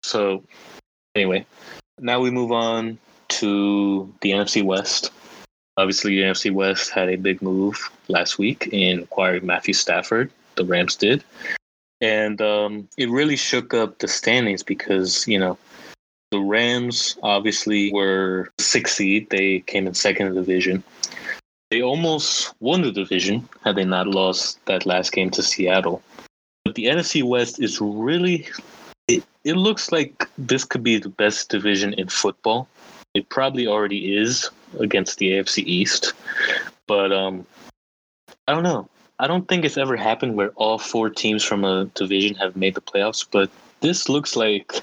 So, 0.02 0.42
anyway, 1.14 1.46
now 2.00 2.18
we 2.18 2.32
move 2.32 2.50
on 2.50 2.98
to 3.28 4.12
the 4.22 4.32
NFC 4.32 4.64
West. 4.64 5.12
Obviously, 5.76 6.16
the 6.16 6.22
NFC 6.22 6.52
West 6.52 6.90
had 6.90 7.08
a 7.08 7.16
big 7.16 7.40
move 7.40 7.90
last 8.08 8.38
week 8.38 8.68
in 8.72 9.00
acquiring 9.00 9.46
Matthew 9.46 9.74
Stafford. 9.74 10.30
The 10.56 10.64
Rams 10.64 10.96
did. 10.96 11.24
And 12.02 12.42
um, 12.42 12.88
it 12.98 13.08
really 13.08 13.36
shook 13.36 13.72
up 13.72 13.98
the 13.98 14.08
standings 14.08 14.62
because, 14.62 15.26
you 15.26 15.38
know, 15.38 15.56
the 16.32 16.40
Rams 16.40 17.16
obviously 17.22 17.92
were 17.92 18.50
sixth 18.58 18.96
seed. 18.96 19.30
They 19.30 19.60
came 19.60 19.86
in 19.86 19.94
second 19.94 20.26
in 20.26 20.34
the 20.34 20.40
division. 20.40 20.82
They 21.70 21.80
almost 21.80 22.52
won 22.60 22.82
the 22.82 22.90
division 22.90 23.48
had 23.64 23.76
they 23.76 23.84
not 23.84 24.06
lost 24.06 24.64
that 24.66 24.84
last 24.84 25.12
game 25.12 25.30
to 25.30 25.42
Seattle. 25.42 26.02
But 26.64 26.74
the 26.74 26.86
NFC 26.86 27.22
West 27.22 27.62
is 27.62 27.80
really, 27.80 28.48
it, 29.08 29.24
it 29.44 29.54
looks 29.54 29.92
like 29.92 30.28
this 30.36 30.64
could 30.64 30.82
be 30.82 30.98
the 30.98 31.08
best 31.08 31.48
division 31.48 31.94
in 31.94 32.08
football. 32.08 32.68
It 33.14 33.28
probably 33.28 33.66
already 33.66 34.16
is 34.16 34.48
against 34.80 35.18
the 35.18 35.32
AFC 35.32 35.64
East. 35.64 36.14
But 36.86 37.12
um, 37.12 37.46
I 38.48 38.52
don't 38.52 38.62
know. 38.62 38.88
I 39.18 39.26
don't 39.26 39.46
think 39.46 39.64
it's 39.64 39.76
ever 39.76 39.96
happened 39.96 40.36
where 40.36 40.50
all 40.56 40.78
four 40.78 41.10
teams 41.10 41.44
from 41.44 41.64
a 41.64 41.84
division 41.94 42.34
have 42.36 42.56
made 42.56 42.74
the 42.74 42.80
playoffs, 42.80 43.26
but 43.30 43.50
this 43.80 44.08
looks 44.08 44.34
like 44.34 44.82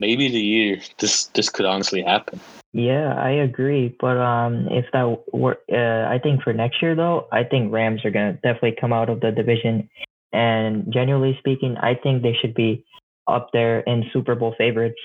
maybe 0.00 0.28
the 0.28 0.40
year 0.40 0.78
this 0.98 1.24
this 1.26 1.50
could 1.50 1.66
honestly 1.66 2.02
happen. 2.02 2.40
Yeah, 2.72 3.14
I 3.14 3.30
agree. 3.30 3.94
But 4.00 4.18
um, 4.18 4.68
if 4.70 4.86
that 4.92 5.22
were, 5.32 5.58
uh, 5.72 6.08
I 6.08 6.18
think 6.22 6.42
for 6.42 6.52
next 6.52 6.80
year 6.80 6.94
though, 6.94 7.26
I 7.32 7.44
think 7.44 7.72
Rams 7.72 8.04
are 8.04 8.10
gonna 8.10 8.34
definitely 8.34 8.76
come 8.80 8.92
out 8.92 9.10
of 9.10 9.20
the 9.20 9.32
division. 9.32 9.88
And 10.32 10.92
generally 10.92 11.36
speaking, 11.38 11.76
I 11.78 11.94
think 11.94 12.22
they 12.22 12.36
should 12.40 12.54
be 12.54 12.84
up 13.26 13.50
there 13.52 13.80
in 13.80 14.04
Super 14.12 14.34
Bowl 14.34 14.54
favorites. 14.56 15.00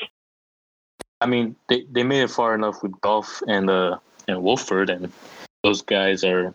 I 1.23 1.25
mean, 1.25 1.55
they, 1.69 1.85
they 1.89 2.03
made 2.03 2.21
it 2.21 2.29
far 2.29 2.53
enough 2.53 2.83
with 2.83 2.99
Goff 2.99 3.41
and 3.47 3.69
uh 3.69 3.97
and 4.27 4.43
Wolford, 4.43 4.89
and 4.89 5.11
those 5.63 5.81
guys 5.81 6.23
are 6.25 6.53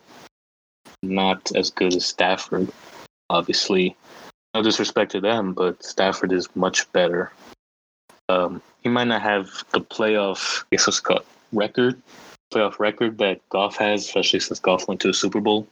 not 1.03 1.51
as 1.57 1.71
good 1.71 1.95
as 1.95 2.05
Stafford. 2.05 2.71
Obviously, 3.31 3.97
no 4.55 4.63
disrespect 4.63 5.13
to 5.13 5.21
them, 5.21 5.55
but 5.55 5.83
Stafford 5.83 6.33
is 6.33 6.55
much 6.55 6.91
better. 6.93 7.33
Um, 8.29 8.61
he 8.83 8.91
might 8.91 9.09
not 9.09 9.23
have 9.23 9.49
the 9.73 9.81
playoff, 9.81 10.65
what's 10.71 11.01
called 11.01 11.25
record, 11.53 12.01
playoff 12.53 12.79
record 12.79 13.19
that 13.19 13.47
Goff 13.49 13.77
has, 13.77 14.05
especially 14.05 14.41
since 14.41 14.61
Goff 14.61 14.87
went 14.87 15.01
to 15.01 15.09
a 15.09 15.15
Super 15.15 15.41
Bowl. 15.41 15.67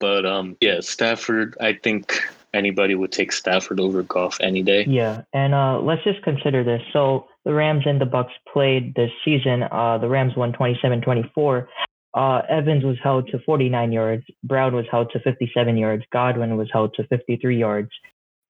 But 0.00 0.24
um, 0.24 0.56
yeah, 0.60 0.80
Stafford, 0.80 1.54
I 1.60 1.74
think 1.74 2.22
anybody 2.54 2.94
would 2.94 3.12
take 3.12 3.32
Stafford 3.32 3.80
over 3.80 4.02
Goff 4.02 4.38
any 4.40 4.62
day. 4.62 4.84
Yeah, 4.88 5.22
and 5.32 5.54
uh, 5.54 5.80
let's 5.80 6.04
just 6.04 6.22
consider 6.22 6.64
this. 6.64 6.82
So 6.92 7.26
the 7.44 7.52
Rams 7.52 7.84
and 7.86 8.00
the 8.00 8.06
Bucks 8.06 8.32
played 8.52 8.94
this 8.94 9.10
season. 9.24 9.62
Uh, 9.64 9.98
the 9.98 10.08
Rams 10.08 10.36
won 10.36 10.52
27-24. 10.52 11.66
Uh, 12.14 12.42
Evans 12.48 12.84
was 12.84 12.96
held 13.02 13.28
to 13.28 13.38
49 13.40 13.92
yards. 13.92 14.24
Brown 14.44 14.74
was 14.74 14.84
held 14.90 15.10
to 15.12 15.20
57 15.20 15.76
yards. 15.76 16.04
Godwin 16.12 16.56
was 16.56 16.68
held 16.72 16.94
to 16.94 17.06
53 17.06 17.58
yards. 17.58 17.90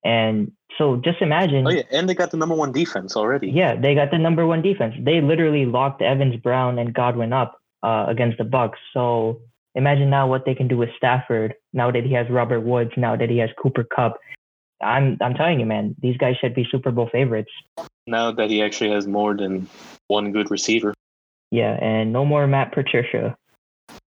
And 0.05 0.51
so 0.79 0.97
just 0.97 1.23
imagine. 1.23 1.67
Oh 1.67 1.71
yeah, 1.71 1.83
and 1.93 2.09
they 2.09 2.15
got 2.15 2.33
the 2.33 2.37
number 2.37 2.57
one 2.57 2.73
defense 2.73 3.17
already. 3.17 3.51
Yeah, 3.51 3.77
they 3.77 3.95
got 3.95 4.11
the 4.11 4.19
number 4.19 4.45
one 4.47 4.63
defense. 4.63 4.95
They 4.99 5.21
literally 5.21 5.65
locked 5.65 6.03
Evans, 6.03 6.37
Brown, 6.37 6.79
and 6.79 6.93
Godwin 6.93 7.33
up 7.33 7.61
uh, 7.85 8.07
against 8.09 8.39
the 8.39 8.45
Bucks. 8.45 8.79
So 8.93 9.41
imagine 9.75 10.11
now 10.11 10.29
what 10.29 10.45
they 10.45 10.55
can 10.55 10.69
do 10.69 10.77
with 10.77 10.91
Stafford 10.97 11.55
now 11.73 11.91
that 11.91 12.05
he 12.05 12.13
has 12.15 12.29
Robert 12.31 12.61
Woods, 12.61 12.93
now 12.97 13.17
that 13.17 13.31
he 13.31 13.39
has 13.39 13.51
Cooper 13.61 13.85
Kupp. 13.85 14.19
I'm 14.83 15.17
I'm 15.21 15.35
telling 15.35 15.61
you, 15.61 15.67
man, 15.67 15.95
these 16.01 16.17
guys 16.17 16.37
should 16.41 16.55
be 16.55 16.67
Super 16.71 16.91
Bowl 16.91 17.09
favorites. 17.13 17.51
Now 18.07 18.33
that 18.33 18.51
he 18.51 18.63
actually 18.63 18.91
has 18.91 19.07
more 19.07 19.35
than 19.35 19.69
one 20.09 20.33
good 20.33 20.51
receiver. 20.51 20.95
Yeah, 21.51 21.79
and 21.81 22.13
no 22.13 22.25
more 22.25 22.47
Matt 22.47 22.73
Patricia. 22.73 23.37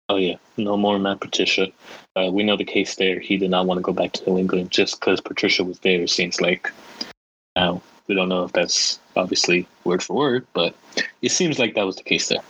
Oh 0.10 0.18
yeah, 0.18 0.36
no 0.58 0.76
more 0.76 0.98
Matt 0.98 1.22
Patricia. 1.22 1.68
Uh, 2.16 2.30
we 2.32 2.44
know 2.44 2.58
the 2.58 2.66
case 2.66 2.96
there. 2.96 3.20
He 3.20 3.38
did 3.38 3.52
not 3.52 3.68
want 3.68 3.78
to 3.78 3.82
go 3.82 3.94
back 3.94 4.14
to 4.14 4.30
New 4.30 4.40
England 4.40 4.72
just 4.72 5.00
because 5.00 5.22
Patricia 5.22 5.64
was 5.64 5.80
there. 5.80 6.02
It 6.02 6.10
seems 6.10 6.42
like. 6.42 6.72
Now 7.56 7.82
we 8.08 8.16
don't 8.16 8.30
know 8.30 8.44
if 8.44 8.54
that's 8.54 9.00
obviously 9.16 9.68
word 9.84 10.02
for 10.02 10.16
word, 10.16 10.48
but 10.54 10.76
it 11.22 11.30
seems 11.30 11.60
like 11.60 11.76
that 11.76 11.86
was 11.86 11.96
the 11.96 12.04
case 12.04 12.30
there. 12.30 12.42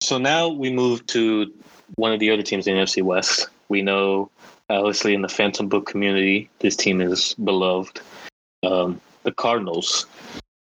So 0.00 0.18
now 0.18 0.48
we 0.48 0.72
move 0.72 1.06
to 1.08 1.52
one 1.96 2.12
of 2.12 2.20
the 2.20 2.30
other 2.30 2.42
teams 2.42 2.66
in 2.66 2.76
the 2.76 2.82
NFC 2.82 3.02
West. 3.02 3.48
We 3.68 3.82
know, 3.82 4.30
obviously, 4.70 5.14
in 5.14 5.22
the 5.22 5.28
Phantom 5.28 5.68
Book 5.68 5.86
community, 5.86 6.50
this 6.60 6.76
team 6.76 7.00
is 7.00 7.34
beloved. 7.34 8.00
Um, 8.64 9.00
the 9.24 9.32
Cardinals. 9.32 10.06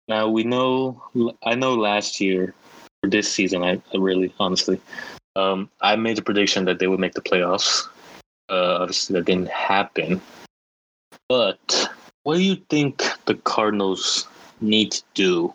Now 0.09 0.29
we 0.29 0.45
know. 0.45 1.03
I 1.43 1.55
know 1.55 1.75
last 1.75 2.21
year 2.21 2.55
or 3.03 3.11
this 3.11 3.33
season. 3.33 3.63
I, 3.63 3.81
I 3.93 3.97
really, 3.97 4.33
honestly, 4.39 4.81
um, 5.35 5.71
I 5.81 5.97
made 5.97 6.17
the 6.17 6.23
prediction 6.23 6.65
that 6.67 6.79
they 6.79 6.87
would 6.87 7.01
make 7.01 7.15
the 7.15 7.23
playoffs. 7.23 7.87
Uh, 8.49 8.79
obviously, 8.81 9.15
that 9.15 9.27
didn't 9.27 9.49
happen. 9.49 10.21
But 11.29 11.89
what 12.23 12.37
do 12.37 12.43
you 12.43 12.57
think 12.71 13.03
the 13.27 13.35
Cardinals 13.35 14.27
need 14.61 14.93
to 14.93 15.03
do 15.15 15.55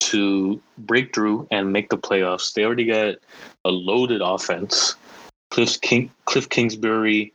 to 0.00 0.60
break 0.78 1.14
through 1.14 1.46
and 1.50 1.72
make 1.72 1.90
the 1.90 1.98
playoffs? 1.98 2.54
They 2.54 2.64
already 2.64 2.86
got 2.86 3.16
a 3.64 3.70
loaded 3.70 4.22
offense. 4.22 4.94
Cliff 5.52 5.78
King, 5.82 6.10
Cliff 6.24 6.48
Kingsbury, 6.48 7.30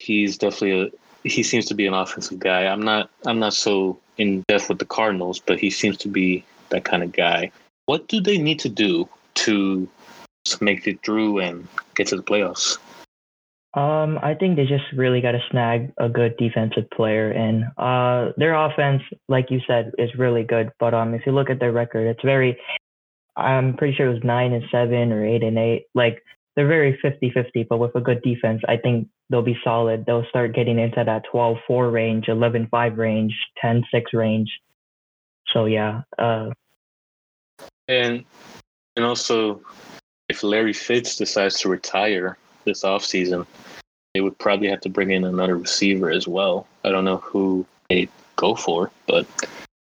he's 0.00 0.36
definitely 0.36 0.82
a 0.82 1.28
he 1.28 1.44
seems 1.44 1.64
to 1.66 1.74
be 1.74 1.86
an 1.86 1.94
offensive 1.94 2.40
guy. 2.40 2.66
I'm 2.66 2.82
not 2.82 3.08
I'm 3.24 3.38
not 3.38 3.54
so 3.54 4.00
in 4.18 4.42
depth 4.48 4.68
with 4.68 4.80
the 4.80 4.84
Cardinals, 4.84 5.38
but 5.38 5.60
he 5.60 5.70
seems 5.70 5.96
to 5.98 6.08
be 6.08 6.44
that 6.70 6.84
kind 6.84 7.04
of 7.04 7.12
guy. 7.12 7.52
What 7.86 8.08
do 8.08 8.20
they 8.20 8.36
need 8.36 8.58
to 8.60 8.68
do 8.68 9.08
to 9.34 9.88
make 10.60 10.88
it 10.88 11.04
through 11.04 11.38
and 11.38 11.68
get 11.94 12.08
to 12.08 12.16
the 12.16 12.22
playoffs? 12.24 12.78
Um, 13.74 14.18
I 14.20 14.34
think 14.34 14.56
they 14.56 14.66
just 14.66 14.84
really 14.96 15.20
got 15.20 15.32
to 15.32 15.40
snag 15.52 15.92
a 15.98 16.08
good 16.08 16.36
defensive 16.38 16.90
player, 16.90 17.30
and 17.30 17.66
uh, 17.78 18.32
their 18.36 18.54
offense, 18.54 19.02
like 19.28 19.52
you 19.52 19.60
said, 19.68 19.92
is 19.98 20.10
really 20.18 20.42
good. 20.42 20.72
But 20.80 20.94
um, 20.94 21.14
if 21.14 21.24
you 21.26 21.32
look 21.32 21.48
at 21.48 21.60
their 21.60 21.72
record, 21.72 22.08
it's 22.08 22.22
very. 22.24 22.58
I'm 23.36 23.76
pretty 23.76 23.94
sure 23.94 24.10
it 24.10 24.14
was 24.14 24.24
nine 24.24 24.52
and 24.52 24.64
seven 24.72 25.12
or 25.12 25.24
eight 25.24 25.44
and 25.44 25.56
eight. 25.56 25.84
Like 25.94 26.22
they're 26.54 26.68
very 26.68 26.98
50-50, 27.02 27.66
but 27.68 27.78
with 27.78 27.94
a 27.94 28.00
good 28.00 28.22
defense, 28.22 28.60
I 28.68 28.76
think 28.76 29.08
they'll 29.30 29.42
be 29.42 29.58
solid. 29.64 30.04
They'll 30.06 30.26
start 30.28 30.54
getting 30.54 30.78
into 30.78 31.02
that 31.04 31.24
12-4 31.32 31.92
range, 31.92 32.26
11-5 32.26 32.96
range, 32.96 33.34
10-6 33.64 33.82
range. 34.12 34.50
So 35.52 35.64
yeah. 35.66 36.02
Uh, 36.18 36.50
and 37.88 38.24
and 38.96 39.04
also, 39.04 39.62
if 40.28 40.42
Larry 40.42 40.72
Fitz 40.72 41.16
decides 41.16 41.60
to 41.60 41.68
retire 41.68 42.36
this 42.64 42.82
offseason, 42.82 43.46
they 44.14 44.20
would 44.20 44.38
probably 44.38 44.68
have 44.68 44.80
to 44.82 44.90
bring 44.90 45.10
in 45.10 45.24
another 45.24 45.56
receiver 45.56 46.10
as 46.10 46.28
well. 46.28 46.66
I 46.84 46.90
don't 46.90 47.04
know 47.04 47.16
who 47.18 47.66
they 47.88 48.08
go 48.36 48.54
for, 48.54 48.90
but 49.06 49.26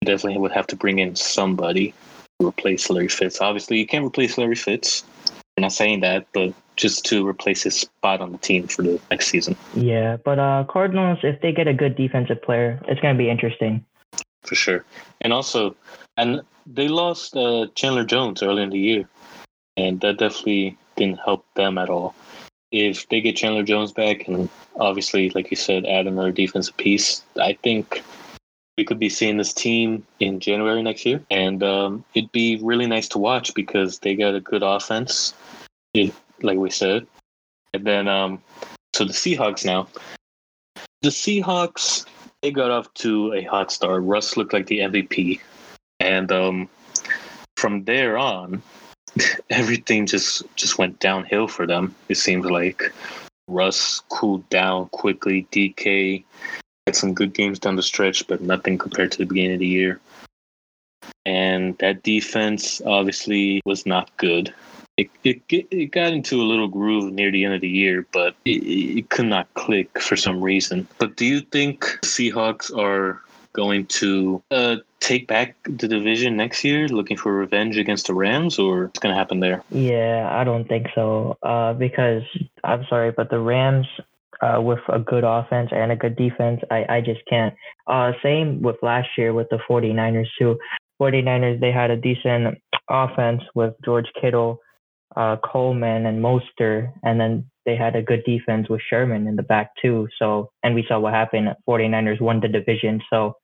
definitely 0.05 0.39
would 0.39 0.51
have 0.51 0.67
to 0.67 0.75
bring 0.75 0.99
in 0.99 1.15
somebody 1.15 1.93
to 2.39 2.47
replace 2.47 2.89
Larry 2.89 3.08
Fitz. 3.08 3.41
Obviously, 3.41 3.79
you 3.79 3.88
can't 3.88 4.05
replace 4.05 4.38
Larry 4.38 4.55
Fitz. 4.55 5.03
I'm 5.60 5.63
not 5.63 5.74
saying 5.74 6.00
that, 6.00 6.26
but 6.34 6.54
just 6.78 7.04
to 7.08 7.28
replace 7.28 7.63
his 7.63 7.76
spot 7.76 8.22
on 8.22 8.32
the 8.32 8.38
team 8.38 8.67
for 8.67 8.82
the 8.82 8.98
next 9.12 9.28
season. 9.28 9.58
Yeah, 9.76 10.15
but 10.24 10.39
uh, 10.39 10.63
Cardinals, 10.69 11.19
if 11.24 11.41
they 11.41 11.52
get 11.52 11.67
a 11.67 11.74
good 11.74 11.98
defensive 11.98 12.41
player, 12.41 12.80
it's 12.88 13.02
going 13.02 13.13
to 13.13 13.17
be 13.17 13.30
interesting. 13.30 13.84
For 14.43 14.56
sure. 14.56 14.86
And 15.19 15.34
also, 15.34 15.76
and 16.15 16.41
they 16.65 16.88
lost 16.88 17.36
uh, 17.36 17.67
Chandler 17.76 18.06
Jones 18.06 18.41
early 18.41 18.63
in 18.63 18.69
the 18.69 18.80
year, 18.80 19.10
and 19.76 20.00
that 20.00 20.17
definitely 20.17 20.78
didn't 20.95 21.19
help 21.19 21.45
them 21.56 21.78
at 21.78 21.89
all 21.89 22.15
if 22.72 23.10
they 23.10 23.22
get 23.22 23.36
Chandler 23.36 23.63
Jones 23.63 23.91
back 23.91 24.28
and 24.28 24.48
obviously, 24.80 25.30
like 25.32 25.50
you 25.50 25.58
said, 25.58 25.86
add 25.86 26.08
another 26.08 26.32
defensive 26.32 26.78
piece, 26.78 27.24
I 27.39 27.54
think 27.54 28.04
we 28.80 28.86
could 28.86 28.98
be 28.98 29.10
seeing 29.10 29.36
this 29.36 29.52
team 29.52 30.06
in 30.22 30.39
January 30.39 30.82
next 30.82 31.06
year. 31.06 31.22
And 31.30 31.62
um, 31.63 32.06
it'd 32.13 32.32
be 32.32 32.62
really 32.63 32.88
nice 32.88 33.10
to 33.10 33.18
watch 33.18 33.54
because 33.54 34.00
they 34.00 34.15
got 34.15 34.36
a 34.36 34.39
good 34.39 34.63
offense, 34.63 35.34
like 35.94 36.58
we 36.58 36.70
said. 36.70 37.06
And 37.74 37.86
then, 37.86 38.08
um, 38.08 38.42
so 38.96 39.04
the 39.04 39.12
Seahawks 39.12 39.65
now. 39.65 39.89
The 41.02 41.10
Seahawks, 41.10 42.06
they 42.42 42.52
got 42.52 42.72
off 42.72 42.94
to 42.94 43.34
a 43.34 43.44
hot 43.44 43.70
start. 43.70 44.02
Russ 44.04 44.38
looked 44.38 44.54
like 44.54 44.68
the 44.68 44.80
MVP. 44.80 45.42
And 46.00 46.32
um, 46.32 46.70
from 47.58 47.84
there 47.84 48.18
on, 48.18 48.63
everything 49.50 50.06
just 50.06 50.44
just 50.56 50.78
went 50.78 51.00
downhill 51.00 51.50
for 51.50 51.68
them. 51.68 51.94
It 52.08 52.15
seems 52.15 52.46
like 52.46 52.94
Russ 53.50 54.02
cooled 54.08 54.48
down 54.48 54.88
quickly. 54.89 55.48
DK 55.52 56.24
had 56.89 56.95
some 56.95 57.13
good 57.13 57.36
games 57.36 57.60
down 57.60 57.75
the 57.75 57.84
stretch, 57.84 58.25
but 58.28 58.41
nothing 58.41 58.75
compared 58.75 59.12
to 59.12 59.19
the 59.19 59.25
beginning 59.25 59.54
of 59.54 59.60
the 59.60 59.67
year. 59.67 59.99
And 61.23 61.78
that 61.78 62.02
defense 62.02 62.82
obviously 62.84 63.62
was 63.63 63.86
not 63.86 64.10
good. 64.17 64.52
It, 64.97 65.10
it, 65.23 65.41
it 65.49 65.91
got 65.91 66.13
into 66.13 66.41
a 66.41 66.49
little 66.52 66.67
groove 66.67 67.13
near 67.13 67.32
the 67.32 67.45
end 67.45 67.54
of 67.54 67.62
the 67.62 67.69
year, 67.69 68.08
but 68.12 68.36
it, 68.43 68.63
it 68.97 69.10
could 69.10 69.28
not 69.28 69.54
click 69.54 70.02
for 70.02 70.17
some 70.17 70.41
reason. 70.41 70.88
But 70.97 71.15
do 71.15 71.25
you 71.25 71.41
think 71.41 71.84
Seahawks 72.04 72.75
are 72.75 73.21
going 73.54 73.86
to 73.86 74.41
uh, 74.49 74.78
take 74.99 75.28
back 75.28 75.56
the 75.63 75.88
division 75.88 76.36
next 76.38 76.63
year, 76.63 76.88
looking 76.88 77.17
for 77.17 77.34
revenge 77.34 77.78
against 77.78 78.08
the 78.08 78.15
Rams, 78.15 78.58
or 78.58 78.86
what's 78.86 78.99
going 78.99 79.13
to 79.13 79.19
happen 79.19 79.39
there? 79.39 79.63
Yeah, 79.69 80.28
I 80.32 80.43
don't 80.43 80.67
think 80.67 80.88
so. 80.95 81.38
Uh, 81.43 81.73
because 81.73 82.23
I'm 82.63 82.86
sorry, 82.89 83.12
but 83.12 83.30
the 83.30 83.39
Rams, 83.39 83.88
uh, 84.41 84.62
with 84.62 84.80
a 84.89 84.99
good 84.99 85.23
offense 85.23 85.69
and 85.71 85.91
a 85.91 85.95
good 85.95 86.15
defense, 86.15 86.62
I, 86.71 86.86
I 86.89 87.02
just 87.02 87.21
can't. 87.30 87.54
Uh, 87.88 88.12
same 88.23 88.62
with 88.62 88.78
last 88.82 89.10
year 89.17 89.34
with 89.34 89.47
the 89.49 89.60
49ers, 89.69 90.28
too. 90.38 90.58
49ers, 91.02 91.60
they 91.60 91.71
had 91.71 91.91
a 91.91 91.97
decent 91.97 92.58
offense 92.89 93.41
with 93.56 93.73
George 93.84 94.08
Kittle, 94.19 94.60
uh, 95.15 95.38
Coleman, 95.43 96.06
and 96.06 96.23
Mostert. 96.23 96.91
and 97.04 97.19
then 97.19 97.45
they 97.65 97.75
had 97.75 97.95
a 97.95 98.02
good 98.02 98.23
defense 98.25 98.69
with 98.69 98.82
Sherman 98.89 99.28
in 99.28 99.36
the 99.36 99.43
back, 99.43 99.71
too. 99.82 100.08
So, 100.17 100.52
and 100.63 100.73
we 100.73 100.86
saw 100.88 100.99
what 100.99 101.13
happened. 101.13 101.56
49ers 101.67 102.21
won 102.21 102.39
the 102.39 102.47
division. 102.47 103.02
So, 103.10 103.36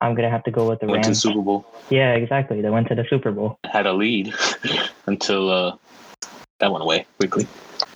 I'm 0.00 0.14
gonna 0.14 0.30
have 0.30 0.44
to 0.44 0.50
go 0.52 0.68
with 0.68 0.78
the 0.78 0.86
went 0.86 1.06
Rams. 1.06 1.06
to 1.06 1.28
the 1.28 1.32
Super 1.32 1.44
Bowl. 1.44 1.66
Yeah, 1.90 2.12
exactly. 2.12 2.62
They 2.62 2.70
went 2.70 2.86
to 2.88 2.94
the 2.94 3.04
Super 3.10 3.32
Bowl. 3.32 3.58
Had 3.64 3.86
a 3.86 3.92
lead 3.92 4.32
until 5.06 5.50
uh, 5.50 5.76
that 6.60 6.70
went 6.70 6.84
away 6.84 7.06
quickly. 7.18 7.48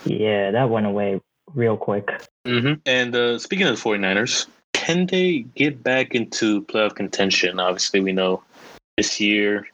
Yeah, 0.05 0.50
that 0.50 0.68
went 0.68 0.87
away 0.87 1.20
real 1.55 1.77
quick. 1.77 2.09
Mm-hmm. 2.47 2.75
And 2.87 3.15
uh, 3.15 3.38
speaking 3.38 3.67
of 3.67 3.77
the 3.77 3.83
49ers, 3.83 4.47
can 4.73 5.07
they 5.07 5.41
get 5.55 5.83
back 5.83 6.15
into 6.15 6.62
playoff 6.62 6.95
contention? 6.95 7.61
Obviously, 7.61 8.01
we 8.01 8.12
know 8.12 8.43
this 8.97 9.21
year 9.21 9.69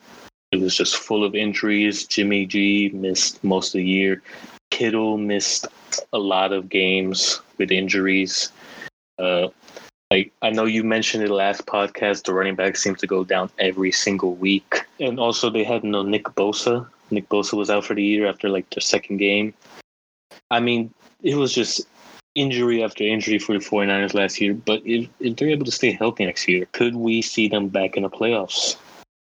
it 0.52 0.60
was 0.60 0.76
just 0.76 0.96
full 0.96 1.24
of 1.24 1.34
injuries. 1.34 2.04
Jimmy 2.04 2.46
G 2.46 2.90
missed 2.94 3.42
most 3.44 3.68
of 3.68 3.78
the 3.78 3.84
year. 3.84 4.22
Kittle 4.70 5.18
missed 5.18 5.66
a 6.12 6.18
lot 6.18 6.52
of 6.52 6.68
games 6.68 7.40
with 7.58 7.70
injuries. 7.70 8.50
Uh, 9.18 9.48
like 10.10 10.32
I 10.40 10.50
know 10.50 10.64
you 10.64 10.84
mentioned 10.84 11.26
the 11.26 11.34
last 11.34 11.66
podcast, 11.66 12.24
the 12.24 12.32
running 12.32 12.54
back 12.54 12.76
seems 12.76 13.00
to 13.00 13.06
go 13.06 13.24
down 13.24 13.50
every 13.58 13.92
single 13.92 14.34
week, 14.34 14.86
and 15.00 15.20
also 15.20 15.50
they 15.50 15.64
had 15.64 15.84
no 15.84 16.02
Nick 16.02 16.24
Bosa. 16.24 16.86
Nick 17.10 17.28
Bosa 17.28 17.54
was 17.54 17.68
out 17.68 17.84
for 17.84 17.94
the 17.94 18.02
year 18.02 18.26
after 18.26 18.48
like 18.48 18.70
the 18.70 18.80
second 18.80 19.18
game. 19.18 19.52
I 20.50 20.60
mean, 20.60 20.94
it 21.22 21.34
was 21.36 21.52
just 21.52 21.86
injury 22.34 22.82
after 22.84 23.04
injury 23.04 23.38
for 23.38 23.58
the 23.58 23.64
49ers 23.64 24.14
last 24.14 24.40
year. 24.40 24.54
But 24.54 24.82
if, 24.84 25.08
if 25.20 25.36
they're 25.36 25.50
able 25.50 25.64
to 25.64 25.72
stay 25.72 25.92
healthy 25.92 26.24
next 26.24 26.48
year, 26.48 26.66
could 26.72 26.94
we 26.94 27.22
see 27.22 27.48
them 27.48 27.68
back 27.68 27.96
in 27.96 28.04
the 28.04 28.10
playoffs? 28.10 28.76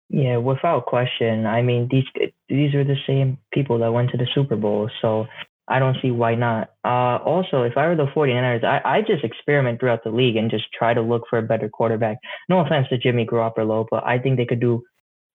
Yeah, 0.10 0.38
without 0.38 0.86
question. 0.86 1.46
I 1.46 1.62
mean, 1.62 1.90
these 1.92 2.06
these 2.48 2.74
are 2.74 2.86
the 2.86 2.96
same 3.06 3.38
people 3.52 3.80
that 3.80 3.92
went 3.92 4.10
to 4.12 4.18
the 4.18 4.28
Super 4.34 4.56
Bowl, 4.56 4.90
so 5.02 5.28
I 5.68 5.80
don't 5.80 5.98
see 6.02 6.12
why 6.12 6.36
not. 6.36 6.70
Uh, 6.86 7.18
also, 7.18 7.64
if 7.64 7.76
I 7.76 7.88
were 7.88 7.96
the 7.98 8.06
49ers, 8.06 8.64
I, 8.64 8.82
I 8.86 9.02
just 9.02 9.26
experiment 9.26 9.82
throughout 9.82 10.06
the 10.06 10.12
league 10.12 10.38
and 10.38 10.50
just 10.50 10.72
try 10.72 10.94
to 10.94 11.02
look 11.02 11.24
for 11.30 11.40
a 11.40 11.42
better 11.42 11.68
quarterback. 11.68 12.20
No 12.48 12.60
offense 12.60 12.88
to 12.88 12.98
Jimmy 12.98 13.26
Garoppolo, 13.26 13.86
but 13.92 14.06
I 14.06 14.18
think 14.18 14.38
they 14.38 14.46
could 14.46 14.62
do 14.62 14.82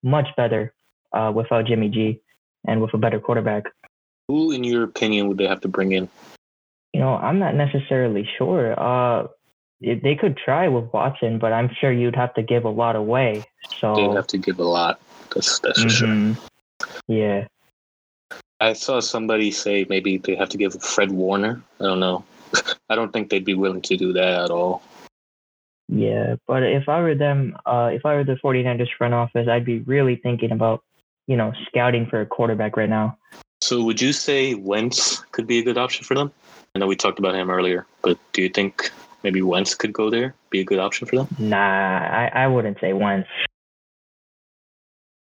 much 0.02 0.28
better 0.38 0.72
uh, 1.12 1.30
without 1.34 1.66
Jimmy 1.66 1.90
G 1.90 2.22
and 2.66 2.80
with 2.80 2.94
a 2.94 2.98
better 2.98 3.20
quarterback. 3.20 3.64
Who, 4.28 4.52
in 4.52 4.64
your 4.64 4.84
opinion, 4.84 5.28
would 5.28 5.36
they 5.36 5.46
have 5.46 5.60
to 5.60 5.68
bring 5.68 5.92
in? 5.92 6.08
You 6.92 7.00
know, 7.00 7.14
I'm 7.14 7.38
not 7.38 7.54
necessarily 7.54 8.28
sure. 8.38 8.78
Uh, 8.78 9.28
they 9.80 10.14
could 10.14 10.36
try 10.36 10.68
with 10.68 10.92
Watson, 10.92 11.38
but 11.38 11.52
I'm 11.52 11.70
sure 11.80 11.90
you'd 11.92 12.16
have 12.16 12.34
to 12.34 12.42
give 12.42 12.64
a 12.64 12.70
lot 12.70 12.96
away. 12.96 13.44
So 13.78 13.94
they'd 13.94 14.14
have 14.14 14.26
to 14.28 14.38
give 14.38 14.60
a 14.60 14.64
lot. 14.64 15.00
That's 15.34 15.58
that's 15.60 15.82
for 15.82 15.88
mm-hmm. 15.88 16.34
sure. 16.34 16.48
Yeah. 17.08 17.46
I 18.60 18.74
saw 18.74 19.00
somebody 19.00 19.50
say 19.50 19.86
maybe 19.88 20.18
they 20.18 20.36
have 20.36 20.48
to 20.50 20.56
give 20.56 20.80
Fred 20.80 21.10
Warner. 21.10 21.62
I 21.80 21.84
don't 21.84 21.98
know. 21.98 22.24
I 22.88 22.94
don't 22.94 23.12
think 23.12 23.30
they'd 23.30 23.44
be 23.44 23.54
willing 23.54 23.82
to 23.82 23.96
do 23.96 24.12
that 24.12 24.44
at 24.44 24.50
all. 24.50 24.82
Yeah, 25.88 26.36
but 26.46 26.62
if 26.62 26.88
I 26.88 27.00
were 27.00 27.14
them, 27.14 27.56
uh, 27.66 27.90
if 27.92 28.06
I 28.06 28.14
were 28.14 28.24
the 28.24 28.38
49ers 28.42 28.88
front 28.96 29.14
office, 29.14 29.48
I'd 29.48 29.64
be 29.64 29.80
really 29.80 30.16
thinking 30.16 30.52
about, 30.52 30.82
you 31.26 31.36
know, 31.36 31.52
scouting 31.66 32.06
for 32.06 32.20
a 32.20 32.26
quarterback 32.26 32.76
right 32.76 32.88
now. 32.88 33.18
So 33.62 33.80
would 33.84 34.00
you 34.00 34.12
say 34.12 34.54
Wentz 34.54 35.20
could 35.30 35.46
be 35.46 35.60
a 35.60 35.62
good 35.62 35.78
option 35.78 36.04
for 36.04 36.16
them? 36.16 36.32
I 36.74 36.80
know 36.80 36.88
we 36.88 36.96
talked 36.96 37.20
about 37.20 37.36
him 37.36 37.48
earlier, 37.48 37.86
but 38.02 38.18
do 38.32 38.42
you 38.42 38.48
think 38.48 38.90
maybe 39.22 39.40
Wentz 39.40 39.76
could 39.76 39.92
go 39.92 40.10
there, 40.10 40.34
be 40.50 40.58
a 40.58 40.64
good 40.64 40.80
option 40.80 41.06
for 41.06 41.14
them? 41.14 41.28
Nah, 41.38 41.56
I, 41.56 42.30
I 42.34 42.46
wouldn't 42.48 42.80
say 42.80 42.92
Wentz. 42.92 43.28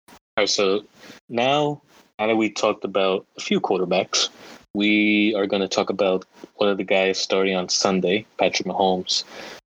All 0.08 0.16
right, 0.38 0.50
so 0.50 0.86
now 1.28 1.82
now 2.18 2.28
that 2.28 2.38
we 2.38 2.50
talked 2.50 2.86
about 2.86 3.28
a 3.38 3.42
few 3.42 3.60
quarterbacks, 3.60 4.30
we 4.74 5.36
are 5.36 5.46
going 5.46 5.62
to 5.62 5.68
talk 5.68 5.90
about 5.90 6.24
one 6.56 6.70
of 6.70 6.78
the 6.78 6.86
guys 6.86 7.20
starting 7.20 7.58
on 7.58 7.68
Sunday, 7.68 8.26
Patrick 8.38 8.70
Mahomes. 8.70 9.26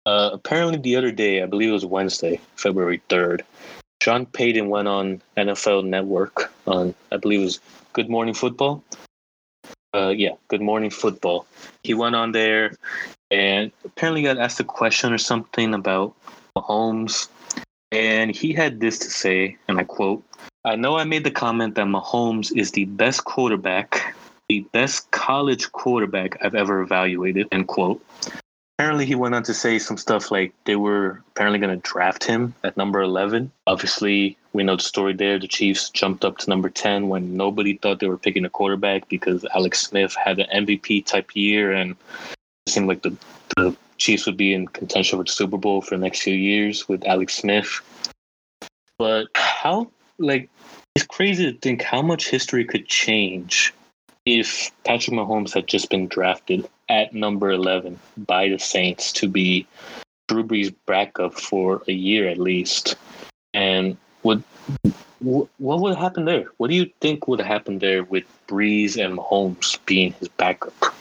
Uh, 0.06 0.30
apparently, 0.32 0.78
the 0.78 0.96
other 0.96 1.12
day, 1.12 1.40
I 1.40 1.46
believe 1.46 1.68
it 1.68 1.72
was 1.72 1.86
Wednesday, 1.86 2.40
February 2.56 3.00
3rd, 3.08 3.42
Sean 4.06 4.24
Payton 4.24 4.68
went 4.68 4.86
on 4.86 5.20
NFL 5.36 5.84
Network 5.84 6.52
on, 6.68 6.94
I 7.10 7.16
believe 7.16 7.40
it 7.40 7.42
was 7.42 7.60
Good 7.92 8.08
Morning 8.08 8.34
Football. 8.34 8.84
Uh, 9.92 10.14
yeah, 10.16 10.30
Good 10.46 10.60
Morning 10.60 10.90
Football. 10.90 11.44
He 11.82 11.92
went 11.92 12.14
on 12.14 12.30
there 12.30 12.76
and 13.32 13.72
apparently 13.84 14.22
got 14.22 14.38
asked 14.38 14.60
a 14.60 14.64
question 14.64 15.12
or 15.12 15.18
something 15.18 15.74
about 15.74 16.14
Mahomes, 16.56 17.26
and 17.90 18.30
he 18.30 18.52
had 18.52 18.78
this 18.78 18.96
to 19.00 19.10
say, 19.10 19.56
and 19.66 19.76
I 19.76 19.82
quote: 19.82 20.22
"I 20.64 20.76
know 20.76 20.98
I 20.98 21.02
made 21.02 21.24
the 21.24 21.32
comment 21.32 21.74
that 21.74 21.86
Mahomes 21.86 22.56
is 22.56 22.70
the 22.70 22.84
best 22.84 23.24
quarterback, 23.24 24.14
the 24.48 24.60
best 24.70 25.10
college 25.10 25.72
quarterback 25.72 26.38
I've 26.44 26.54
ever 26.54 26.80
evaluated." 26.80 27.48
End 27.50 27.66
quote. 27.66 28.00
Apparently, 28.78 29.06
he 29.06 29.14
went 29.14 29.34
on 29.34 29.42
to 29.44 29.54
say 29.54 29.78
some 29.78 29.96
stuff 29.96 30.30
like 30.30 30.52
they 30.64 30.76
were 30.76 31.22
apparently 31.28 31.58
going 31.58 31.74
to 31.74 31.88
draft 31.88 32.24
him 32.24 32.54
at 32.62 32.76
number 32.76 33.00
11. 33.00 33.50
Obviously, 33.66 34.36
we 34.52 34.64
know 34.64 34.76
the 34.76 34.82
story 34.82 35.14
there. 35.14 35.38
The 35.38 35.48
Chiefs 35.48 35.88
jumped 35.88 36.26
up 36.26 36.36
to 36.38 36.50
number 36.50 36.68
10 36.68 37.08
when 37.08 37.38
nobody 37.38 37.78
thought 37.78 38.00
they 38.00 38.08
were 38.08 38.18
picking 38.18 38.44
a 38.44 38.50
quarterback 38.50 39.08
because 39.08 39.46
Alex 39.54 39.80
Smith 39.80 40.14
had 40.14 40.40
an 40.40 40.66
MVP 40.66 41.06
type 41.06 41.34
year 41.34 41.72
and 41.72 41.92
it 41.92 42.70
seemed 42.70 42.86
like 42.86 43.00
the, 43.00 43.16
the 43.56 43.74
Chiefs 43.96 44.26
would 44.26 44.36
be 44.36 44.52
in 44.52 44.68
contention 44.68 45.18
for 45.18 45.24
the 45.24 45.30
Super 45.30 45.56
Bowl 45.56 45.80
for 45.80 45.96
the 45.96 46.02
next 46.02 46.20
few 46.20 46.34
years 46.34 46.86
with 46.86 47.02
Alex 47.06 47.34
Smith. 47.34 47.80
But 48.98 49.28
how, 49.34 49.90
like, 50.18 50.50
it's 50.94 51.06
crazy 51.06 51.50
to 51.50 51.58
think 51.58 51.80
how 51.80 52.02
much 52.02 52.28
history 52.28 52.66
could 52.66 52.86
change 52.88 53.72
if 54.26 54.70
Patrick 54.84 55.16
Mahomes 55.16 55.54
had 55.54 55.66
just 55.66 55.88
been 55.88 56.08
drafted 56.08 56.68
at 56.88 57.14
number 57.14 57.50
11 57.50 57.98
by 58.16 58.48
the 58.48 58.58
Saints 58.58 59.12
to 59.12 59.28
be 59.28 59.66
Drew 60.28 60.44
Brees' 60.44 60.74
backup 60.86 61.34
for 61.34 61.82
a 61.88 61.92
year 61.92 62.28
at 62.28 62.38
least. 62.38 62.96
And 63.54 63.96
what 64.22 64.40
what 65.20 65.48
would 65.58 65.94
have 65.94 66.02
happened 66.02 66.28
there? 66.28 66.46
What 66.58 66.68
do 66.68 66.76
you 66.76 66.90
think 67.00 67.26
would 67.26 67.40
have 67.40 67.48
happened 67.48 67.80
there 67.80 68.04
with 68.04 68.24
Brees 68.48 69.02
and 69.02 69.16
Mahomes 69.18 69.78
being 69.86 70.12
his 70.20 70.28
backup? 70.28 70.94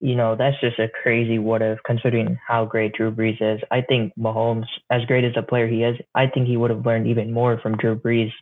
You 0.00 0.16
know, 0.16 0.34
that's 0.34 0.58
just 0.60 0.78
a 0.78 0.88
crazy 1.02 1.38
what 1.38 1.60
if 1.62 1.78
considering 1.84 2.38
how 2.46 2.64
great 2.64 2.94
Drew 2.94 3.10
Brees 3.10 3.40
is. 3.40 3.60
I 3.70 3.82
think 3.82 4.12
Mahomes, 4.18 4.66
as 4.90 5.04
great 5.04 5.24
as 5.24 5.34
a 5.36 5.42
player 5.42 5.68
he 5.68 5.84
is, 5.84 5.96
I 6.14 6.26
think 6.26 6.46
he 6.46 6.56
would 6.56 6.70
have 6.70 6.86
learned 6.86 7.06
even 7.06 7.32
more 7.32 7.60
from 7.60 7.76
Drew 7.76 7.96
Brees. 7.96 8.32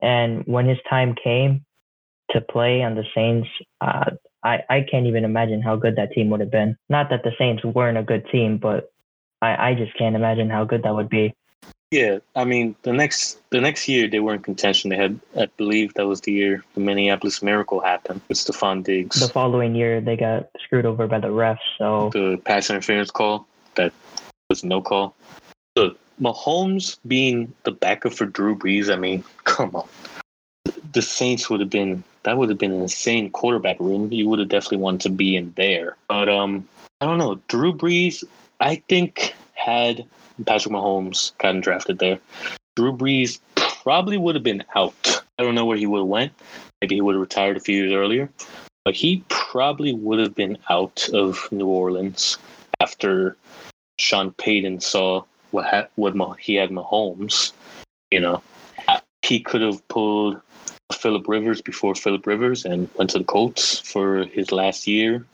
And 0.00 0.44
when 0.46 0.68
his 0.68 0.78
time 0.88 1.16
came 1.22 1.64
to 2.30 2.40
play 2.40 2.82
on 2.82 2.94
the 2.94 3.04
Saints, 3.14 3.48
uh, 3.80 4.10
I, 4.42 4.60
I 4.68 4.86
can't 4.88 5.06
even 5.06 5.24
imagine 5.24 5.62
how 5.62 5.76
good 5.76 5.96
that 5.96 6.12
team 6.12 6.30
would 6.30 6.40
have 6.40 6.50
been. 6.50 6.76
Not 6.88 7.10
that 7.10 7.22
the 7.24 7.32
Saints 7.38 7.64
weren't 7.64 7.98
a 7.98 8.02
good 8.02 8.26
team, 8.30 8.58
but 8.58 8.92
I, 9.42 9.70
I 9.70 9.74
just 9.74 9.96
can't 9.96 10.16
imagine 10.16 10.50
how 10.50 10.64
good 10.64 10.82
that 10.84 10.94
would 10.94 11.08
be. 11.08 11.34
Yeah, 11.90 12.18
I 12.36 12.44
mean 12.44 12.76
the 12.82 12.92
next 12.92 13.40
the 13.48 13.62
next 13.62 13.88
year 13.88 14.08
they 14.08 14.20
were 14.20 14.34
in 14.34 14.42
contention. 14.42 14.90
They 14.90 14.96
had, 14.96 15.18
I 15.34 15.46
believe, 15.56 15.94
that 15.94 16.06
was 16.06 16.20
the 16.20 16.32
year 16.32 16.62
the 16.74 16.80
Minneapolis 16.80 17.42
Miracle 17.42 17.80
happened 17.80 18.20
with 18.28 18.36
Stefon 18.36 18.84
Diggs. 18.84 19.18
The 19.20 19.28
following 19.28 19.74
year 19.74 20.02
they 20.02 20.16
got 20.16 20.48
screwed 20.62 20.84
over 20.84 21.06
by 21.06 21.18
the 21.18 21.28
refs. 21.28 21.56
So 21.78 22.10
the 22.12 22.38
pass 22.44 22.68
interference 22.68 23.10
call 23.10 23.46
that 23.76 23.94
was 24.50 24.64
no 24.64 24.82
call. 24.82 25.14
The 25.76 25.96
Mahomes 26.20 26.98
being 27.06 27.54
the 27.62 27.72
backup 27.72 28.12
for 28.12 28.26
Drew 28.26 28.54
Brees. 28.54 28.92
I 28.92 28.96
mean, 28.96 29.24
come 29.44 29.74
on, 29.74 29.88
the 30.92 31.02
Saints 31.02 31.50
would 31.50 31.60
have 31.60 31.70
been 31.70 32.02
that 32.24 32.36
would 32.36 32.48
have 32.48 32.58
been 32.58 32.72
an 32.72 32.82
insane 32.82 33.30
quarterback 33.30 33.78
room. 33.80 34.12
You 34.12 34.28
would 34.28 34.38
have 34.38 34.48
definitely 34.48 34.78
wanted 34.78 35.00
to 35.02 35.10
be 35.10 35.36
in 35.36 35.52
there. 35.56 35.96
But 36.08 36.28
um, 36.28 36.68
I 37.00 37.06
don't 37.06 37.18
know. 37.18 37.40
Drew 37.48 37.72
Brees, 37.72 38.24
I 38.60 38.82
think, 38.88 39.34
had 39.54 40.04
Patrick 40.46 40.74
Mahomes 40.74 41.36
gotten 41.38 41.60
drafted 41.60 41.98
there, 41.98 42.18
Drew 42.76 42.92
Brees 42.92 43.40
probably 43.56 44.18
would 44.18 44.34
have 44.34 44.44
been 44.44 44.64
out. 44.76 45.22
I 45.38 45.42
don't 45.42 45.54
know 45.54 45.64
where 45.64 45.76
he 45.76 45.86
would 45.86 46.00
have 46.00 46.06
went. 46.06 46.32
Maybe 46.80 46.96
he 46.96 47.00
would 47.00 47.14
have 47.14 47.20
retired 47.20 47.56
a 47.56 47.60
few 47.60 47.76
years 47.76 47.92
earlier. 47.92 48.30
But 48.84 48.94
he 48.94 49.24
probably 49.28 49.92
would 49.92 50.18
have 50.18 50.34
been 50.34 50.58
out 50.70 51.08
of 51.12 51.48
New 51.50 51.66
Orleans 51.66 52.38
after 52.80 53.36
Sean 53.98 54.32
Payton 54.32 54.80
saw 54.80 55.24
what 55.50 55.66
ha- 55.66 55.88
what 55.96 56.14
he 56.38 56.54
had 56.54 56.70
Mahomes. 56.70 57.52
You 58.10 58.20
know, 58.20 58.42
he 59.22 59.40
could 59.40 59.60
have 59.60 59.86
pulled 59.88 60.40
Philip 60.92 61.28
Rivers 61.28 61.60
before 61.60 61.94
Philip 61.94 62.26
Rivers 62.26 62.64
and 62.64 62.88
went 62.96 63.10
to 63.10 63.18
the 63.18 63.24
Colts 63.24 63.80
for 63.80 64.24
his 64.24 64.52
last 64.52 64.86
year. 64.86 65.24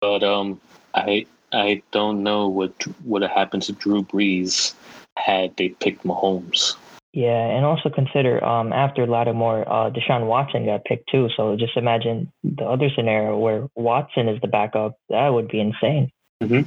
But 0.00 0.22
um, 0.22 0.60
I 0.94 1.26
I 1.52 1.82
don't 1.92 2.22
know 2.22 2.48
what 2.48 2.72
would 3.04 3.22
have 3.22 3.30
happened 3.30 3.62
to 3.64 3.72
Drew 3.72 4.02
Brees 4.02 4.74
had 5.16 5.56
they 5.56 5.70
picked 5.70 6.04
Mahomes. 6.04 6.74
Yeah, 7.12 7.46
and 7.46 7.64
also 7.64 7.88
consider 7.88 8.44
um, 8.44 8.72
after 8.72 9.06
Lattimore, 9.06 9.66
uh, 9.68 9.90
Deshaun 9.90 10.26
Watson 10.26 10.66
got 10.66 10.84
picked 10.84 11.10
too. 11.10 11.28
So 11.36 11.56
just 11.56 11.76
imagine 11.76 12.30
the 12.44 12.64
other 12.64 12.90
scenario 12.94 13.38
where 13.38 13.66
Watson 13.76 14.28
is 14.28 14.40
the 14.40 14.46
backup. 14.46 14.96
That 15.08 15.28
would 15.28 15.48
be 15.48 15.58
insane. 15.58 16.10
Mm-hmm. 16.42 16.62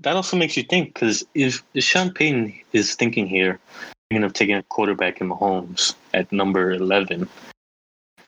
That 0.00 0.16
also 0.16 0.36
makes 0.36 0.56
you 0.56 0.64
think 0.64 0.92
because 0.92 1.24
if, 1.34 1.64
Sean 1.78 2.12
Payton 2.12 2.54
is 2.72 2.94
thinking 2.94 3.26
here, 3.26 3.58
of 4.22 4.32
taking 4.32 4.54
a 4.54 4.62
quarterback 4.62 5.20
in 5.20 5.28
Mahomes 5.28 5.94
at 6.12 6.30
number 6.30 6.70
11. 6.70 7.28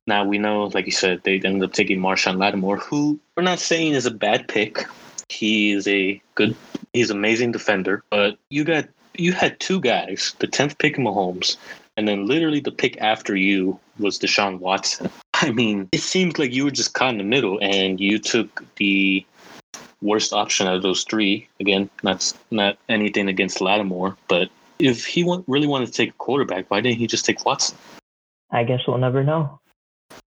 Now 0.06 0.24
we 0.24 0.38
know, 0.38 0.64
like 0.74 0.86
you 0.86 0.92
said, 0.92 1.22
they 1.22 1.40
ended 1.40 1.62
up 1.62 1.72
taking 1.72 2.00
Marshon 2.00 2.38
Lattimore, 2.38 2.78
who 2.78 3.20
we're 3.36 3.42
not 3.42 3.58
saying 3.58 3.92
is 3.92 4.06
a 4.06 4.10
bad 4.10 4.48
pick. 4.48 4.86
He 5.28 5.72
is 5.72 5.86
a 5.86 6.20
good, 6.34 6.56
he's 6.92 7.10
amazing 7.10 7.52
defender. 7.52 8.02
But 8.10 8.38
you 8.50 8.64
got 8.64 8.88
you 9.18 9.32
had 9.32 9.58
two 9.60 9.80
guys, 9.80 10.34
the 10.38 10.46
tenth 10.46 10.78
pick 10.78 10.98
in 10.98 11.04
Mahomes, 11.04 11.56
and 11.96 12.06
then 12.06 12.26
literally 12.26 12.60
the 12.60 12.70
pick 12.70 13.00
after 13.00 13.34
you 13.34 13.78
was 13.98 14.18
Deshaun 14.18 14.58
Watson. 14.58 15.10
I 15.34 15.50
mean, 15.50 15.88
it 15.92 16.00
seems 16.00 16.38
like 16.38 16.52
you 16.52 16.64
were 16.64 16.70
just 16.70 16.94
caught 16.94 17.10
in 17.10 17.18
the 17.18 17.24
middle, 17.24 17.58
and 17.60 18.00
you 18.00 18.18
took 18.18 18.64
the 18.76 19.24
worst 20.02 20.32
option 20.32 20.66
out 20.66 20.76
of 20.76 20.82
those 20.82 21.04
three. 21.04 21.48
Again, 21.60 21.90
not 22.02 22.32
not 22.50 22.78
anything 22.88 23.28
against 23.28 23.60
Lattimore, 23.60 24.16
but 24.28 24.50
if 24.78 25.06
he 25.06 25.24
want, 25.24 25.44
really 25.46 25.66
wanted 25.66 25.86
to 25.86 25.92
take 25.92 26.10
a 26.10 26.18
quarterback, 26.18 26.70
why 26.70 26.80
didn't 26.80 26.98
he 26.98 27.06
just 27.06 27.24
take 27.24 27.44
Watson? 27.44 27.76
I 28.50 28.64
guess 28.64 28.80
we'll 28.86 28.98
never 28.98 29.24
know. 29.24 29.58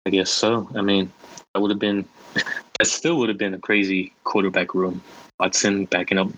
I 0.06 0.10
guess 0.10 0.30
so. 0.30 0.68
I 0.74 0.82
mean, 0.82 1.12
that 1.54 1.60
would 1.60 1.70
have 1.70 1.78
been, 1.78 2.04
that 2.34 2.86
still 2.86 3.18
would 3.18 3.28
have 3.28 3.38
been 3.38 3.54
a 3.54 3.58
crazy 3.58 4.12
quarterback 4.24 4.74
room. 4.74 5.02
Watson 5.38 5.86
backing 5.86 6.18
up 6.18 6.28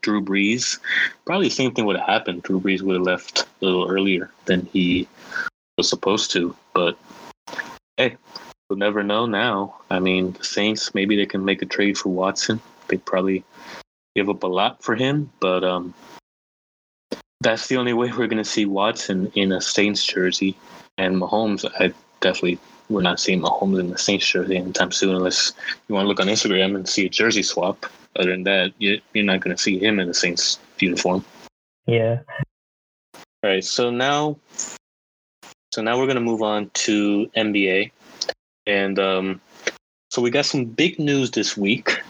Drew 0.00 0.22
Brees. 0.22 0.78
Probably 1.26 1.48
the 1.48 1.54
same 1.54 1.72
thing 1.72 1.84
would 1.86 1.96
have 1.96 2.08
happened. 2.08 2.42
Drew 2.42 2.60
Brees 2.60 2.82
would 2.82 2.96
have 2.96 3.06
left 3.06 3.46
a 3.60 3.64
little 3.64 3.88
earlier 3.88 4.30
than 4.46 4.66
he 4.72 5.08
was 5.76 5.88
supposed 5.88 6.30
to. 6.32 6.54
But 6.72 6.98
hey, 7.96 8.16
we'll 8.68 8.78
never 8.78 9.02
know 9.02 9.26
now. 9.26 9.76
I 9.90 10.00
mean, 10.00 10.32
the 10.32 10.44
Saints, 10.44 10.94
maybe 10.94 11.16
they 11.16 11.26
can 11.26 11.44
make 11.44 11.62
a 11.62 11.66
trade 11.66 11.98
for 11.98 12.08
Watson. 12.10 12.60
They'd 12.88 13.04
probably 13.04 13.44
give 14.14 14.28
up 14.28 14.42
a 14.42 14.48
lot 14.48 14.82
for 14.82 14.94
him, 14.94 15.30
but 15.40 15.64
um, 15.64 15.94
that's 17.44 17.68
the 17.68 17.76
only 17.76 17.92
way 17.92 18.10
we're 18.10 18.26
going 18.26 18.42
to 18.42 18.44
see 18.44 18.64
Watson 18.64 19.30
in 19.34 19.52
a 19.52 19.60
Saints 19.60 20.04
jersey. 20.04 20.56
And 20.98 21.16
Mahomes, 21.16 21.64
I 21.78 21.92
definitely 22.20 22.58
we're 22.88 23.02
not 23.02 23.20
seeing 23.20 23.40
Mahomes 23.40 23.78
in 23.78 23.90
the 23.90 23.98
Saints 23.98 24.26
jersey 24.26 24.56
anytime 24.56 24.90
soon, 24.90 25.14
unless 25.14 25.52
you 25.86 25.94
want 25.94 26.04
to 26.04 26.08
look 26.08 26.20
on 26.20 26.26
Instagram 26.26 26.74
and 26.74 26.88
see 26.88 27.06
a 27.06 27.08
jersey 27.08 27.42
swap. 27.42 27.86
Other 28.16 28.30
than 28.30 28.44
that, 28.44 28.72
you're 28.78 29.00
not 29.14 29.40
going 29.40 29.54
to 29.54 29.62
see 29.62 29.78
him 29.78 30.00
in 30.00 30.08
the 30.08 30.14
Saints 30.14 30.58
uniform. 30.78 31.24
Yeah. 31.86 32.20
All 33.14 33.50
right. 33.50 33.64
So 33.64 33.90
now, 33.90 34.38
so 35.72 35.82
now 35.82 35.98
we're 35.98 36.06
going 36.06 36.16
to 36.16 36.22
move 36.22 36.42
on 36.42 36.70
to 36.74 37.30
NBA, 37.36 37.90
and 38.66 38.98
um, 38.98 39.40
so 40.10 40.22
we 40.22 40.30
got 40.30 40.46
some 40.46 40.64
big 40.64 40.98
news 40.98 41.32
this 41.32 41.56
week, 41.56 42.00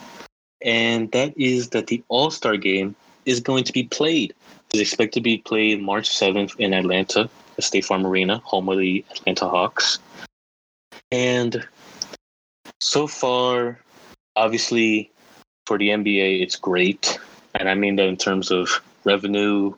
and 0.61 1.11
that 1.13 1.33
is 1.39 1.71
that 1.71 1.87
the 1.87 2.05
All 2.09 2.31
Star 2.31 2.57
game 2.57 2.95
is 3.25 3.41
going 3.41 3.65
to 3.65 3.73
be 3.73 3.85
played 3.85 4.35
is 4.75 4.81
expected 4.81 5.15
to 5.15 5.23
be 5.23 5.39
played 5.39 5.81
March 5.81 6.11
7th 6.11 6.57
in 6.59 6.75
Atlanta 6.75 7.29
at 7.57 7.65
State 7.65 7.85
Farm 7.85 8.07
Arena, 8.07 8.39
home 8.39 8.69
of 8.69 8.79
the 8.79 9.05
Atlanta 9.11 9.49
Hawks. 9.49 9.99
And 11.13 11.67
so 12.81 13.07
far, 13.07 13.79
obviously, 14.37 15.11
for 15.67 15.79
the 15.79 15.89
NBA, 15.89 16.43
it's 16.43 16.57
great. 16.57 17.19
And 17.55 17.69
I 17.69 17.75
mean 17.75 17.97
that 17.97 18.09
in 18.09 18.17
terms 18.17 18.51
of 18.51 18.69
revenue. 19.05 19.75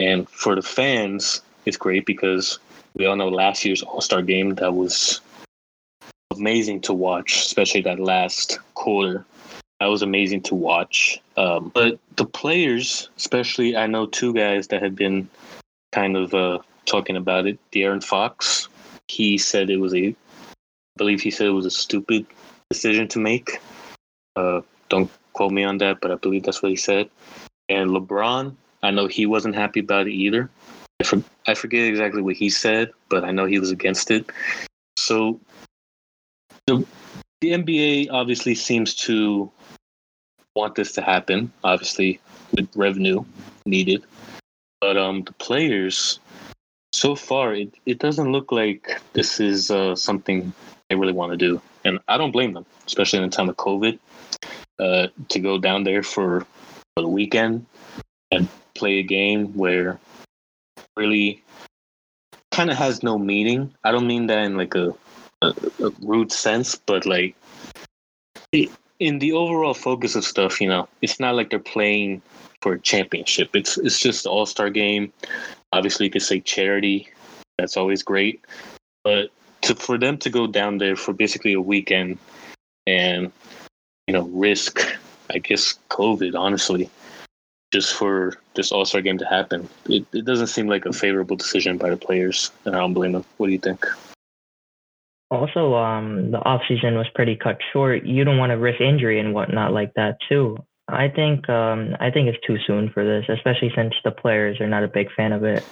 And 0.00 0.28
for 0.28 0.54
the 0.54 0.62
fans, 0.62 1.40
it's 1.64 1.76
great 1.76 2.04
because 2.04 2.58
we 2.94 3.06
all 3.06 3.16
know 3.16 3.28
last 3.28 3.64
year's 3.64 3.82
All 3.82 4.00
Star 4.00 4.22
game 4.22 4.56
that 4.56 4.74
was 4.74 5.20
amazing 6.32 6.80
to 6.82 6.92
watch, 6.92 7.36
especially 7.36 7.82
that 7.82 8.00
last 8.00 8.58
quarter 8.74 9.24
that 9.80 9.86
was 9.86 10.02
amazing 10.02 10.42
to 10.42 10.54
watch. 10.54 11.20
Um, 11.36 11.70
but 11.74 11.98
the 12.16 12.24
players, 12.24 13.10
especially, 13.16 13.76
I 13.76 13.86
know 13.86 14.06
two 14.06 14.32
guys 14.32 14.68
that 14.68 14.82
have 14.82 14.94
been 14.94 15.28
kind 15.92 16.16
of 16.16 16.34
uh, 16.34 16.58
talking 16.86 17.16
about 17.16 17.46
it. 17.46 17.58
De'Aaron 17.72 18.02
Fox, 18.02 18.68
he 19.08 19.36
said 19.38 19.70
it 19.70 19.76
was 19.76 19.94
a, 19.94 20.08
I 20.08 20.14
believe 20.96 21.20
he 21.20 21.30
said 21.30 21.46
it 21.46 21.50
was 21.50 21.66
a 21.66 21.70
stupid 21.70 22.26
decision 22.70 23.08
to 23.08 23.18
make. 23.18 23.60
Uh, 24.34 24.62
don't 24.88 25.10
quote 25.32 25.52
me 25.52 25.64
on 25.64 25.78
that, 25.78 26.00
but 26.00 26.10
I 26.10 26.14
believe 26.14 26.44
that's 26.44 26.62
what 26.62 26.70
he 26.70 26.76
said. 26.76 27.10
And 27.68 27.90
LeBron, 27.90 28.54
I 28.82 28.90
know 28.90 29.06
he 29.06 29.26
wasn't 29.26 29.54
happy 29.54 29.80
about 29.80 30.06
it 30.06 30.12
either. 30.12 30.48
I, 31.00 31.04
for, 31.04 31.22
I 31.46 31.54
forget 31.54 31.84
exactly 31.84 32.22
what 32.22 32.36
he 32.36 32.48
said, 32.48 32.92
but 33.10 33.24
I 33.24 33.30
know 33.30 33.44
he 33.44 33.58
was 33.58 33.70
against 33.70 34.10
it. 34.10 34.30
So 34.96 35.38
the 36.66 36.86
the 37.40 37.52
NBA 37.52 38.08
obviously 38.10 38.54
seems 38.54 38.94
to 38.94 39.50
want 40.54 40.74
this 40.74 40.92
to 40.92 41.02
happen, 41.02 41.52
obviously, 41.62 42.20
with 42.52 42.68
revenue 42.74 43.24
needed. 43.66 44.04
But 44.80 44.96
um, 44.96 45.22
the 45.22 45.32
players, 45.32 46.18
so 46.92 47.14
far, 47.14 47.54
it, 47.54 47.74
it 47.84 47.98
doesn't 47.98 48.32
look 48.32 48.52
like 48.52 49.00
this 49.12 49.40
is 49.40 49.70
uh, 49.70 49.94
something 49.94 50.52
they 50.88 50.96
really 50.96 51.12
want 51.12 51.32
to 51.32 51.36
do. 51.36 51.60
And 51.84 51.98
I 52.08 52.16
don't 52.16 52.32
blame 52.32 52.54
them, 52.54 52.66
especially 52.86 53.22
in 53.22 53.28
the 53.28 53.36
time 53.36 53.48
of 53.48 53.56
COVID, 53.56 53.98
uh, 54.78 55.08
to 55.28 55.38
go 55.38 55.58
down 55.58 55.84
there 55.84 56.02
for, 56.02 56.40
for 56.40 57.02
the 57.02 57.08
weekend 57.08 57.66
and 58.30 58.48
play 58.74 58.98
a 58.98 59.02
game 59.02 59.52
where 59.54 59.98
really 60.96 61.42
kind 62.50 62.70
of 62.70 62.76
has 62.76 63.02
no 63.02 63.18
meaning. 63.18 63.74
I 63.84 63.92
don't 63.92 64.06
mean 64.06 64.26
that 64.28 64.44
in 64.44 64.56
like 64.56 64.74
a, 64.74 64.94
a, 65.46 65.90
rude 66.00 66.32
sense, 66.32 66.74
but 66.74 67.06
like 67.06 67.34
in 68.52 69.18
the 69.18 69.32
overall 69.32 69.74
focus 69.74 70.14
of 70.14 70.24
stuff, 70.24 70.60
you 70.60 70.68
know, 70.68 70.88
it's 71.02 71.20
not 71.20 71.34
like 71.34 71.50
they're 71.50 71.58
playing 71.58 72.22
for 72.62 72.74
a 72.74 72.80
championship. 72.80 73.54
It's 73.54 73.78
it's 73.78 74.00
just 74.00 74.26
all 74.26 74.46
star 74.46 74.70
game. 74.70 75.12
Obviously, 75.72 76.06
you 76.06 76.10
could 76.10 76.22
say 76.22 76.40
charity. 76.40 77.08
That's 77.58 77.76
always 77.76 78.02
great, 78.02 78.44
but 79.04 79.30
to 79.62 79.74
for 79.74 79.98
them 79.98 80.18
to 80.18 80.30
go 80.30 80.46
down 80.46 80.78
there 80.78 80.96
for 80.96 81.12
basically 81.12 81.52
a 81.52 81.60
weekend 81.60 82.18
and 82.86 83.32
you 84.06 84.12
know 84.12 84.22
risk, 84.28 84.80
I 85.30 85.38
guess 85.38 85.78
COVID. 85.90 86.34
Honestly, 86.34 86.90
just 87.72 87.94
for 87.94 88.34
this 88.54 88.72
All 88.72 88.84
Star 88.84 89.00
game 89.00 89.18
to 89.18 89.26
happen. 89.26 89.68
It, 89.86 90.06
it 90.12 90.24
doesn't 90.24 90.48
seem 90.48 90.68
like 90.68 90.86
a 90.86 90.92
favorable 90.92 91.36
decision 91.36 91.78
by 91.78 91.90
the 91.90 91.96
players, 91.96 92.50
and 92.64 92.74
I 92.74 92.80
don't 92.80 92.94
blame 92.94 93.12
them. 93.12 93.24
What 93.36 93.46
do 93.46 93.52
you 93.52 93.58
think? 93.58 93.84
Also, 95.30 95.74
um, 95.74 96.30
the 96.30 96.38
off 96.38 96.62
season 96.68 96.94
was 96.94 97.06
pretty 97.14 97.36
cut 97.36 97.58
short. 97.72 98.04
You 98.04 98.24
don't 98.24 98.38
want 98.38 98.50
to 98.50 98.56
risk 98.56 98.80
injury 98.80 99.18
and 99.18 99.34
whatnot 99.34 99.72
like 99.72 99.92
that 99.94 100.18
too. 100.28 100.56
I 100.88 101.08
think 101.08 101.48
um, 101.48 101.96
I 101.98 102.10
think 102.10 102.28
it's 102.28 102.46
too 102.46 102.58
soon 102.64 102.90
for 102.90 103.04
this, 103.04 103.24
especially 103.28 103.72
since 103.74 103.94
the 104.04 104.12
players 104.12 104.60
are 104.60 104.68
not 104.68 104.84
a 104.84 104.88
big 104.88 105.08
fan 105.16 105.32
of 105.32 105.42
it. 105.42 105.64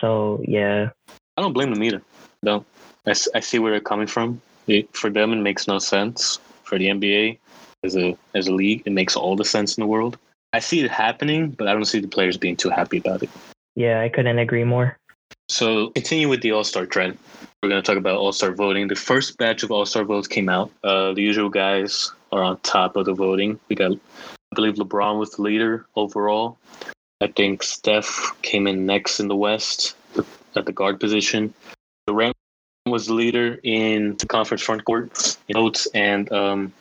So 0.00 0.42
yeah, 0.46 0.90
I 1.38 1.42
don't 1.42 1.54
blame 1.54 1.72
them 1.72 1.82
either. 1.82 2.02
No, 2.42 2.64
I, 3.06 3.14
I 3.34 3.40
see 3.40 3.58
where 3.58 3.70
they're 3.70 3.80
coming 3.80 4.06
from. 4.06 4.42
It, 4.66 4.94
for 4.94 5.08
them, 5.08 5.32
it 5.32 5.36
makes 5.36 5.66
no 5.66 5.78
sense. 5.78 6.38
For 6.64 6.78
the 6.78 6.86
NBA 6.86 7.38
as 7.84 7.96
a 7.96 8.16
as 8.34 8.46
a 8.46 8.52
league, 8.52 8.82
it 8.84 8.92
makes 8.92 9.16
all 9.16 9.36
the 9.36 9.44
sense 9.44 9.76
in 9.76 9.82
the 9.82 9.86
world. 9.86 10.18
I 10.52 10.58
see 10.58 10.80
it 10.80 10.90
happening, 10.90 11.50
but 11.50 11.66
I 11.66 11.72
don't 11.72 11.86
see 11.86 12.00
the 12.00 12.08
players 12.08 12.36
being 12.36 12.56
too 12.56 12.68
happy 12.68 12.98
about 12.98 13.22
it. 13.22 13.30
Yeah, 13.74 14.02
I 14.02 14.10
couldn't 14.10 14.38
agree 14.38 14.64
more. 14.64 14.98
So, 15.48 15.90
continue 15.90 16.28
with 16.28 16.42
the 16.42 16.52
All 16.52 16.64
Star 16.64 16.86
trend. 16.86 17.18
We're 17.62 17.68
going 17.68 17.82
to 17.82 17.86
talk 17.86 17.98
about 17.98 18.16
All 18.16 18.32
Star 18.32 18.52
voting. 18.52 18.88
The 18.88 18.96
first 18.96 19.38
batch 19.38 19.62
of 19.62 19.70
All 19.70 19.86
Star 19.86 20.04
votes 20.04 20.28
came 20.28 20.48
out. 20.48 20.70
Uh, 20.82 21.12
the 21.12 21.22
usual 21.22 21.48
guys 21.48 22.10
are 22.32 22.42
on 22.42 22.58
top 22.60 22.96
of 22.96 23.04
the 23.04 23.14
voting. 23.14 23.60
We 23.68 23.76
got, 23.76 23.92
I 23.92 24.54
believe, 24.54 24.74
LeBron 24.74 25.18
was 25.18 25.32
the 25.32 25.42
leader 25.42 25.86
overall. 25.94 26.58
I 27.20 27.28
think 27.28 27.62
Steph 27.62 28.34
came 28.42 28.66
in 28.66 28.84
next 28.84 29.20
in 29.20 29.28
the 29.28 29.36
West 29.36 29.94
at 30.56 30.66
the 30.66 30.72
guard 30.72 30.98
position. 30.98 31.54
Durant 32.06 32.34
was 32.86 33.06
the 33.06 33.14
leader 33.14 33.60
in 33.62 34.16
the 34.16 34.26
conference 34.26 34.62
front 34.62 34.84
court 34.84 35.38
votes, 35.52 35.86
and 35.94 36.30
um, 36.32 36.72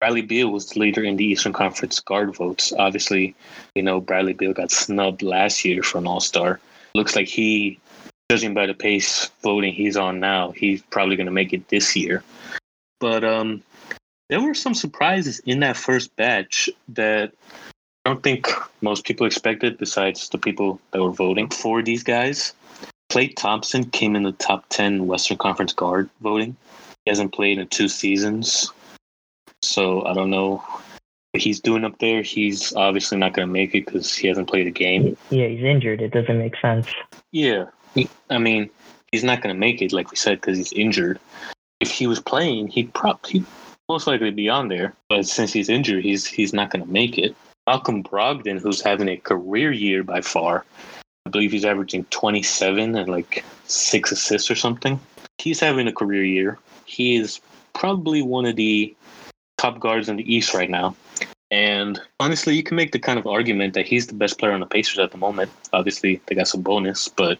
Bradley 0.00 0.22
Beal 0.22 0.50
was 0.50 0.70
the 0.70 0.80
leader 0.80 1.04
in 1.04 1.16
the 1.16 1.24
Eastern 1.24 1.52
Conference 1.52 2.00
guard 2.00 2.34
votes. 2.34 2.72
Obviously, 2.78 3.34
you 3.74 3.82
know, 3.82 4.00
Bradley 4.00 4.32
Beal 4.32 4.52
got 4.52 4.70
snubbed 4.70 5.22
last 5.22 5.64
year 5.64 5.82
for 5.82 5.98
an 5.98 6.06
All 6.06 6.20
Star. 6.20 6.60
Looks 6.94 7.14
like 7.16 7.28
he, 7.28 7.78
judging 8.34 8.52
by 8.52 8.66
the 8.66 8.74
pace 8.74 9.30
voting 9.44 9.72
he's 9.72 9.96
on 9.96 10.18
now, 10.18 10.50
he's 10.50 10.82
probably 10.82 11.14
going 11.14 11.26
to 11.26 11.32
make 11.32 11.52
it 11.52 11.68
this 11.68 11.94
year. 11.94 12.24
But 12.98 13.22
um, 13.22 13.62
there 14.28 14.40
were 14.40 14.54
some 14.54 14.74
surprises 14.74 15.38
in 15.46 15.60
that 15.60 15.76
first 15.76 16.16
batch 16.16 16.68
that 16.88 17.32
I 18.04 18.10
don't 18.10 18.24
think 18.24 18.48
most 18.80 19.04
people 19.04 19.24
expected, 19.24 19.78
besides 19.78 20.28
the 20.30 20.38
people 20.38 20.80
that 20.90 21.00
were 21.00 21.12
voting 21.12 21.48
for 21.48 21.80
these 21.80 22.02
guys. 22.02 22.54
Klay 23.12 23.32
Thompson 23.36 23.84
came 23.84 24.16
in 24.16 24.24
the 24.24 24.32
top 24.32 24.64
10 24.70 25.06
Western 25.06 25.36
Conference 25.36 25.72
guard 25.72 26.10
voting. 26.20 26.56
He 27.04 27.12
hasn't 27.12 27.32
played 27.32 27.58
in 27.58 27.68
two 27.68 27.86
seasons. 27.86 28.72
So 29.62 30.04
I 30.06 30.12
don't 30.12 30.30
know 30.30 30.56
what 31.30 31.40
he's 31.40 31.60
doing 31.60 31.84
up 31.84 32.00
there. 32.00 32.22
He's 32.22 32.74
obviously 32.74 33.16
not 33.16 33.32
going 33.32 33.46
to 33.46 33.52
make 33.52 33.76
it 33.76 33.86
because 33.86 34.12
he 34.12 34.26
hasn't 34.26 34.48
played 34.48 34.66
a 34.66 34.72
game. 34.72 35.16
Yeah, 35.30 35.46
he's 35.46 35.62
injured. 35.62 36.02
It 36.02 36.10
doesn't 36.10 36.36
make 36.36 36.56
sense. 36.56 36.88
Yeah. 37.30 37.66
I 38.30 38.38
mean, 38.38 38.70
he's 39.12 39.24
not 39.24 39.42
going 39.42 39.54
to 39.54 39.58
make 39.58 39.82
it, 39.82 39.92
like 39.92 40.10
we 40.10 40.16
said, 40.16 40.40
because 40.40 40.58
he's 40.58 40.72
injured. 40.72 41.18
If 41.80 41.90
he 41.90 42.06
was 42.06 42.20
playing, 42.20 42.68
he'd 42.68 42.92
probably 42.94 43.44
most 43.88 44.06
likely 44.06 44.30
be 44.30 44.48
on 44.48 44.68
there. 44.68 44.94
But 45.08 45.26
since 45.26 45.52
he's 45.52 45.68
injured, 45.68 46.04
he's 46.04 46.26
he's 46.26 46.52
not 46.52 46.70
going 46.70 46.84
to 46.84 46.90
make 46.90 47.18
it. 47.18 47.34
Malcolm 47.66 48.02
Brogdon, 48.02 48.60
who's 48.60 48.80
having 48.80 49.08
a 49.08 49.16
career 49.16 49.72
year 49.72 50.02
by 50.02 50.20
far, 50.20 50.64
I 51.26 51.30
believe 51.30 51.52
he's 51.52 51.64
averaging 51.64 52.04
27 52.06 52.94
and 52.94 53.08
like 53.08 53.44
six 53.66 54.12
assists 54.12 54.50
or 54.50 54.54
something. 54.54 55.00
He's 55.38 55.60
having 55.60 55.88
a 55.88 55.92
career 55.92 56.24
year. 56.24 56.58
He 56.84 57.16
is 57.16 57.40
probably 57.72 58.22
one 58.22 58.44
of 58.44 58.56
the 58.56 58.94
top 59.56 59.80
guards 59.80 60.08
in 60.08 60.16
the 60.16 60.34
East 60.34 60.52
right 60.52 60.68
now. 60.68 60.94
And 61.50 62.00
honestly, 62.20 62.54
you 62.54 62.62
can 62.62 62.76
make 62.76 62.92
the 62.92 62.98
kind 62.98 63.18
of 63.18 63.26
argument 63.26 63.74
that 63.74 63.86
he's 63.86 64.06
the 64.06 64.14
best 64.14 64.38
player 64.38 64.52
on 64.52 64.60
the 64.60 64.66
Pacers 64.66 64.98
at 64.98 65.12
the 65.12 65.18
moment. 65.18 65.50
Obviously, 65.72 66.20
they 66.26 66.34
got 66.34 66.46
Sabonis, 66.46 67.10
but 67.14 67.38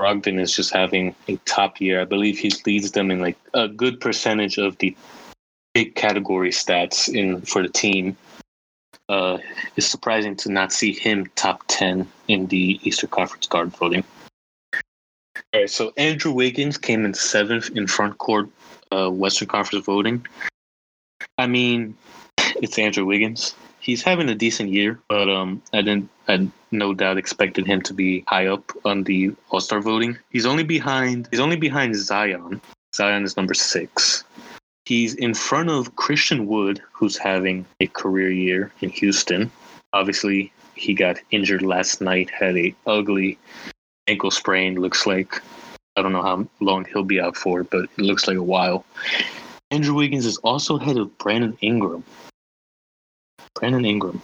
Brogdon 0.00 0.40
is 0.40 0.54
just 0.54 0.72
having 0.72 1.14
a 1.28 1.36
top 1.44 1.80
year. 1.80 2.00
I 2.00 2.04
believe 2.04 2.38
he 2.38 2.52
leads 2.66 2.92
them 2.92 3.10
in 3.10 3.20
like 3.20 3.38
a 3.52 3.68
good 3.68 4.00
percentage 4.00 4.58
of 4.58 4.76
the 4.78 4.96
big 5.72 5.94
category 5.94 6.50
stats 6.50 7.08
in 7.12 7.40
for 7.42 7.62
the 7.62 7.68
team. 7.68 8.16
Uh, 9.08 9.38
it's 9.76 9.86
surprising 9.86 10.34
to 10.36 10.50
not 10.50 10.72
see 10.72 10.92
him 10.92 11.26
top 11.36 11.62
10 11.68 12.08
in 12.28 12.46
the 12.46 12.80
Eastern 12.82 13.10
Conference 13.10 13.46
guard 13.46 13.68
voting. 13.76 14.04
All 15.52 15.60
right, 15.60 15.70
so 15.70 15.92
Andrew 15.96 16.32
Wiggins 16.32 16.78
came 16.78 17.04
in 17.04 17.14
seventh 17.14 17.70
in 17.76 17.86
front 17.86 18.18
court 18.18 18.48
uh, 18.90 19.10
Western 19.10 19.48
Conference 19.48 19.84
voting. 19.84 20.26
I 21.38 21.46
mean, 21.46 21.96
it's 22.38 22.78
Andrew 22.78 23.04
Wiggins. 23.04 23.54
He's 23.84 24.02
having 24.02 24.30
a 24.30 24.34
decent 24.34 24.70
year, 24.70 24.98
but 25.10 25.28
um, 25.28 25.60
I 25.74 25.82
didn't, 25.82 26.08
I 26.26 26.48
no 26.70 26.94
doubt 26.94 27.18
expected 27.18 27.66
him 27.66 27.82
to 27.82 27.92
be 27.92 28.24
high 28.26 28.46
up 28.46 28.72
on 28.86 29.04
the 29.04 29.34
All 29.50 29.60
Star 29.60 29.78
voting. 29.82 30.16
He's 30.30 30.46
only 30.46 30.62
behind, 30.62 31.28
he's 31.30 31.38
only 31.38 31.56
behind 31.56 31.94
Zion. 31.94 32.62
Zion 32.94 33.24
is 33.24 33.36
number 33.36 33.52
six. 33.52 34.24
He's 34.86 35.14
in 35.14 35.34
front 35.34 35.68
of 35.68 35.96
Christian 35.96 36.46
Wood, 36.46 36.80
who's 36.92 37.18
having 37.18 37.66
a 37.78 37.86
career 37.88 38.30
year 38.30 38.72
in 38.80 38.88
Houston. 38.88 39.50
Obviously, 39.92 40.50
he 40.74 40.94
got 40.94 41.18
injured 41.30 41.60
last 41.60 42.00
night, 42.00 42.30
had 42.30 42.56
a 42.56 42.74
ugly 42.86 43.36
ankle 44.06 44.30
sprain. 44.30 44.80
Looks 44.80 45.06
like 45.06 45.42
I 45.96 46.00
don't 46.00 46.12
know 46.12 46.22
how 46.22 46.48
long 46.60 46.86
he'll 46.86 47.04
be 47.04 47.20
out 47.20 47.36
for, 47.36 47.64
but 47.64 47.84
it 47.84 47.98
looks 47.98 48.26
like 48.26 48.38
a 48.38 48.42
while. 48.42 48.86
Andrew 49.70 49.92
Wiggins 49.92 50.24
is 50.24 50.38
also 50.38 50.78
ahead 50.78 50.96
of 50.96 51.18
Brandon 51.18 51.58
Ingram. 51.60 52.02
Brandon 53.54 53.84
Ingram, 53.84 54.20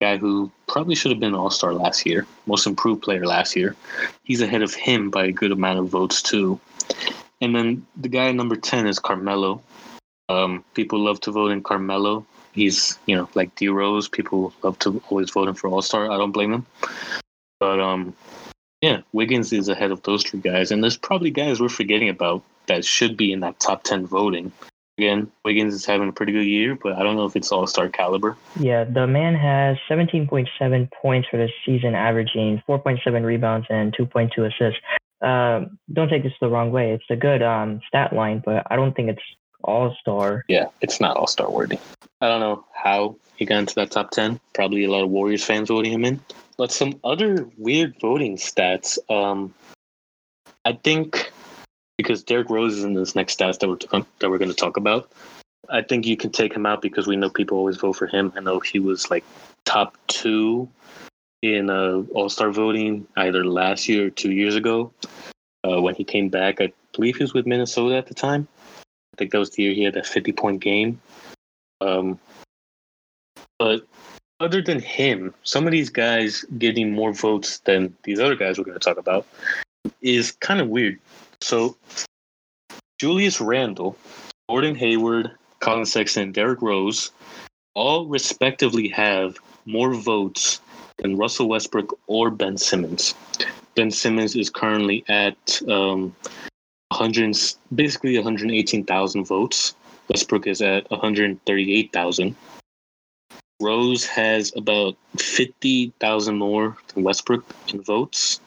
guy 0.00 0.16
who 0.16 0.50
probably 0.66 0.94
should 0.94 1.10
have 1.10 1.20
been 1.20 1.34
All 1.34 1.50
Star 1.50 1.72
last 1.72 2.06
year, 2.06 2.26
most 2.46 2.66
improved 2.66 3.02
player 3.02 3.26
last 3.26 3.56
year. 3.56 3.74
He's 4.24 4.40
ahead 4.40 4.62
of 4.62 4.74
him 4.74 5.10
by 5.10 5.26
a 5.26 5.32
good 5.32 5.52
amount 5.52 5.78
of 5.78 5.88
votes 5.88 6.22
too. 6.22 6.60
And 7.40 7.54
then 7.54 7.86
the 7.96 8.08
guy 8.08 8.32
number 8.32 8.56
ten 8.56 8.86
is 8.86 8.98
Carmelo. 8.98 9.62
Um, 10.28 10.64
people 10.74 10.98
love 10.98 11.20
to 11.20 11.30
vote 11.30 11.52
in 11.52 11.62
Carmelo. 11.62 12.26
He's 12.52 12.98
you 13.06 13.16
know 13.16 13.28
like 13.34 13.54
D 13.54 13.68
Rose. 13.68 14.08
People 14.08 14.52
love 14.62 14.78
to 14.80 15.02
always 15.08 15.30
vote 15.30 15.48
him 15.48 15.54
for 15.54 15.68
All 15.68 15.82
Star. 15.82 16.10
I 16.10 16.16
don't 16.16 16.32
blame 16.32 16.52
them. 16.52 16.66
But 17.60 17.80
um, 17.80 18.14
yeah, 18.82 19.00
Wiggins 19.12 19.52
is 19.52 19.68
ahead 19.68 19.90
of 19.90 20.02
those 20.02 20.22
three 20.22 20.40
guys, 20.40 20.70
and 20.70 20.82
there's 20.82 20.96
probably 20.96 21.30
guys 21.30 21.60
we're 21.60 21.68
forgetting 21.68 22.08
about 22.08 22.42
that 22.66 22.84
should 22.84 23.16
be 23.16 23.32
in 23.32 23.40
that 23.40 23.58
top 23.60 23.82
10 23.84 24.06
voting. 24.06 24.52
Again, 24.98 25.30
Wiggins 25.44 25.74
is 25.74 25.84
having 25.84 26.08
a 26.08 26.12
pretty 26.12 26.32
good 26.32 26.46
year, 26.46 26.74
but 26.74 26.94
I 26.94 27.02
don't 27.02 27.16
know 27.16 27.26
if 27.26 27.36
it's 27.36 27.52
all 27.52 27.66
star 27.66 27.90
caliber. 27.90 28.34
Yeah, 28.58 28.84
the 28.84 29.06
man 29.06 29.34
has 29.34 29.76
17.7 29.90 30.90
points 30.90 31.28
for 31.30 31.36
the 31.36 31.50
season, 31.66 31.94
averaging 31.94 32.62
4.7 32.66 33.24
rebounds 33.24 33.66
and 33.68 33.94
2.2 33.94 34.46
assists. 34.46 34.80
Uh, 35.20 35.66
don't 35.92 36.08
take 36.08 36.22
this 36.22 36.32
the 36.40 36.48
wrong 36.48 36.72
way. 36.72 36.92
It's 36.92 37.04
a 37.10 37.16
good 37.16 37.42
um, 37.42 37.80
stat 37.86 38.14
line, 38.14 38.42
but 38.42 38.66
I 38.70 38.76
don't 38.76 38.96
think 38.96 39.10
it's 39.10 39.22
all 39.62 39.94
star. 40.00 40.44
Yeah, 40.48 40.66
it's 40.80 40.98
not 40.98 41.18
all 41.18 41.26
star 41.26 41.50
worthy. 41.50 41.78
I 42.22 42.28
don't 42.28 42.40
know 42.40 42.64
how 42.72 43.16
he 43.36 43.44
got 43.44 43.58
into 43.58 43.74
that 43.74 43.90
top 43.90 44.12
10. 44.12 44.40
Probably 44.54 44.84
a 44.84 44.90
lot 44.90 45.04
of 45.04 45.10
Warriors 45.10 45.44
fans 45.44 45.68
voting 45.68 45.92
him 45.92 46.06
in. 46.06 46.20
But 46.56 46.72
some 46.72 46.98
other 47.04 47.46
weird 47.58 47.96
voting 48.00 48.38
stats. 48.38 48.98
Um, 49.10 49.52
I 50.64 50.72
think 50.72 51.30
because 51.96 52.22
Derrick 52.22 52.50
Rose 52.50 52.76
is 52.76 52.84
in 52.84 52.94
this 52.94 53.14
next 53.14 53.38
stats 53.38 53.58
that 53.58 53.68
we're 53.68 54.02
that 54.18 54.30
we're 54.30 54.38
going 54.38 54.50
to 54.50 54.56
talk 54.56 54.76
about. 54.76 55.10
I 55.68 55.82
think 55.82 56.06
you 56.06 56.16
can 56.16 56.30
take 56.30 56.54
him 56.54 56.66
out 56.66 56.82
because 56.82 57.06
we 57.06 57.16
know 57.16 57.30
people 57.30 57.58
always 57.58 57.76
vote 57.76 57.94
for 57.94 58.06
him. 58.06 58.32
I 58.36 58.40
know 58.40 58.60
he 58.60 58.78
was 58.78 59.10
like 59.10 59.24
top 59.64 59.96
two 60.06 60.68
in 61.42 61.70
uh, 61.70 62.02
All 62.12 62.28
Star 62.28 62.50
voting 62.50 63.06
either 63.16 63.44
last 63.44 63.88
year 63.88 64.06
or 64.06 64.10
two 64.10 64.32
years 64.32 64.54
ago 64.54 64.92
uh, 65.64 65.80
when 65.80 65.94
he 65.94 66.04
came 66.04 66.28
back. 66.28 66.60
I 66.60 66.72
believe 66.92 67.16
he 67.16 67.24
was 67.24 67.34
with 67.34 67.46
Minnesota 67.46 67.96
at 67.96 68.06
the 68.06 68.14
time. 68.14 68.46
I 68.78 69.16
think 69.18 69.30
that 69.32 69.38
was 69.38 69.50
the 69.50 69.62
year 69.62 69.74
he 69.74 69.82
had 69.82 69.94
that 69.94 70.06
50 70.06 70.32
point 70.32 70.60
game. 70.60 71.00
Um, 71.80 72.18
But 73.58 73.86
other 74.38 74.60
than 74.62 74.80
him, 74.80 75.34
some 75.42 75.66
of 75.66 75.72
these 75.72 75.88
guys 75.88 76.44
getting 76.58 76.92
more 76.92 77.12
votes 77.12 77.58
than 77.60 77.96
these 78.04 78.20
other 78.20 78.36
guys 78.36 78.58
we're 78.58 78.64
going 78.64 78.78
to 78.78 78.84
talk 78.84 78.98
about 78.98 79.26
is 80.02 80.32
kind 80.32 80.60
of 80.60 80.68
weird. 80.68 80.98
So, 81.40 81.76
Julius 82.98 83.40
Randle, 83.40 83.96
Gordon 84.48 84.74
Hayward, 84.74 85.32
Collin 85.60 85.86
Sexton, 85.86 86.32
Derrick 86.32 86.62
Rose 86.62 87.10
all 87.74 88.06
respectively 88.06 88.88
have 88.88 89.36
more 89.66 89.92
votes 89.94 90.60
than 90.98 91.16
Russell 91.16 91.48
Westbrook 91.48 91.98
or 92.06 92.30
Ben 92.30 92.56
Simmons. 92.56 93.14
Ben 93.74 93.90
Simmons 93.90 94.34
is 94.34 94.48
currently 94.48 95.04
at 95.08 95.60
um, 95.68 96.14
100, 96.88 97.36
basically 97.74 98.16
118,000 98.16 99.24
votes. 99.24 99.74
Westbrook 100.08 100.46
is 100.46 100.62
at 100.62 100.90
138,000. 100.90 102.36
Rose 103.60 104.06
has 104.06 104.52
about 104.56 104.96
50,000 105.18 106.36
more 106.36 106.76
than 106.94 107.02
Westbrook 107.02 107.44
in 107.68 107.82
votes. 107.82 108.40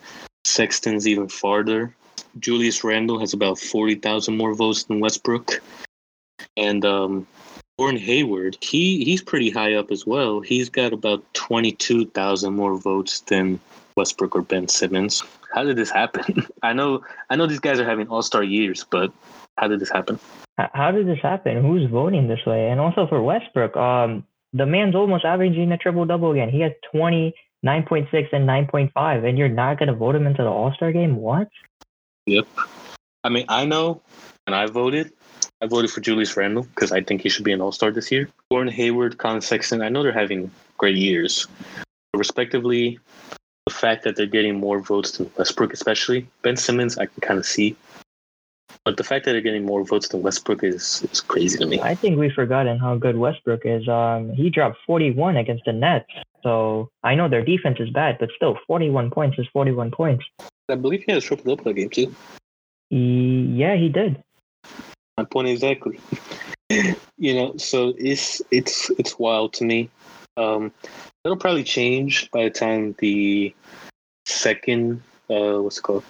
Sexton's 0.44 1.08
even 1.08 1.28
farther. 1.28 1.94
Julius 2.38 2.84
Randle 2.84 3.20
has 3.20 3.34
about 3.34 3.60
40,000 3.60 4.38
more 4.38 4.54
votes 4.54 4.84
than 4.84 5.00
Westbrook. 5.00 5.62
And 6.56 6.86
um, 6.86 7.28
Gordon 7.78 8.00
Hayward, 8.00 8.58
he, 8.62 9.04
he's 9.04 9.22
pretty 9.22 9.50
high 9.50 9.74
up 9.74 9.92
as 9.92 10.06
well. 10.06 10.42
He's 10.42 10.70
got 10.70 10.94
about 10.94 11.24
22,000 11.34 12.54
more 12.54 12.78
votes 12.78 13.22
than 13.22 13.60
Westbrook 13.96 14.36
or 14.36 14.42
Ben 14.42 14.68
Simmons. 14.68 15.24
How 15.54 15.64
did 15.64 15.78
this 15.78 15.90
happen? 15.90 16.46
I 16.64 16.74
know 16.74 17.04
I 17.30 17.36
know 17.36 17.48
these 17.48 17.60
guys 17.60 17.80
are 17.80 17.86
having 17.86 18.08
all-star 18.08 18.44
years, 18.44 18.86
but 18.90 19.12
how 19.58 19.68
did 19.68 19.80
this 19.80 19.90
happen? 19.90 20.20
How 20.58 20.92
did 20.92 21.08
this 21.08 21.20
happen? 21.22 21.62
Who's 21.62 21.90
voting 21.90 22.28
this 22.28 22.46
way? 22.46 22.70
And 22.70 22.80
also 22.80 23.08
for 23.08 23.22
Westbrook, 23.22 23.76
um, 23.76 24.26
the 24.54 24.66
man's 24.66 24.96
almost 24.96 25.26
averaging 25.26 25.72
a 25.72 25.78
triple 25.78 26.06
double 26.06 26.32
again. 26.32 26.50
He 26.50 26.60
has 26.62 26.72
20, 26.92 27.34
9.6, 27.66 28.34
and 28.34 28.48
9.5, 28.48 29.28
and 29.28 29.38
you're 29.38 29.50
not 29.50 29.80
going 29.80 29.88
to 29.88 29.96
vote 29.96 30.16
him 30.16 30.28
into 30.28 30.44
the 30.44 30.50
All 30.50 30.74
Star 30.74 30.92
game? 30.92 31.16
What? 31.18 31.48
Yep. 32.30 32.48
I 33.24 33.30
mean, 33.30 33.46
I 33.50 33.66
know, 33.66 34.02
and 34.46 34.56
I 34.56 34.68
voted. 34.68 35.12
I 35.62 35.68
voted 35.68 35.92
for 35.92 36.00
Julius 36.00 36.38
Randle 36.38 36.64
because 36.64 36.92
I 36.92 37.02
think 37.02 37.22
he 37.22 37.30
should 37.30 37.44
be 37.44 37.52
an 37.52 37.60
All 37.60 37.72
Star 37.72 37.92
this 37.92 38.12
year. 38.12 38.30
Gordon 38.50 38.72
Hayward, 38.72 39.18
Collin 39.18 39.42
Sexton, 39.42 39.82
I 39.82 39.90
know 39.90 40.04
they're 40.04 40.12
having 40.12 40.52
great 40.78 40.96
years. 40.96 41.48
Respectively, 42.16 43.00
the 43.66 43.74
fact 43.74 44.04
that 44.04 44.16
they're 44.16 44.26
getting 44.26 44.60
more 44.60 44.80
votes 44.80 45.18
than 45.18 45.30
Westbrook, 45.38 45.74
especially 45.74 46.28
Ben 46.44 46.56
Simmons, 46.56 46.98
I 46.98 47.08
can 47.08 47.22
kind 47.22 47.40
of 47.40 47.46
see. 47.46 47.76
But 48.86 48.98
the 48.98 49.04
fact 49.04 49.26
that 49.26 49.34
they're 49.34 49.42
getting 49.42 49.66
more 49.66 49.84
votes 49.84 50.08
than 50.08 50.22
Westbrook 50.22 50.64
is, 50.64 51.06
is 51.12 51.20
crazy 51.22 51.58
to 51.58 51.66
me. 51.66 51.82
I 51.82 51.96
think 51.96 52.18
we've 52.18 52.32
forgotten 52.32 52.80
how 52.80 52.96
good 52.96 53.18
Westbrook 53.18 53.62
is. 53.66 53.88
Um, 53.88 54.32
he 54.32 54.50
dropped 54.50 54.78
41 54.88 55.36
against 55.36 55.66
the 55.66 55.74
Nets. 55.74 56.08
So 56.44 56.90
I 57.04 57.16
know 57.16 57.28
their 57.28 57.44
defense 57.44 57.78
is 57.80 57.90
bad, 57.90 58.18
but 58.20 58.30
still, 58.36 58.58
41 58.68 59.12
points 59.12 59.38
is 59.38 59.48
41 59.52 59.92
points. 59.92 60.24
I 60.70 60.76
believe 60.76 61.04
he 61.04 61.12
had 61.12 61.22
a 61.22 61.26
triple 61.26 61.56
double 61.56 61.74
game 61.74 61.90
too. 61.90 62.14
Yeah, 62.90 63.76
he 63.76 63.90
did. 63.90 64.22
My 65.18 65.26
point 65.26 65.48
exactly. 65.48 66.00
you 67.18 67.34
know, 67.34 67.58
so 67.58 67.94
it's 67.98 68.42
it's 68.52 68.90
it's 68.92 69.20
wild 69.20 69.54
to 69.54 69.66
me. 69.66 69.90
Um, 70.38 70.72
it'll 71.24 71.38
probably 71.38 71.64
change 71.64 72.32
by 72.32 72.44
the 72.44 72.50
time 72.50 72.96
the 73.00 73.54
second 74.26 75.02
uh, 75.30 75.62
what's 75.62 75.78
it 75.78 75.82
called 75.82 76.04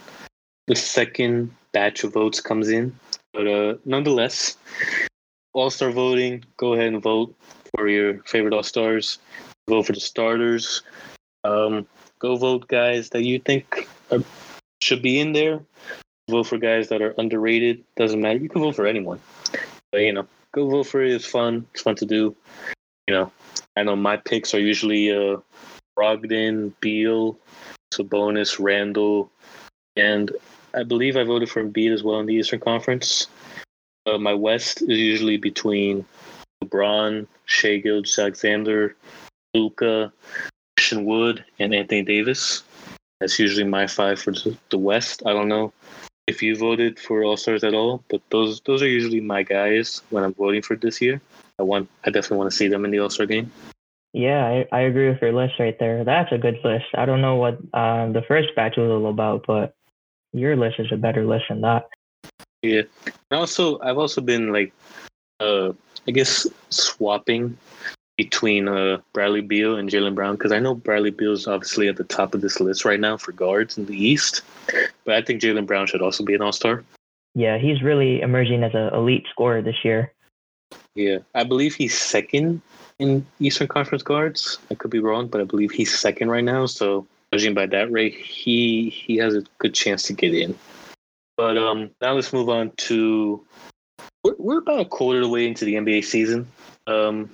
the 0.68 0.76
second 0.76 1.52
batch 1.72 2.04
of 2.04 2.14
votes 2.14 2.40
comes 2.40 2.70
in. 2.70 2.96
But 3.34 3.48
uh, 3.48 3.76
nonetheless, 3.86 4.58
All 5.54 5.70
Star 5.70 5.92
voting. 5.92 6.46
Go 6.58 6.74
ahead 6.74 6.94
and 6.94 7.02
vote 7.02 7.36
for 7.76 7.88
your 7.88 8.22
favorite 8.24 8.54
All 8.54 8.64
Stars. 8.64 9.18
Vote 9.68 9.86
for 9.88 9.94
the 9.94 10.00
starters. 10.00 10.84
Um, 11.44 11.88
go 12.20 12.36
vote 12.36 12.68
guys 12.68 13.10
that 13.10 13.24
you 13.24 13.40
think 13.40 13.88
are, 14.12 14.24
should 14.82 15.02
be 15.02 15.20
in 15.20 15.34
there. 15.34 15.62
Vote 16.30 16.48
for 16.48 16.58
guys 16.58 16.90
that 16.90 17.02
are 17.02 17.16
underrated. 17.18 17.84
Doesn't 17.96 18.22
matter. 18.22 18.40
You 18.40 18.50
can 18.50 18.62
vote 18.62 18.76
for 18.76 18.86
anyone. 18.86 19.20
But 19.92 20.02
you 20.02 20.14
know, 20.14 20.28
go 20.54 20.70
vote 20.70 20.88
for 20.88 21.04
it. 21.04 21.12
It's 21.12 21.26
fun. 21.26 21.66
It's 21.74 21.82
fun 21.82 21.96
to 21.96 22.06
do. 22.06 22.36
You 23.08 23.16
know, 23.16 23.32
I 23.76 23.84
know 23.84 23.96
my 23.96 24.18
picks 24.18 24.54
are 24.54 24.60
usually 24.60 25.12
uh, 25.12 25.38
Brogdon, 25.98 26.74
Beal, 26.80 27.38
Sabonis, 27.94 28.60
Randle, 28.60 29.32
and 29.96 30.32
I 30.76 30.84
believe 30.84 31.18
I 31.18 31.24
voted 31.24 31.50
for 31.50 31.64
Embiid 31.64 31.92
as 31.92 32.04
well 32.04 32.20
in 32.20 32.28
the 32.28 32.36
Eastern 32.36 32.60
Conference. 32.60 33.28
Uh, 34.06 34.18
my 34.18 34.34
West 34.34 34.82
is 34.84 35.00
usually 35.00 35.38
between 35.38 36.06
LeBron, 36.64 37.28
Shai 37.46 37.78
Gilgeous-Alexander, 37.78 38.96
Luka, 39.54 40.14
Christian 40.78 41.06
Wood, 41.06 41.44
and 41.58 41.74
Anthony 41.74 42.04
Davis. 42.04 42.64
That's 43.20 43.38
usually 43.38 43.66
my 43.66 43.88
five 43.88 44.20
for 44.20 44.34
the 44.70 44.78
West. 44.78 45.24
I 45.26 45.34
don't 45.34 45.50
know 45.50 45.74
if 46.28 46.42
you 46.42 46.56
voted 46.56 47.00
for 47.00 47.24
All 47.24 47.38
Stars 47.38 47.64
at 47.64 47.74
all, 47.74 48.04
but 48.10 48.22
those 48.30 48.62
those 48.62 48.82
are 48.82 48.88
usually 48.88 49.20
my 49.20 49.44
guys 49.44 50.02
when 50.10 50.24
I'm 50.24 50.34
voting 50.34 50.62
for 50.62 50.76
this 50.76 51.02
year. 51.02 51.22
I 51.60 51.64
want 51.64 51.90
I 52.06 52.12
definitely 52.12 52.38
want 52.38 52.52
to 52.52 52.58
see 52.58 52.68
them 52.68 52.86
in 52.86 52.92
the 52.92 53.00
All 53.00 53.10
Star 53.10 53.26
game. 53.26 53.52
Yeah, 54.14 54.46
I, 54.46 54.68
I 54.72 54.80
agree 54.82 55.10
with 55.10 55.22
your 55.22 55.34
list 55.34 55.60
right 55.60 55.78
there. 55.78 56.04
That's 56.04 56.32
a 56.32 56.38
good 56.38 56.60
list. 56.64 56.86
I 56.96 57.06
don't 57.06 57.22
know 57.22 57.36
what 57.36 57.60
um, 57.74 58.14
the 58.14 58.24
first 58.28 58.56
batch 58.56 58.78
was 58.78 58.90
all 58.90 59.08
about, 59.08 59.46
but 59.46 59.76
your 60.34 60.56
list 60.56 60.80
is 60.80 60.92
a 60.92 60.98
better 60.98 61.26
list 61.26 61.46
than 61.50 61.62
that. 61.62 61.90
Yeah. 62.64 62.84
And 63.06 63.40
also, 63.40 63.80
I've 63.82 64.00
also 64.00 64.22
been 64.22 64.52
like, 64.52 64.74
uh, 65.40 65.74
I 66.08 66.12
guess 66.12 66.48
swapping 66.70 67.58
between 68.20 68.68
uh, 68.68 68.98
Bradley 69.14 69.40
Beal 69.40 69.78
and 69.78 69.90
Jaylen 69.90 70.14
Brown 70.14 70.36
because 70.36 70.52
I 70.52 70.60
know 70.60 70.76
Bradley 70.76 71.10
Beal 71.10 71.32
is 71.32 71.48
obviously 71.48 71.88
at 71.88 71.96
the 71.96 72.04
top 72.04 72.34
of 72.34 72.42
this 72.42 72.60
list 72.60 72.84
right 72.84 73.00
now 73.00 73.16
for 73.16 73.32
guards 73.32 73.78
in 73.78 73.86
the 73.86 73.96
East, 73.96 74.42
but 75.06 75.16
I 75.16 75.22
think 75.22 75.42
Jaylen 75.42 75.66
Brown 75.66 75.88
should 75.88 76.02
also 76.02 76.26
be 76.26 76.36
an 76.36 76.42
All 76.42 76.52
Star. 76.52 76.84
Yeah, 77.34 77.58
he's 77.58 77.82
really 77.82 78.20
emerging 78.20 78.62
as 78.66 78.74
an 78.74 78.94
elite 78.94 79.26
scorer 79.30 79.62
this 79.62 79.86
year. 79.86 80.12
Yeah, 80.96 81.20
I 81.34 81.46
believe 81.46 81.76
he's 81.76 81.98
second 81.98 82.62
in 83.00 83.26
Eastern 83.40 83.70
Conference 83.70 84.04
guards. 84.04 84.58
I 84.70 84.76
could 84.76 84.92
be 84.92 85.00
wrong, 85.00 85.30
but 85.30 85.40
I 85.40 85.46
believe 85.46 85.72
he's 85.72 85.98
second 85.98 86.30
right 86.30 86.44
now. 86.44 86.66
So 86.66 87.08
judging 87.32 87.54
by 87.54 87.68
that 87.68 87.90
rate, 87.90 88.16
he 88.16 88.90
he 88.90 89.16
has 89.16 89.34
a 89.34 89.46
good 89.60 89.74
chance 89.74 90.04
to 90.04 90.14
get 90.14 90.36
in. 90.36 90.60
But 91.38 91.58
um, 91.58 91.92
now 92.02 92.16
let's 92.16 92.34
move 92.34 92.50
on 92.50 92.72
to 92.90 93.46
we're, 94.26 94.36
we're 94.38 94.58
about 94.58 94.82
a 94.82 94.86
quarter 94.86 95.20
of 95.20 95.28
the 95.28 95.30
way 95.30 95.48
into 95.48 95.64
the 95.64 95.76
NBA 95.76 96.04
season. 96.04 96.52
Um, 96.86 97.30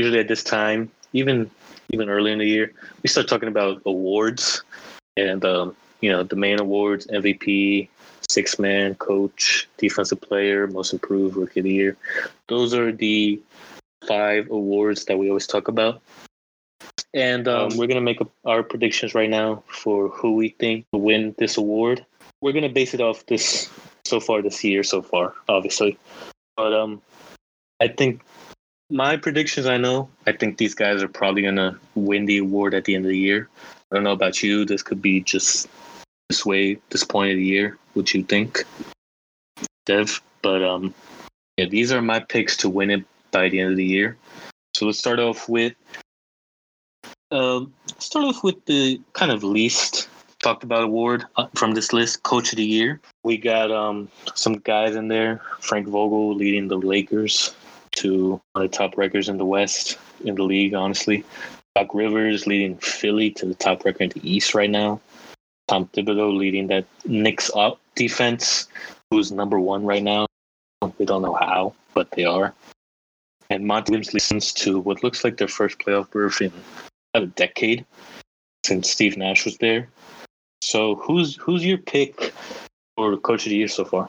usually 0.00 0.20
at 0.20 0.28
this 0.28 0.42
time, 0.42 0.90
even 1.12 1.50
even 1.92 2.08
early 2.08 2.32
in 2.32 2.38
the 2.38 2.46
year, 2.46 2.72
we 3.02 3.08
start 3.08 3.28
talking 3.28 3.48
about 3.48 3.82
awards 3.84 4.62
and 5.16 5.44
um, 5.44 5.76
you 6.00 6.10
know 6.10 6.22
the 6.22 6.36
main 6.36 6.58
awards, 6.60 7.06
MVP, 7.08 7.88
six 8.28 8.58
man, 8.58 8.94
coach, 8.94 9.68
defensive 9.76 10.20
player, 10.20 10.66
most 10.66 10.92
improved, 10.92 11.36
rookie 11.36 11.60
of 11.60 11.64
the 11.64 11.72
year. 11.82 11.96
Those 12.48 12.72
are 12.74 12.92
the 12.92 13.40
five 14.08 14.50
awards 14.50 15.04
that 15.04 15.18
we 15.18 15.28
always 15.28 15.46
talk 15.46 15.68
about. 15.68 16.00
And 17.12 17.48
um, 17.48 17.76
we're 17.76 17.88
gonna 17.88 18.08
make 18.10 18.20
our 18.44 18.62
predictions 18.62 19.14
right 19.14 19.28
now 19.28 19.62
for 19.68 20.08
who 20.08 20.34
we 20.34 20.50
think 20.60 20.86
will 20.92 21.02
win 21.02 21.34
this 21.38 21.56
award. 21.58 22.06
We're 22.40 22.52
gonna 22.52 22.76
base 22.80 22.94
it 22.94 23.00
off 23.00 23.26
this 23.26 23.68
so 24.04 24.20
far 24.20 24.40
this 24.40 24.64
year, 24.64 24.82
so 24.82 25.02
far, 25.02 25.34
obviously. 25.48 25.98
But 26.56 26.72
um, 26.72 27.02
I 27.80 27.88
think 27.88 28.22
my 28.90 29.16
predictions. 29.16 29.66
I 29.66 29.76
know. 29.76 30.08
I 30.26 30.32
think 30.32 30.58
these 30.58 30.74
guys 30.74 31.02
are 31.02 31.08
probably 31.08 31.42
gonna 31.42 31.78
win 31.94 32.26
the 32.26 32.38
award 32.38 32.74
at 32.74 32.84
the 32.84 32.94
end 32.94 33.04
of 33.04 33.10
the 33.10 33.18
year. 33.18 33.48
I 33.90 33.94
don't 33.94 34.04
know 34.04 34.12
about 34.12 34.42
you. 34.42 34.64
This 34.64 34.82
could 34.82 35.00
be 35.00 35.20
just 35.20 35.68
this 36.28 36.44
way, 36.44 36.78
this 36.90 37.04
point 37.04 37.32
of 37.32 37.36
the 37.36 37.44
year. 37.44 37.78
What 37.94 38.12
you 38.14 38.22
think, 38.22 38.64
Dev? 39.86 40.20
But 40.42 40.62
um, 40.62 40.94
yeah, 41.56 41.66
these 41.66 41.92
are 41.92 42.02
my 42.02 42.20
picks 42.20 42.56
to 42.58 42.68
win 42.68 42.90
it 42.90 43.04
by 43.30 43.48
the 43.48 43.60
end 43.60 43.70
of 43.70 43.76
the 43.76 43.84
year. 43.84 44.16
So 44.74 44.86
let's 44.86 44.98
start 44.98 45.18
off 45.18 45.48
with 45.48 45.74
uh, 47.30 47.64
start 47.98 48.24
off 48.24 48.42
with 48.42 48.64
the 48.66 49.00
kind 49.12 49.30
of 49.30 49.44
least 49.44 50.08
talked 50.40 50.64
about 50.64 50.84
award 50.84 51.24
uh, 51.36 51.46
from 51.54 51.72
this 51.74 51.92
list, 51.92 52.22
Coach 52.22 52.52
of 52.52 52.56
the 52.56 52.64
Year. 52.64 53.00
We 53.24 53.36
got 53.36 53.70
um, 53.70 54.08
some 54.34 54.54
guys 54.54 54.96
in 54.96 55.08
there. 55.08 55.40
Frank 55.60 55.86
Vogel 55.86 56.34
leading 56.34 56.68
the 56.68 56.78
Lakers 56.78 57.54
to 58.00 58.40
one 58.52 58.64
of 58.64 58.70
the 58.70 58.76
top 58.76 58.96
records 58.96 59.28
in 59.28 59.38
the 59.38 59.44
West 59.44 59.98
in 60.24 60.34
the 60.34 60.42
league, 60.42 60.74
honestly. 60.74 61.24
Doc 61.76 61.94
Rivers 61.94 62.46
leading 62.46 62.76
Philly 62.78 63.30
to 63.32 63.46
the 63.46 63.54
top 63.54 63.84
record 63.84 64.12
in 64.14 64.20
the 64.20 64.30
East 64.30 64.54
right 64.54 64.70
now. 64.70 65.00
Tom 65.68 65.86
Thibodeau 65.86 66.36
leading 66.36 66.66
that 66.66 66.84
Knicks 67.04 67.50
up 67.54 67.80
defense, 67.94 68.66
who's 69.10 69.30
number 69.30 69.60
one 69.60 69.84
right 69.84 70.02
now. 70.02 70.26
We 70.98 71.06
don't 71.06 71.22
know 71.22 71.34
how, 71.34 71.74
but 71.94 72.10
they 72.12 72.24
are. 72.24 72.54
And 73.50 73.66
Monty 73.66 73.92
Williams 73.92 74.14
listens 74.14 74.52
to 74.54 74.80
what 74.80 75.04
looks 75.04 75.22
like 75.22 75.36
their 75.36 75.48
first 75.48 75.78
playoff 75.78 76.10
berth 76.10 76.40
in 76.40 76.52
about 77.14 77.28
a 77.28 77.32
decade 77.32 77.84
since 78.64 78.90
Steve 78.90 79.16
Nash 79.16 79.44
was 79.44 79.58
there. 79.58 79.88
So 80.62 80.96
who's 80.96 81.36
who's 81.36 81.64
your 81.64 81.78
pick 81.78 82.32
for 82.96 83.16
coach 83.16 83.46
of 83.46 83.50
the 83.50 83.56
year 83.56 83.68
so 83.68 83.84
far? 83.84 84.08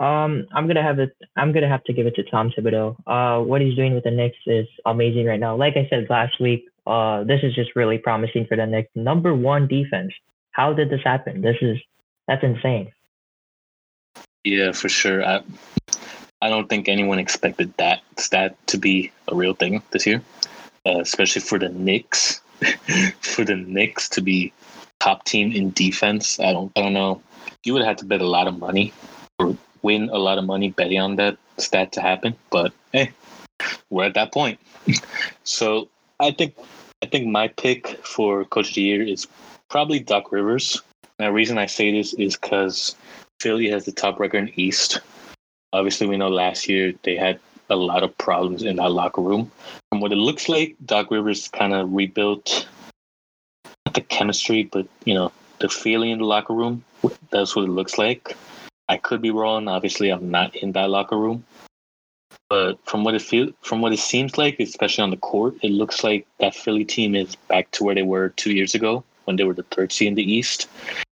Um, 0.00 0.46
I'm 0.54 0.66
gonna 0.66 0.82
have 0.82 0.98
it. 0.98 1.14
I'm 1.36 1.52
gonna 1.52 1.68
have 1.68 1.84
to 1.84 1.92
give 1.92 2.06
it 2.06 2.14
to 2.14 2.22
Tom 2.22 2.50
Thibodeau. 2.50 2.96
Uh, 3.06 3.44
what 3.44 3.60
he's 3.60 3.76
doing 3.76 3.94
with 3.94 4.04
the 4.04 4.10
Knicks 4.10 4.38
is 4.46 4.66
amazing 4.86 5.26
right 5.26 5.38
now. 5.38 5.54
Like 5.54 5.76
I 5.76 5.86
said 5.90 6.06
last 6.08 6.40
week, 6.40 6.64
uh, 6.86 7.24
this 7.24 7.40
is 7.42 7.54
just 7.54 7.76
really 7.76 7.98
promising 7.98 8.46
for 8.46 8.56
the 8.56 8.66
Knicks. 8.66 8.88
Number 8.94 9.34
one 9.34 9.68
defense. 9.68 10.12
How 10.52 10.72
did 10.72 10.88
this 10.88 11.02
happen? 11.04 11.42
This 11.42 11.56
is 11.60 11.76
that's 12.26 12.42
insane. 12.42 12.90
Yeah, 14.42 14.72
for 14.72 14.88
sure. 14.88 15.22
I 15.22 15.42
I 16.40 16.48
don't 16.48 16.70
think 16.70 16.88
anyone 16.88 17.18
expected 17.18 17.74
that 17.76 18.00
stat 18.16 18.56
to 18.68 18.78
be 18.78 19.12
a 19.28 19.34
real 19.34 19.52
thing 19.52 19.82
this 19.90 20.06
year, 20.06 20.22
uh, 20.86 21.00
especially 21.00 21.42
for 21.42 21.58
the 21.58 21.68
Knicks. 21.68 22.40
for 23.20 23.44
the 23.44 23.56
Knicks 23.56 24.08
to 24.10 24.22
be 24.22 24.52
top 24.98 25.24
team 25.24 25.52
in 25.52 25.72
defense, 25.72 26.40
I 26.40 26.54
don't 26.54 26.72
I 26.74 26.80
don't 26.80 26.94
know. 26.94 27.20
You 27.64 27.74
would 27.74 27.84
have 27.84 27.96
to 27.96 28.06
bet 28.06 28.22
a 28.22 28.26
lot 28.26 28.48
of 28.48 28.58
money 28.58 28.94
win 29.82 30.08
a 30.10 30.18
lot 30.18 30.38
of 30.38 30.44
money 30.44 30.70
betting 30.70 31.00
on 31.00 31.16
that 31.16 31.36
stat 31.58 31.92
to 31.92 32.00
happen. 32.00 32.36
But 32.50 32.72
hey, 32.92 33.12
we're 33.90 34.04
at 34.04 34.14
that 34.14 34.32
point. 34.32 34.58
so 35.44 35.88
I 36.18 36.30
think 36.30 36.54
I 37.02 37.06
think 37.06 37.26
my 37.26 37.48
pick 37.48 38.04
for 38.04 38.44
coach 38.44 38.70
of 38.70 38.74
the 38.74 38.82
year 38.82 39.02
is 39.02 39.26
probably 39.68 40.00
Doc 40.00 40.32
Rivers. 40.32 40.80
Now, 41.18 41.26
the 41.26 41.32
reason 41.32 41.58
I 41.58 41.66
say 41.66 41.92
this 41.92 42.14
is 42.14 42.36
because 42.36 42.94
Philly 43.40 43.70
has 43.70 43.84
the 43.84 43.92
top 43.92 44.18
record 44.18 44.48
in 44.48 44.60
East. 44.60 45.00
Obviously, 45.72 46.06
we 46.06 46.16
know 46.16 46.28
last 46.28 46.68
year 46.68 46.92
they 47.04 47.16
had 47.16 47.38
a 47.68 47.76
lot 47.76 48.02
of 48.02 48.16
problems 48.18 48.62
in 48.62 48.76
that 48.76 48.90
locker 48.90 49.20
room. 49.20 49.50
From 49.90 50.00
what 50.00 50.12
it 50.12 50.16
looks 50.16 50.48
like, 50.48 50.76
Doc 50.84 51.10
Rivers 51.10 51.48
kind 51.48 51.72
of 51.72 51.92
rebuilt 51.92 52.66
not 53.86 53.94
the 53.94 54.00
chemistry, 54.02 54.64
but 54.64 54.86
you 55.04 55.14
know 55.14 55.32
the 55.58 55.68
feeling 55.68 56.10
in 56.10 56.18
the 56.18 56.24
locker 56.24 56.54
room. 56.54 56.84
That's 57.30 57.56
what 57.56 57.64
it 57.64 57.70
looks 57.70 57.98
like. 57.98 58.36
I 58.90 58.96
could 58.96 59.22
be 59.22 59.30
wrong. 59.30 59.68
Obviously, 59.68 60.10
I'm 60.10 60.32
not 60.32 60.56
in 60.56 60.72
that 60.72 60.90
locker 60.90 61.16
room. 61.16 61.44
But 62.48 62.84
from 62.84 63.04
what 63.04 63.14
it 63.14 63.22
feel, 63.22 63.52
from 63.62 63.80
what 63.80 63.92
it 63.92 64.00
seems 64.00 64.36
like, 64.36 64.58
especially 64.58 65.04
on 65.04 65.10
the 65.10 65.16
court, 65.16 65.54
it 65.62 65.70
looks 65.70 66.02
like 66.02 66.26
that 66.40 66.56
Philly 66.56 66.84
team 66.84 67.14
is 67.14 67.36
back 67.36 67.70
to 67.70 67.84
where 67.84 67.94
they 67.94 68.02
were 68.02 68.30
two 68.30 68.52
years 68.52 68.74
ago 68.74 69.04
when 69.26 69.36
they 69.36 69.44
were 69.44 69.54
the 69.54 69.62
third 69.62 69.92
seed 69.92 70.08
in 70.08 70.14
the 70.16 70.32
East. 70.32 70.68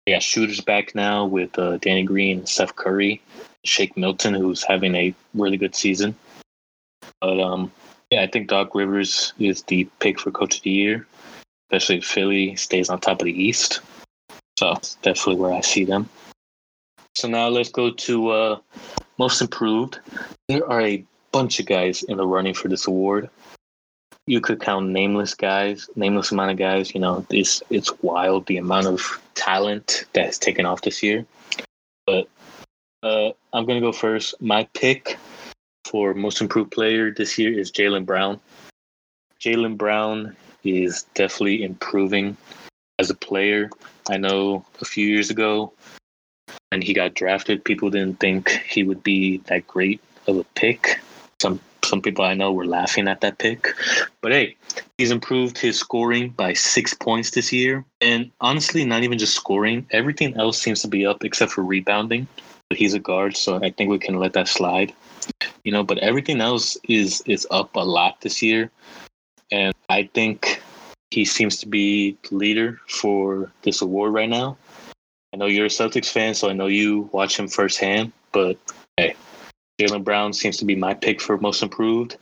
They 0.05 0.13
got 0.13 0.23
shooters 0.25 0.61
back 0.61 0.97
now 0.97 1.25
with 1.27 1.57
uh, 1.57 1.77
Danny 1.77 2.03
Green, 2.03 2.45
Steph 2.45 2.75
Curry, 2.75 3.23
Shake 3.65 3.97
Milton, 3.97 4.35
who's 4.35 4.65
having 4.65 4.97
a 4.97 5.15
really 5.35 5.57
good 5.57 5.77
season. 5.77 6.17
But 7.21 7.39
um, 7.39 7.71
yeah, 8.11 8.23
I 8.23 8.27
think 8.27 8.49
Doc 8.49 8.75
Rivers 8.75 9.33
is 9.39 9.63
the 9.63 9.85
pick 10.01 10.19
for 10.19 10.33
Coach 10.33 10.57
of 10.57 10.63
the 10.65 10.71
Year, 10.71 11.07
especially 11.71 11.99
if 11.99 12.05
Philly 12.05 12.57
stays 12.57 12.91
on 12.91 12.99
top 12.99 13.21
of 13.21 13.27
the 13.27 13.43
East. 13.43 13.79
So 14.59 14.75
that's 14.75 14.97
definitely 14.97 15.37
where 15.37 15.53
I 15.53 15.61
see 15.61 15.85
them. 15.85 16.09
So 17.15 17.29
now 17.29 17.49
let's 17.49 17.71
go 17.71 17.91
to 17.91 18.31
uh, 18.31 18.59
most 19.19 19.41
improved. 19.41 19.99
There 20.49 20.67
are 20.69 20.81
a 20.81 21.05
bunch 21.33 21.61
of 21.61 21.67
guys 21.67 22.03
in 22.03 22.17
the 22.17 22.27
running 22.27 22.55
for 22.55 22.69
this 22.69 22.87
award. 22.87 23.29
You 24.27 24.41
could 24.41 24.61
count 24.61 24.89
nameless 24.91 25.35
guys, 25.35 25.89
nameless 25.97 26.31
amount 26.31 26.53
of 26.53 26.57
guys. 26.57 26.95
You 26.95 27.01
know, 27.01 27.27
it's 27.31 27.63
it's 27.71 27.91
wild 28.03 28.47
the 28.47 28.59
amount 28.59 28.87
of 28.87 29.21
talent 29.35 30.05
that 30.13 30.27
has 30.27 30.39
taken 30.39 30.67
off 30.67 30.83
this 30.83 31.03
year. 31.03 31.27
But 32.07 32.29
uh, 33.03 33.31
I'm 33.53 33.67
gonna 33.67 33.81
go 33.81 33.93
first. 33.93 34.41
My 34.41 34.69
pick 34.75 35.19
for 35.85 36.15
most 36.15 36.41
improved 36.41 36.71
player 36.71 37.11
this 37.11 37.39
year 37.39 37.59
is 37.59 37.73
Jaylen 37.73 38.07
Brown. 38.07 38.41
Jaylen 39.41 39.77
Brown 39.77 40.37
is 40.63 41.05
definitely 41.15 41.65
improving 41.65 42.37
as 42.99 43.11
a 43.11 43.15
player. 43.15 43.71
I 44.09 44.19
know 44.19 44.65
a 44.81 44.85
few 44.85 45.07
years 45.07 45.31
ago 45.31 45.73
when 46.71 46.83
he 46.83 46.95
got 46.95 47.15
drafted, 47.15 47.65
people 47.65 47.91
didn't 47.91 48.21
think 48.21 48.51
he 48.69 48.85
would 48.85 49.03
be 49.03 49.39
that 49.49 49.67
great 49.67 50.01
of 50.27 50.37
a 50.37 50.45
pick. 50.55 51.01
Some 51.41 51.61
some 51.85 52.01
people 52.01 52.25
I 52.25 52.35
know 52.35 52.53
were 52.53 52.67
laughing 52.67 53.09
at 53.09 53.23
that 53.23 53.39
pick. 53.39 53.75
But 54.21 54.33
hey, 54.33 54.57
he's 54.99 55.11
improved 55.11 55.59
his 55.59 55.79
scoring 55.79 56.29
by 56.31 56.53
six 56.53 56.95
points 56.95 57.33
this 57.33 57.53
year. 57.53 57.85
And 58.01 58.31
honestly, 58.41 58.85
not 58.85 59.03
even 59.03 59.19
just 59.19 59.35
scoring, 59.35 59.87
everything 59.91 60.37
else 60.37 60.61
seems 60.61 60.83
to 60.83 60.89
be 60.89 61.05
up 61.05 61.25
except 61.25 61.53
for 61.53 61.65
rebounding. 61.65 62.29
But 62.69 62.79
he's 62.79 62.95
a 62.95 63.01
guard, 63.01 63.37
so 63.37 63.57
I 63.57 63.71
think 63.71 63.91
we 63.91 63.99
can 63.99 64.19
let 64.19 64.35
that 64.35 64.47
slide. 64.47 64.93
You 65.65 65.73
know, 65.73 65.83
but 65.83 65.99
everything 65.99 66.41
else 66.41 66.77
is 66.89 67.21
is 67.27 67.47
up 67.51 67.75
a 67.75 67.81
lot 67.81 68.21
this 68.21 68.41
year. 68.43 68.71
And 69.51 69.75
I 69.89 70.09
think 70.15 70.63
he 71.11 71.25
seems 71.25 71.59
to 71.59 71.67
be 71.67 72.17
the 72.29 72.37
leader 72.37 72.81
for 72.87 73.51
this 73.63 73.83
award 73.83 74.13
right 74.13 74.29
now. 74.29 74.57
I 75.33 75.37
know 75.37 75.47
you're 75.47 75.67
a 75.67 75.71
Celtics 75.71 76.11
fan, 76.11 76.35
so 76.35 76.49
I 76.49 76.53
know 76.53 76.67
you 76.67 77.09
watch 77.13 77.39
him 77.39 77.49
firsthand. 77.49 78.13
But 78.33 78.57
hey, 78.97 79.15
Jaylen 79.81 80.05
Brown 80.05 80.33
seems 80.33 80.57
to 80.59 80.65
be 80.65 80.75
my 80.75 80.95
pick 80.95 81.21
for 81.21 81.39
most 81.39 81.63
improved. 81.63 82.17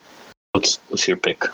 What's 0.52 0.76
what's 0.88 1.08
your 1.08 1.16
pick? 1.16 1.44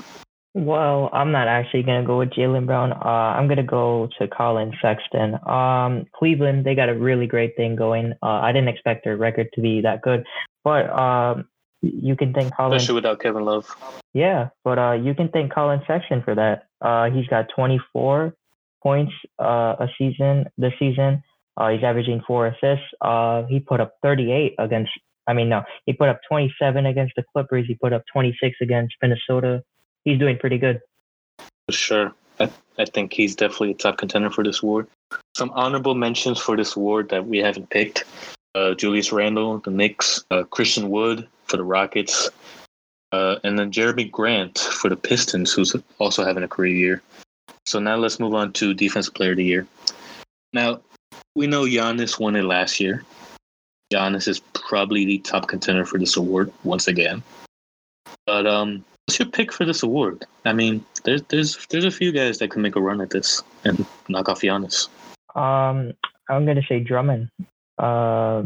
Well, 0.54 1.10
I'm 1.12 1.32
not 1.32 1.48
actually 1.48 1.82
gonna 1.82 2.04
go 2.04 2.18
with 2.18 2.30
Jaylen 2.30 2.66
Brown. 2.66 2.92
Uh, 2.92 3.34
I'm 3.36 3.48
gonna 3.48 3.64
go 3.64 4.08
to 4.18 4.28
Collin 4.28 4.72
Sexton. 4.80 5.38
Um, 5.46 6.06
Cleveland, 6.14 6.64
they 6.64 6.74
got 6.74 6.88
a 6.88 6.94
really 6.94 7.26
great 7.26 7.56
thing 7.56 7.74
going. 7.74 8.12
Uh, 8.22 8.40
I 8.40 8.52
didn't 8.52 8.68
expect 8.68 9.04
their 9.04 9.16
record 9.16 9.48
to 9.54 9.60
be 9.60 9.80
that 9.80 10.02
good, 10.02 10.24
but 10.62 10.90
um, 10.90 11.48
you 11.82 12.16
can 12.16 12.32
thank 12.32 12.54
Collin. 12.54 12.76
Especially 12.76 12.94
without 12.94 13.20
Kevin 13.20 13.44
Love. 13.44 13.66
Yeah, 14.12 14.50
but 14.62 14.78
uh, 14.78 14.92
you 14.92 15.14
can 15.14 15.28
thank 15.28 15.52
Collin 15.52 15.82
Sexton 15.86 16.22
for 16.22 16.34
that. 16.34 16.66
Uh, 16.80 17.10
he's 17.10 17.26
got 17.26 17.48
24 17.54 18.34
points 18.82 19.12
uh, 19.40 19.74
a 19.78 19.88
season 19.98 20.46
this 20.56 20.72
season. 20.78 21.22
Uh, 21.56 21.70
he's 21.70 21.84
averaging 21.84 22.22
four 22.26 22.46
assists. 22.46 22.86
Uh, 23.00 23.44
he 23.44 23.60
put 23.60 23.80
up 23.80 23.94
38 24.02 24.54
against. 24.58 24.90
I 25.26 25.32
mean, 25.32 25.48
no, 25.48 25.62
he 25.86 25.92
put 25.92 26.08
up 26.08 26.20
27 26.28 26.84
against 26.86 27.14
the 27.16 27.24
Clippers. 27.32 27.66
He 27.66 27.74
put 27.74 27.92
up 27.92 28.02
26 28.12 28.56
against 28.60 28.94
Minnesota. 29.00 29.62
He's 30.04 30.18
doing 30.18 30.36
pretty 30.38 30.58
good. 30.58 30.80
For 31.38 31.72
sure. 31.72 32.12
I, 32.40 32.50
I 32.78 32.84
think 32.84 33.12
he's 33.12 33.36
definitely 33.36 33.70
a 33.70 33.74
top 33.74 33.98
contender 33.98 34.30
for 34.30 34.44
this 34.44 34.62
award. 34.62 34.88
Some 35.36 35.50
honorable 35.54 35.94
mentions 35.94 36.38
for 36.38 36.56
this 36.56 36.76
award 36.76 37.08
that 37.10 37.26
we 37.26 37.38
haven't 37.38 37.70
picked. 37.70 38.04
Uh, 38.54 38.74
Julius 38.74 39.12
Randle, 39.12 39.58
the 39.58 39.70
Knicks, 39.70 40.24
uh, 40.30 40.44
Christian 40.44 40.90
Wood 40.90 41.26
for 41.46 41.56
the 41.56 41.64
Rockets, 41.64 42.28
uh, 43.12 43.36
and 43.44 43.58
then 43.58 43.70
Jerami 43.70 44.10
Grant 44.10 44.58
for 44.58 44.88
the 44.88 44.96
Pistons, 44.96 45.52
who's 45.52 45.74
also 45.98 46.24
having 46.24 46.42
a 46.42 46.48
career 46.48 46.74
year. 46.74 47.02
So 47.66 47.80
now 47.80 47.96
let's 47.96 48.20
move 48.20 48.34
on 48.34 48.52
to 48.54 48.74
Defensive 48.74 49.14
Player 49.14 49.32
of 49.32 49.38
the 49.38 49.44
Year. 49.44 49.66
Now, 50.52 50.80
we 51.34 51.46
know 51.46 51.64
Giannis 51.64 52.18
won 52.18 52.36
it 52.36 52.44
last 52.44 52.80
year. 52.80 53.04
Giannis 53.92 54.28
is 54.28 54.40
probably 54.54 55.04
the 55.04 55.18
top 55.18 55.48
contender 55.48 55.84
for 55.84 55.98
this 55.98 56.16
award 56.16 56.52
once 56.64 56.88
again. 56.88 57.22
But 58.26 58.46
um, 58.46 58.84
what's 59.06 59.18
your 59.18 59.28
pick 59.28 59.52
for 59.52 59.64
this 59.64 59.82
award? 59.82 60.24
I 60.44 60.52
mean, 60.52 60.84
there's 61.04 61.22
there's 61.24 61.66
there's 61.66 61.84
a 61.84 61.90
few 61.90 62.12
guys 62.12 62.38
that 62.38 62.50
can 62.50 62.62
make 62.62 62.76
a 62.76 62.80
run 62.80 63.00
at 63.00 63.10
this 63.10 63.42
and 63.64 63.84
knock 64.08 64.28
off 64.28 64.40
Giannis. 64.40 64.88
Um, 65.34 65.92
I'm 66.28 66.46
gonna 66.46 66.62
say 66.68 66.80
Drummond. 66.80 67.30
Uh, 67.78 68.44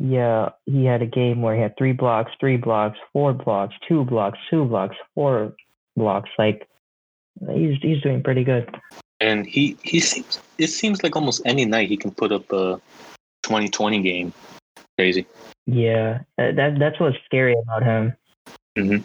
yeah, 0.00 0.50
he 0.66 0.84
had 0.84 1.02
a 1.02 1.06
game 1.06 1.42
where 1.42 1.54
he 1.54 1.60
had 1.60 1.76
three 1.76 1.92
blocks, 1.92 2.32
three 2.38 2.56
blocks, 2.56 2.98
four 3.12 3.32
blocks, 3.32 3.74
two 3.86 4.04
blocks, 4.04 4.38
two 4.50 4.64
blocks, 4.64 4.96
four 5.14 5.54
blocks. 5.96 6.30
Like 6.38 6.68
he's 7.52 7.78
he's 7.82 8.02
doing 8.02 8.22
pretty 8.22 8.44
good. 8.44 8.74
And 9.20 9.46
he 9.46 9.76
he 9.82 10.00
seems 10.00 10.40
it 10.58 10.68
seems 10.68 11.02
like 11.02 11.16
almost 11.16 11.42
any 11.44 11.64
night 11.64 11.88
he 11.88 11.96
can 11.96 12.10
put 12.10 12.32
up 12.32 12.50
a 12.52 12.80
2020 13.42 14.02
game. 14.02 14.32
Crazy. 14.96 15.26
Yeah, 15.66 16.20
that 16.36 16.78
that's 16.78 17.00
what's 17.00 17.18
scary 17.24 17.54
about 17.62 17.82
him. 17.82 18.14
Mm-hmm. 18.76 19.02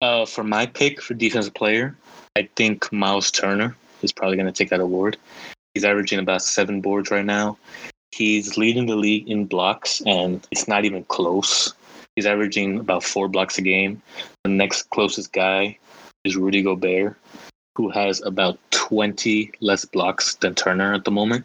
Uh, 0.00 0.26
for 0.26 0.44
my 0.44 0.66
pick 0.66 1.00
for 1.00 1.14
defensive 1.14 1.54
player, 1.54 1.96
I 2.36 2.48
think 2.56 2.92
Miles 2.92 3.30
Turner 3.30 3.76
is 4.02 4.12
probably 4.12 4.36
going 4.36 4.46
to 4.46 4.52
take 4.52 4.70
that 4.70 4.80
award. 4.80 5.16
He's 5.72 5.84
averaging 5.84 6.18
about 6.18 6.42
seven 6.42 6.80
boards 6.80 7.10
right 7.10 7.24
now. 7.24 7.58
He's 8.12 8.56
leading 8.56 8.86
the 8.86 8.96
league 8.96 9.28
in 9.28 9.46
blocks, 9.46 10.00
and 10.06 10.46
it's 10.50 10.68
not 10.68 10.84
even 10.84 11.04
close. 11.04 11.74
He's 12.14 12.26
averaging 12.26 12.78
about 12.78 13.02
four 13.02 13.28
blocks 13.28 13.58
a 13.58 13.62
game. 13.62 14.00
The 14.44 14.50
next 14.50 14.90
closest 14.90 15.32
guy 15.32 15.78
is 16.22 16.36
Rudy 16.36 16.62
Gobert, 16.62 17.16
who 17.76 17.90
has 17.90 18.22
about 18.22 18.58
20 18.70 19.52
less 19.60 19.84
blocks 19.84 20.36
than 20.36 20.54
Turner 20.54 20.94
at 20.94 21.04
the 21.04 21.10
moment. 21.10 21.44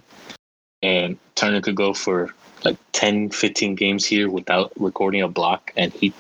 And 0.81 1.17
Turner 1.35 1.61
could 1.61 1.75
go 1.75 1.93
for 1.93 2.33
like 2.63 2.77
10, 2.93 3.31
15 3.31 3.75
games 3.75 4.05
here 4.05 4.29
without 4.29 4.71
recording 4.77 5.21
a 5.21 5.27
block, 5.27 5.73
and 5.75 5.91
he 5.93 6.13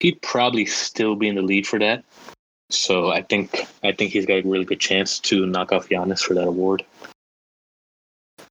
he'd 0.00 0.20
probably 0.22 0.66
still 0.66 1.16
be 1.16 1.28
in 1.28 1.34
the 1.34 1.42
lead 1.42 1.66
for 1.66 1.78
that. 1.78 2.04
So 2.70 3.10
I 3.10 3.22
think 3.22 3.66
I 3.82 3.92
think 3.92 4.12
he's 4.12 4.26
got 4.26 4.44
a 4.44 4.48
really 4.48 4.64
good 4.64 4.80
chance 4.80 5.18
to 5.20 5.46
knock 5.46 5.72
off 5.72 5.88
Giannis 5.88 6.20
for 6.20 6.34
that 6.34 6.48
award. 6.48 6.84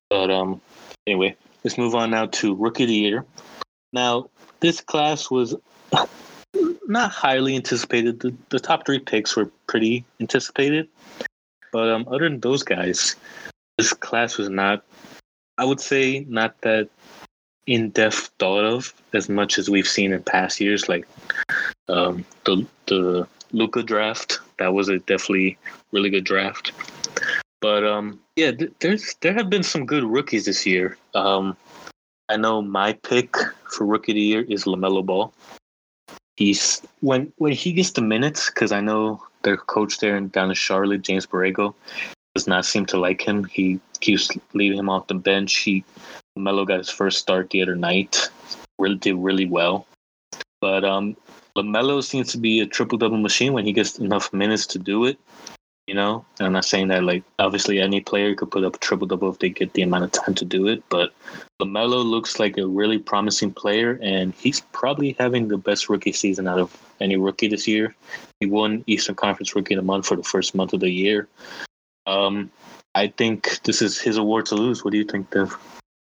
But 0.10 0.32
um, 0.32 0.62
anyway, 1.08 1.36
let's 1.64 1.78
move 1.78 1.96
on 1.96 2.12
now 2.12 2.28
to 2.28 2.56
Rookie 2.56 2.84
of 2.84 2.90
the 2.90 2.96
Year. 2.96 3.26
Now, 3.92 4.30
this 4.60 4.82
class 4.82 5.30
was 5.30 5.56
not 6.88 7.12
highly 7.12 7.56
anticipated. 7.56 8.20
The, 8.20 8.36
the 8.50 8.60
top 8.60 8.86
three 8.86 9.00
picks 9.00 9.36
were 9.36 9.52
pretty 9.68 10.06
anticipated, 10.20 10.88
but 11.72 11.90
um, 11.90 12.08
other 12.08 12.30
than 12.30 12.40
those 12.40 12.64
guys, 12.64 13.16
this 13.78 13.94
class 13.94 14.38
was 14.38 14.50
not. 14.50 14.84
I 15.58 15.66
would 15.66 15.80
say 15.80 16.26
not 16.28 16.60
that 16.62 16.90
in 17.68 17.90
depth 17.90 18.32
thought 18.40 18.64
of 18.64 18.94
as 19.14 19.30
much 19.30 19.58
as 19.58 19.70
we've 19.70 19.88
seen 19.88 20.14
in 20.14 20.22
past 20.22 20.60
years, 20.60 20.88
like 20.88 21.08
um, 21.88 22.26
the 22.46 22.66
the 22.88 23.28
Luka 23.52 23.84
draft. 23.84 24.40
That 24.60 24.74
was 24.74 24.90
a 24.90 25.00
definitely 25.00 25.58
really 25.92 26.10
good 26.10 26.24
draft. 26.24 26.72
But 27.62 27.86
um, 27.86 28.20
yeah, 28.36 28.52
th- 28.52 28.74
there's 28.80 29.16
there 29.22 29.34
have 29.34 29.50
been 29.50 29.64
some 29.64 29.86
good 29.86 30.04
rookies 30.04 30.46
this 30.46 30.66
year. 30.66 30.98
Um, 31.14 31.58
I 32.30 32.38
know 32.38 32.62
my 32.62 32.94
pick 32.94 33.36
for 33.72 33.86
rookie 33.86 34.12
of 34.12 34.16
the 34.16 34.22
year 34.22 34.42
is 34.42 34.66
LaMelo 34.66 35.06
Ball. 35.06 35.34
He's 36.38 36.82
when 37.02 37.32
when 37.38 37.54
he 37.54 37.72
gets 37.72 37.92
the 37.92 38.02
minutes 38.02 38.50
because 38.50 38.72
I 38.72 38.82
know 38.82 39.24
their 39.44 39.58
coach 39.58 40.00
there 40.00 40.20
down 40.20 40.50
in 40.50 40.56
Charlotte, 40.56 41.02
James 41.02 41.26
Borrego, 41.26 41.74
does 42.34 42.48
not 42.48 42.66
seem 42.66 42.86
to 42.88 42.98
like 42.98 43.22
him. 43.22 43.46
He 43.46 43.80
keeps 44.02 44.30
leaving 44.54 44.78
him 44.78 44.90
off 44.90 45.08
the 45.08 45.16
bench. 45.16 45.56
He 45.58 45.86
LaMelo 46.38 46.68
got 46.68 46.80
his 46.80 46.90
first 46.90 47.20
start 47.20 47.50
the 47.50 47.62
other 47.62 47.76
night. 47.76 48.30
Really 48.78 48.98
did 48.98 49.16
really 49.16 49.46
well. 49.46 49.88
But 50.60 50.84
um, 50.84 51.16
LaMelo 51.56 52.04
seems 52.04 52.32
to 52.34 52.38
be 52.38 52.60
a 52.60 52.66
triple 52.66 52.98
double 52.98 53.18
machine 53.18 53.54
when 53.54 53.66
he 53.66 53.72
gets 53.72 53.98
enough 54.00 54.34
minutes 54.34 54.66
to 54.68 54.80
do 54.80 55.06
it. 55.06 55.18
You 55.88 55.94
know, 55.94 56.26
I'm 56.40 56.54
not 56.54 56.66
saying 56.66 56.88
that 56.88 57.04
like 57.04 57.24
obviously 57.38 57.80
any 57.80 58.02
player 58.02 58.34
could 58.34 58.50
put 58.50 58.64
up 58.64 58.76
a 58.76 58.80
triple 58.80 59.06
double 59.06 59.30
if 59.30 59.38
they 59.38 59.50
get 59.50 59.74
the 59.74 59.84
amount 59.84 60.06
of 60.06 60.12
time 60.12 60.34
to 60.36 60.46
do 60.46 60.68
it, 60.68 60.84
but 60.90 61.14
LaMelo 61.62 62.04
looks 62.04 62.40
like 62.40 62.58
a 62.58 62.66
really 62.66 62.98
promising 62.98 63.54
player, 63.54 64.00
and 64.02 64.34
he's 64.34 64.62
probably 64.62 65.16
having 65.20 65.48
the 65.48 65.58
best 65.58 65.88
rookie 65.88 66.12
season 66.12 66.48
out 66.48 66.60
of 66.60 66.76
any 67.00 67.18
rookie 67.18 67.48
this 67.48 67.68
year. 67.68 67.96
He 68.40 68.48
won 68.48 68.84
Eastern 68.88 69.16
Conference 69.16 69.56
Rookie 69.56 69.76
of 69.76 69.78
the 69.78 69.86
Month 69.86 70.08
for 70.08 70.18
the 70.18 70.24
first 70.24 70.56
month 70.56 70.74
of 70.74 70.80
the 70.80 70.90
year. 70.90 71.28
Um, 72.08 72.52
I 72.96 73.08
think 73.08 73.62
this 73.64 73.82
is 73.82 74.00
his 74.00 74.18
award 74.18 74.48
to 74.48 74.56
lose. 74.56 74.84
What 74.84 74.92
do 74.92 74.98
you 74.98 75.06
think, 75.06 75.30
Dev? 75.30 75.56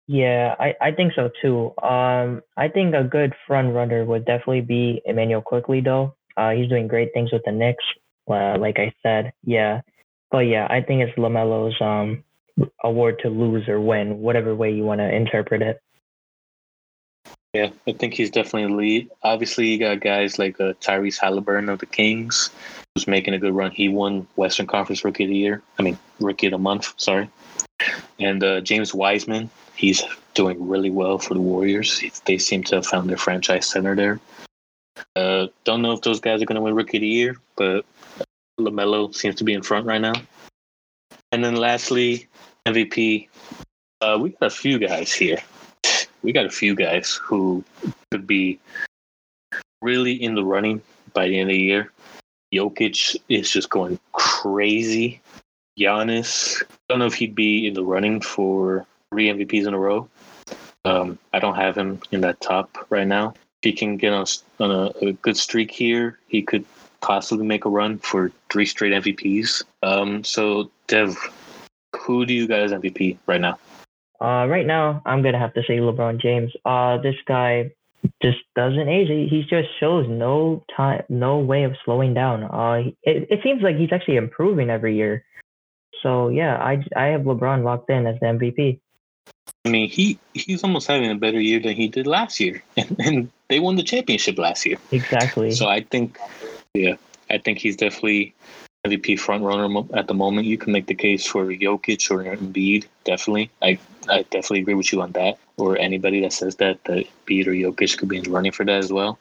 Yeah, 0.08 0.56
I, 0.60 0.76
I 0.82 0.92
think 0.92 1.14
so 1.16 1.30
too. 1.42 1.74
Um, 1.82 2.42
I 2.58 2.68
think 2.68 2.94
a 2.94 3.04
good 3.04 3.34
front 3.48 3.74
runner 3.74 4.04
would 4.04 4.26
definitely 4.26 4.62
be 4.62 5.02
Immanuel 5.06 5.42
Quickley, 5.42 5.82
though. 5.82 6.16
Uh, 6.38 6.52
he's 6.52 6.70
doing 6.70 6.88
great 6.88 7.14
things 7.14 7.32
with 7.32 7.44
the 7.46 7.52
Knicks, 7.52 7.84
like 8.32 8.80
I 8.80 8.94
said. 9.04 9.34
Yeah, 9.44 9.82
but 10.32 10.40
yeah, 10.40 10.68
I 10.70 10.82
think 10.82 11.02
it's 11.02 11.18
LaMelo's 11.18 11.80
um 11.82 12.24
award 12.84 13.20
to 13.20 13.30
lose 13.30 13.68
or 13.68 13.80
win, 13.80 14.20
whatever 14.20 14.56
way 14.56 14.72
you 14.72 14.84
want 14.84 15.00
to 15.00 15.16
interpret 15.16 15.62
it. 15.62 15.82
Yeah, 17.54 17.72
I 17.86 17.92
think 17.92 18.14
he's 18.14 18.32
definitely 18.32 18.74
lead. 18.74 19.10
Obviously, 19.24 19.68
you 19.68 19.78
got 19.78 20.00
guys 20.00 20.40
like 20.40 20.60
uh, 20.62 20.74
Tyrese 20.80 21.20
Halliburton 21.20 21.68
of 21.68 21.80
the 21.80 21.86
Kings, 21.86 22.50
who's 22.96 23.08
making 23.08 23.34
a 23.34 23.40
good 23.40 23.54
run. 23.54 23.72
He 23.72 23.90
won 23.90 24.26
Western 24.38 24.68
Conference 24.68 25.04
Rookie 25.04 25.26
of 25.26 25.30
the 25.30 25.36
Year. 25.36 25.62
I 25.78 25.84
mean, 25.84 25.98
Rookie 26.22 26.48
of 26.48 26.52
the 26.52 26.58
Month. 26.58 26.94
Sorry. 26.96 27.30
And 28.20 28.42
uh, 28.42 28.62
James 28.62 28.94
Wiseman, 28.94 29.50
he's 29.76 30.02
doing 30.34 30.66
really 30.66 30.92
well 30.92 31.18
for 31.18 31.34
the 31.34 31.42
Warriors. 31.42 32.02
They 32.26 32.38
seem 32.38 32.64
to 32.66 32.76
have 32.76 32.86
found 32.86 33.10
their 33.10 33.18
franchise 33.18 33.68
center 33.68 33.96
there. 33.96 34.22
Uh, 35.18 35.48
don't 35.66 35.82
know 35.82 35.92
if 35.92 36.02
those 36.02 36.22
guys 36.22 36.42
are 36.42 36.46
going 36.46 36.56
to 36.56 36.62
win 36.62 36.76
Rookie 36.76 36.98
of 36.98 37.02
the 37.02 37.08
Year, 37.08 37.36
but 37.58 37.86
LaMelo 38.62 39.14
seems 39.14 39.36
to 39.36 39.44
be 39.44 39.54
in 39.54 39.62
front 39.62 39.86
right 39.86 40.02
now. 40.02 40.14
And 41.32 41.44
then 41.44 41.56
lastly, 41.56 42.28
MVP. 42.66 43.28
Uh, 44.02 44.18
we 44.20 44.32
got 44.32 44.48
a 44.48 44.50
few 44.50 44.80
guys 44.80 45.12
here. 45.12 45.38
We 46.24 46.32
got 46.32 46.46
a 46.46 46.50
few 46.50 46.76
guys 46.76 47.14
who 47.14 47.64
could 48.12 48.28
be 48.28 48.60
really 49.82 50.14
in 50.14 50.36
the 50.36 50.44
running 50.44 50.82
by 51.14 51.28
the 51.28 51.40
end 51.40 51.50
of 51.50 51.54
the 51.54 51.62
year. 51.62 51.92
Jokic 52.54 53.16
is 53.30 53.50
just 53.50 53.70
going 53.70 54.00
crazy. 54.12 55.22
Giannis, 55.80 56.62
don't 56.90 57.00
know 57.00 57.06
if 57.06 57.14
he'd 57.14 57.34
be 57.34 57.66
in 57.66 57.74
the 57.74 57.84
running 57.84 58.20
for 58.22 58.86
three 59.10 59.28
MVPs 59.28 59.68
in 59.68 59.74
a 59.74 59.80
row. 59.80 60.10
Um, 60.84 61.18
I 61.32 61.40
don't 61.40 61.56
have 61.56 61.78
him 61.78 62.02
in 62.12 62.22
that 62.22 62.42
top 62.42 62.86
right 62.90 63.08
now. 63.08 63.34
If 63.62 63.64
he 63.64 63.74
can 63.74 63.98
get 63.98 64.14
on, 64.14 64.26
on 64.60 64.72
a, 64.72 65.08
a, 65.08 65.14
good 65.14 65.38
streak 65.38 65.72
here, 65.72 66.20
he 66.28 66.42
could 66.42 66.66
possibly 67.02 67.46
make 67.46 67.66
a 67.66 67.70
run 67.70 67.98
for 67.98 68.32
three 68.50 68.66
straight 68.66 68.94
MVPs. 68.94 69.64
Um, 69.84 70.24
so, 70.24 70.72
Dev, 70.88 71.18
who 71.96 72.26
do 72.26 72.34
you 72.34 72.48
got 72.48 72.60
as 72.60 72.72
MVP 72.72 73.18
right 73.28 73.42
now? 73.42 73.58
Uh, 74.22 74.46
right 74.48 74.68
now, 74.68 75.02
I'm 75.06 75.24
gonna 75.24 75.40
have 75.40 75.54
to 75.56 75.64
say 75.64 75.78
LeBron 75.78 76.22
James. 76.22 76.54
Uh, 76.64 76.98
this 76.98 77.16
guy 77.28 77.72
just 78.22 78.38
doesn't 78.56 78.88
age. 78.88 79.08
He, 79.08 79.28
he 79.28 79.42
just 79.42 79.70
shows 79.80 80.08
no 80.08 80.64
time, 80.76 81.04
no 81.10 81.40
way 81.40 81.64
of 81.64 81.74
slowing 81.84 82.14
down. 82.14 82.44
Uh, 82.44 82.92
it, 83.04 83.28
it 83.30 83.40
seems 83.44 83.62
like 83.64 83.78
he's 83.78 83.92
actually 83.92 84.18
improving 84.18 84.70
every 84.70 84.96
year. 84.96 85.26
So 86.04 86.30
yeah, 86.30 86.58
I 86.58 86.84
I 86.96 87.06
have 87.08 87.22
LeBron 87.22 87.64
locked 87.64 87.90
in 87.90 88.06
as 88.06 88.20
the 88.20 88.28
MVP. 88.28 88.80
I 89.66 89.70
mean, 89.70 89.90
he 89.90 90.18
he's 90.34 90.64
almost 90.64 90.88
having 90.88 91.12
a 91.12 91.16
better 91.16 91.40
year 91.40 91.60
than 91.60 91.76
he 91.76 91.88
did 91.88 92.08
last 92.08 92.40
year, 92.40 92.64
and, 92.78 92.96
and 93.00 93.32
they 93.50 93.60
won 93.60 93.76
the 93.76 93.84
championship 93.84 94.38
last 94.38 94.66
year. 94.66 94.78
Exactly. 94.92 95.52
So 95.52 95.68
I 95.68 95.82
think, 95.82 96.18
yeah, 96.74 96.96
I 97.30 97.38
think 97.38 97.58
he's 97.58 97.76
definitely 97.76 98.34
MVP 98.86 99.20
front 99.20 99.44
runner 99.44 99.84
at 99.94 100.08
the 100.08 100.14
moment. 100.14 100.48
You 100.48 100.58
can 100.58 100.74
make 100.74 100.88
the 100.88 100.96
case 100.96 101.26
for 101.26 101.46
Jokic 101.46 102.10
or 102.10 102.24
Embiid. 102.24 102.86
Definitely, 103.04 103.52
I 103.62 103.78
I 104.10 104.24
definitely 104.24 104.62
agree 104.62 104.74
with 104.74 104.92
you 104.92 105.02
on 105.02 105.12
that. 105.14 105.38
Or 105.58 105.78
anybody 105.78 106.22
that 106.22 106.34
says 106.34 106.56
that 106.58 106.84
that 106.86 107.06
Embiid 107.28 107.48
or 107.48 107.52
Jokic 107.52 107.98
could 107.98 108.10
be 108.10 108.18
in 108.18 108.32
running 108.32 108.52
for 108.52 108.66
that 108.66 108.78
as 108.78 108.92
well. 108.92 109.20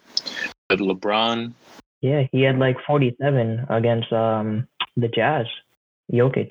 But 0.69 0.79
LeBron, 0.79 1.53
yeah, 2.01 2.27
he 2.33 2.43
had 2.43 2.59
like 2.59 2.77
47 2.87 3.67
against 3.69 4.13
um 4.13 4.67
the 4.97 5.09
Jazz. 5.09 5.47
Jokic. 6.13 6.51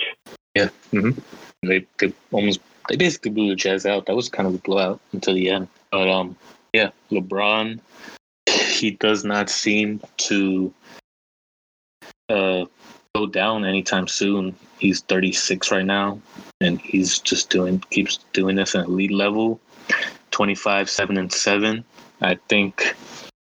Yeah. 0.55 0.69
Mm-hmm. 0.93 1.19
They 1.67 1.85
they 1.99 2.13
almost 2.31 2.61
they 2.87 2.95
basically 2.95 3.31
blew 3.31 3.49
the 3.49 3.55
Jazz 3.55 3.85
out. 3.85 4.05
That 4.05 4.15
was 4.15 4.29
kind 4.29 4.47
of 4.47 4.55
a 4.55 4.59
blowout 4.59 4.99
until 5.13 5.35
the 5.35 5.49
end. 5.49 5.67
But 5.91 6.09
um, 6.09 6.35
yeah, 6.73 6.89
LeBron, 7.11 7.79
he 8.49 8.91
does 8.91 9.23
not 9.23 9.49
seem 9.49 10.01
to 10.17 10.73
uh 12.29 12.65
go 13.15 13.25
down 13.25 13.65
anytime 13.65 14.07
soon. 14.07 14.55
He's 14.77 15.01
36 15.01 15.71
right 15.71 15.85
now, 15.85 16.21
and 16.61 16.79
he's 16.79 17.19
just 17.19 17.49
doing 17.49 17.79
keeps 17.89 18.19
doing 18.33 18.55
this 18.55 18.75
at 18.75 18.85
elite 18.85 19.11
level. 19.11 19.59
25, 20.31 20.89
seven 20.89 21.17
and 21.17 21.31
seven. 21.31 21.83
I 22.21 22.35
think 22.47 22.95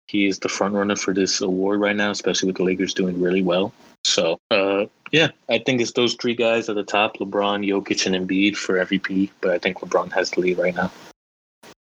he 0.08 0.26
is 0.26 0.38
the 0.38 0.48
front 0.48 0.74
runner 0.74 0.96
for 0.96 1.12
this 1.12 1.40
award 1.40 1.80
right 1.80 1.94
now, 1.94 2.10
especially 2.10 2.48
with 2.48 2.56
the 2.56 2.64
Lakers 2.64 2.94
doing 2.94 3.20
really 3.20 3.42
well. 3.42 3.72
So, 4.04 4.38
uh, 4.50 4.86
yeah, 5.12 5.28
I 5.48 5.58
think 5.58 5.80
it's 5.80 5.92
those 5.92 6.14
three 6.14 6.34
guys 6.34 6.68
at 6.68 6.76
the 6.76 6.82
top: 6.82 7.18
LeBron, 7.18 7.66
Jokic, 7.66 8.06
and 8.06 8.16
Embiid 8.16 8.56
for 8.56 8.84
MVP. 8.84 9.30
But 9.40 9.52
I 9.52 9.58
think 9.58 9.80
LeBron 9.80 10.12
has 10.12 10.30
the 10.30 10.40
lead 10.40 10.58
right 10.58 10.74
now. 10.74 10.90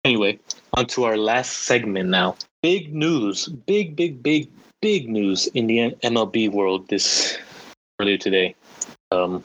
Anyway, 0.05 0.39
on 0.75 0.87
to 0.87 1.05
our 1.05 1.17
last 1.17 1.65
segment 1.65 2.09
now. 2.09 2.37
Big 2.63 2.95
news, 2.95 3.49
big, 3.49 3.97
big, 3.97 4.23
big, 4.23 4.49
big 4.81 5.09
news 5.09 5.47
in 5.49 5.67
the 5.67 5.91
MLB 6.03 6.51
world 6.51 6.89
this 6.89 7.39
earlier 8.01 8.17
today. 8.17 8.55
Um, 9.11 9.45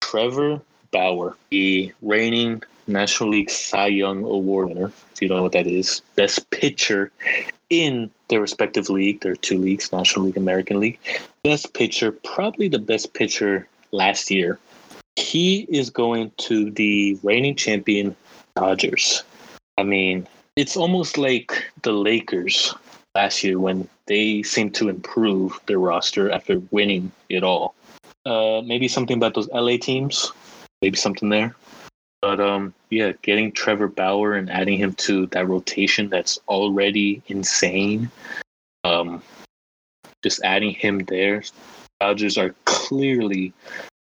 Trevor 0.00 0.60
Bauer, 0.90 1.36
the 1.50 1.92
reigning 2.02 2.62
National 2.86 3.30
League 3.30 3.50
Cy 3.50 3.86
Young 3.86 4.24
Award 4.24 4.68
winner, 4.68 4.92
if 5.12 5.22
you 5.22 5.28
don't 5.28 5.36
know 5.36 5.42
what 5.42 5.52
that 5.52 5.66
is, 5.66 6.02
best 6.16 6.50
pitcher 6.50 7.12
in 7.70 8.10
their 8.28 8.40
respective 8.40 8.90
league. 8.90 9.20
There 9.20 9.32
are 9.32 9.36
two 9.36 9.58
leagues, 9.58 9.92
National 9.92 10.26
League, 10.26 10.36
American 10.36 10.80
League. 10.80 10.98
Best 11.44 11.74
pitcher, 11.74 12.12
probably 12.12 12.68
the 12.68 12.78
best 12.78 13.14
pitcher 13.14 13.68
last 13.92 14.30
year. 14.30 14.58
He 15.16 15.66
is 15.68 15.90
going 15.90 16.32
to 16.38 16.70
the 16.70 17.18
reigning 17.22 17.54
champion 17.54 18.16
Dodgers. 18.56 19.22
I 19.78 19.84
mean, 19.84 20.26
it's 20.56 20.76
almost 20.76 21.16
like 21.16 21.64
the 21.82 21.92
Lakers 21.92 22.74
last 23.14 23.42
year 23.44 23.58
when 23.58 23.88
they 24.12 24.42
seem 24.42 24.70
to 24.70 24.90
improve 24.90 25.58
their 25.64 25.78
roster 25.78 26.30
after 26.30 26.60
winning 26.70 27.10
it 27.30 27.42
all. 27.42 27.74
Uh, 28.26 28.60
maybe 28.62 28.86
something 28.86 29.16
about 29.16 29.32
those 29.32 29.48
LA 29.48 29.78
teams, 29.78 30.30
maybe 30.82 30.98
something 30.98 31.30
there. 31.30 31.56
But 32.20 32.38
um, 32.38 32.74
yeah, 32.90 33.12
getting 33.22 33.52
Trevor 33.52 33.88
Bauer 33.88 34.34
and 34.34 34.50
adding 34.50 34.76
him 34.76 34.92
to 35.06 35.24
that 35.28 35.48
rotation 35.48 36.10
that's 36.10 36.38
already 36.46 37.22
insane. 37.28 38.10
Um, 38.84 39.22
just 40.22 40.42
adding 40.44 40.72
him 40.72 40.98
there, 41.06 41.42
Dodgers 41.98 42.36
are 42.36 42.54
clearly 42.66 43.54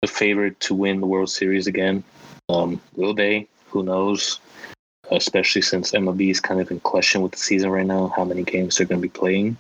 the 0.01 0.09
favorite 0.09 0.59
to 0.61 0.75
win 0.75 1.01
the 1.01 1.07
World 1.07 1.29
Series 1.29 1.67
again. 1.67 2.03
Um, 2.49 2.81
will 2.97 3.13
they? 3.13 3.47
Who 3.67 3.83
knows? 3.83 4.41
Especially 5.11 5.61
since 5.61 5.93
MLB 5.93 6.31
is 6.31 6.41
kind 6.41 6.63
of 6.63 6.71
in 6.71 6.81
question 6.81 7.21
with 7.21 7.33
the 7.33 7.39
season 7.39 7.69
right 7.69 7.85
now, 7.85 8.11
how 8.17 8.25
many 8.25 8.43
games 8.43 8.79
they're 8.79 8.87
going 8.87 9.03
to 9.03 9.07
be 9.07 9.11
playing. 9.11 9.59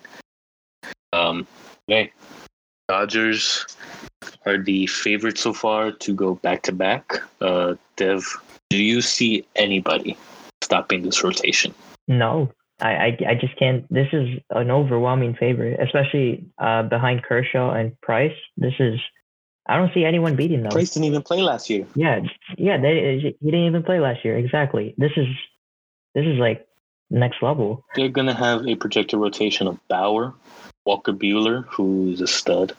Hey, 1.88 2.12
Dodgers 2.86 3.66
are 4.44 4.58
the 4.58 4.86
favorite 4.88 5.38
so 5.38 5.54
far 5.54 5.90
to 5.90 6.14
go 6.14 6.34
back 6.34 6.62
to 6.64 6.72
back. 6.72 7.22
Uh, 7.40 7.76
Dev, 7.96 8.26
do 8.68 8.76
you 8.76 9.00
see 9.00 9.46
anybody 9.56 10.14
stopping 10.62 11.00
this 11.00 11.24
rotation? 11.24 11.74
No, 12.06 12.52
I, 12.80 12.90
I, 12.90 13.18
I 13.30 13.34
just 13.40 13.56
can't. 13.58 13.90
This 13.90 14.08
is 14.12 14.38
an 14.50 14.70
overwhelming 14.70 15.34
favorite, 15.34 15.80
especially 15.80 16.44
uh, 16.58 16.82
behind 16.82 17.22
Kershaw 17.22 17.70
and 17.72 17.98
Price. 18.02 18.36
This 18.58 18.74
is, 18.78 19.00
I 19.66 19.78
don't 19.78 19.92
see 19.94 20.04
anyone 20.04 20.36
beating 20.36 20.62
them. 20.62 20.70
Price 20.70 20.90
didn't 20.90 21.06
even 21.06 21.22
play 21.22 21.40
last 21.40 21.70
year. 21.70 21.86
Yeah, 21.94 22.20
yeah, 22.58 22.76
they, 22.76 23.34
he 23.40 23.50
didn't 23.50 23.66
even 23.66 23.82
play 23.82 23.98
last 23.98 24.26
year. 24.26 24.36
Exactly. 24.36 24.94
This 24.98 25.12
is, 25.16 25.26
this 26.14 26.26
is 26.26 26.38
like 26.38 26.66
next 27.08 27.42
level. 27.42 27.82
They're 27.94 28.10
gonna 28.10 28.34
have 28.34 28.66
a 28.66 28.74
projected 28.74 29.18
rotation 29.18 29.66
of 29.66 29.78
Bauer, 29.88 30.34
Walker 30.88 31.12
Buehler, 31.12 31.66
who's 31.66 32.22
a 32.22 32.26
stud, 32.26 32.72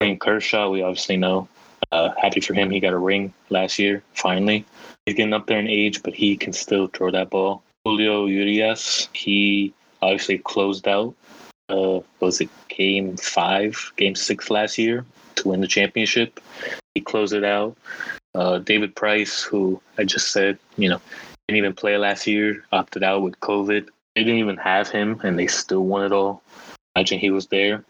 and 0.00 0.20
Kershaw. 0.20 0.70
We 0.70 0.82
obviously 0.82 1.16
know. 1.16 1.48
Uh, 1.90 2.10
happy 2.16 2.40
for 2.40 2.54
him, 2.54 2.70
he 2.70 2.78
got 2.78 2.92
a 2.92 2.98
ring 2.98 3.34
last 3.50 3.80
year. 3.80 4.00
Finally, 4.14 4.64
he's 5.04 5.16
getting 5.16 5.32
up 5.32 5.48
there 5.48 5.58
in 5.58 5.66
age, 5.66 6.04
but 6.04 6.14
he 6.14 6.36
can 6.36 6.52
still 6.52 6.86
throw 6.86 7.10
that 7.10 7.30
ball. 7.30 7.64
Julio 7.84 8.26
Urias, 8.26 9.08
he 9.12 9.74
obviously 10.00 10.38
closed 10.38 10.86
out. 10.86 11.16
Uh, 11.68 11.98
was 12.20 12.40
it 12.40 12.48
game 12.68 13.16
five, 13.16 13.92
game 13.96 14.14
six 14.14 14.48
last 14.48 14.78
year 14.78 15.04
to 15.34 15.48
win 15.48 15.60
the 15.60 15.66
championship? 15.66 16.38
He 16.94 17.00
closed 17.00 17.34
it 17.34 17.44
out. 17.44 17.76
Uh, 18.36 18.58
David 18.58 18.94
Price, 18.94 19.42
who 19.42 19.82
I 19.98 20.04
just 20.04 20.30
said, 20.30 20.58
you 20.76 20.88
know, 20.88 21.00
didn't 21.48 21.58
even 21.58 21.74
play 21.74 21.98
last 21.98 22.24
year, 22.28 22.64
opted 22.70 23.02
out 23.02 23.22
with 23.22 23.40
COVID. 23.40 23.88
They 24.14 24.22
didn't 24.22 24.38
even 24.38 24.58
have 24.58 24.90
him, 24.90 25.20
and 25.24 25.36
they 25.36 25.48
still 25.48 25.84
won 25.84 26.04
it 26.04 26.12
all. 26.12 26.40
Imagine 26.94 27.18
he 27.18 27.30
was 27.30 27.46
there, 27.46 27.84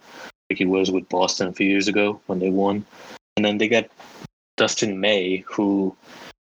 like 0.49 0.59
he 0.59 0.67
was 0.67 0.91
with 0.91 1.09
Boston 1.09 1.49
a 1.49 1.53
few 1.53 1.69
years 1.69 1.89
ago 1.89 2.21
when 2.27 2.39
they 2.39 2.51
won. 2.51 2.85
And 3.37 3.45
then 3.45 3.59
they 3.59 3.69
got 3.69 3.89
Dustin 4.57 5.01
May, 5.01 5.39
who 5.39 5.97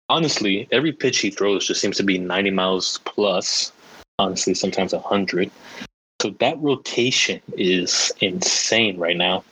honestly, 0.09 0.69
every 0.73 0.93
pitch 0.93 1.19
he 1.19 1.31
throws 1.31 1.67
just 1.67 1.81
seems 1.81 1.97
to 1.99 2.03
be 2.03 2.19
90 2.19 2.51
miles 2.51 2.99
plus. 3.05 3.73
Honestly, 4.19 4.55
sometimes 4.55 4.93
100. 4.93 5.51
So 6.21 6.31
that 6.39 6.61
rotation 6.61 7.41
is 7.57 8.13
insane 8.21 8.99
right 8.99 9.17
now. 9.17 9.45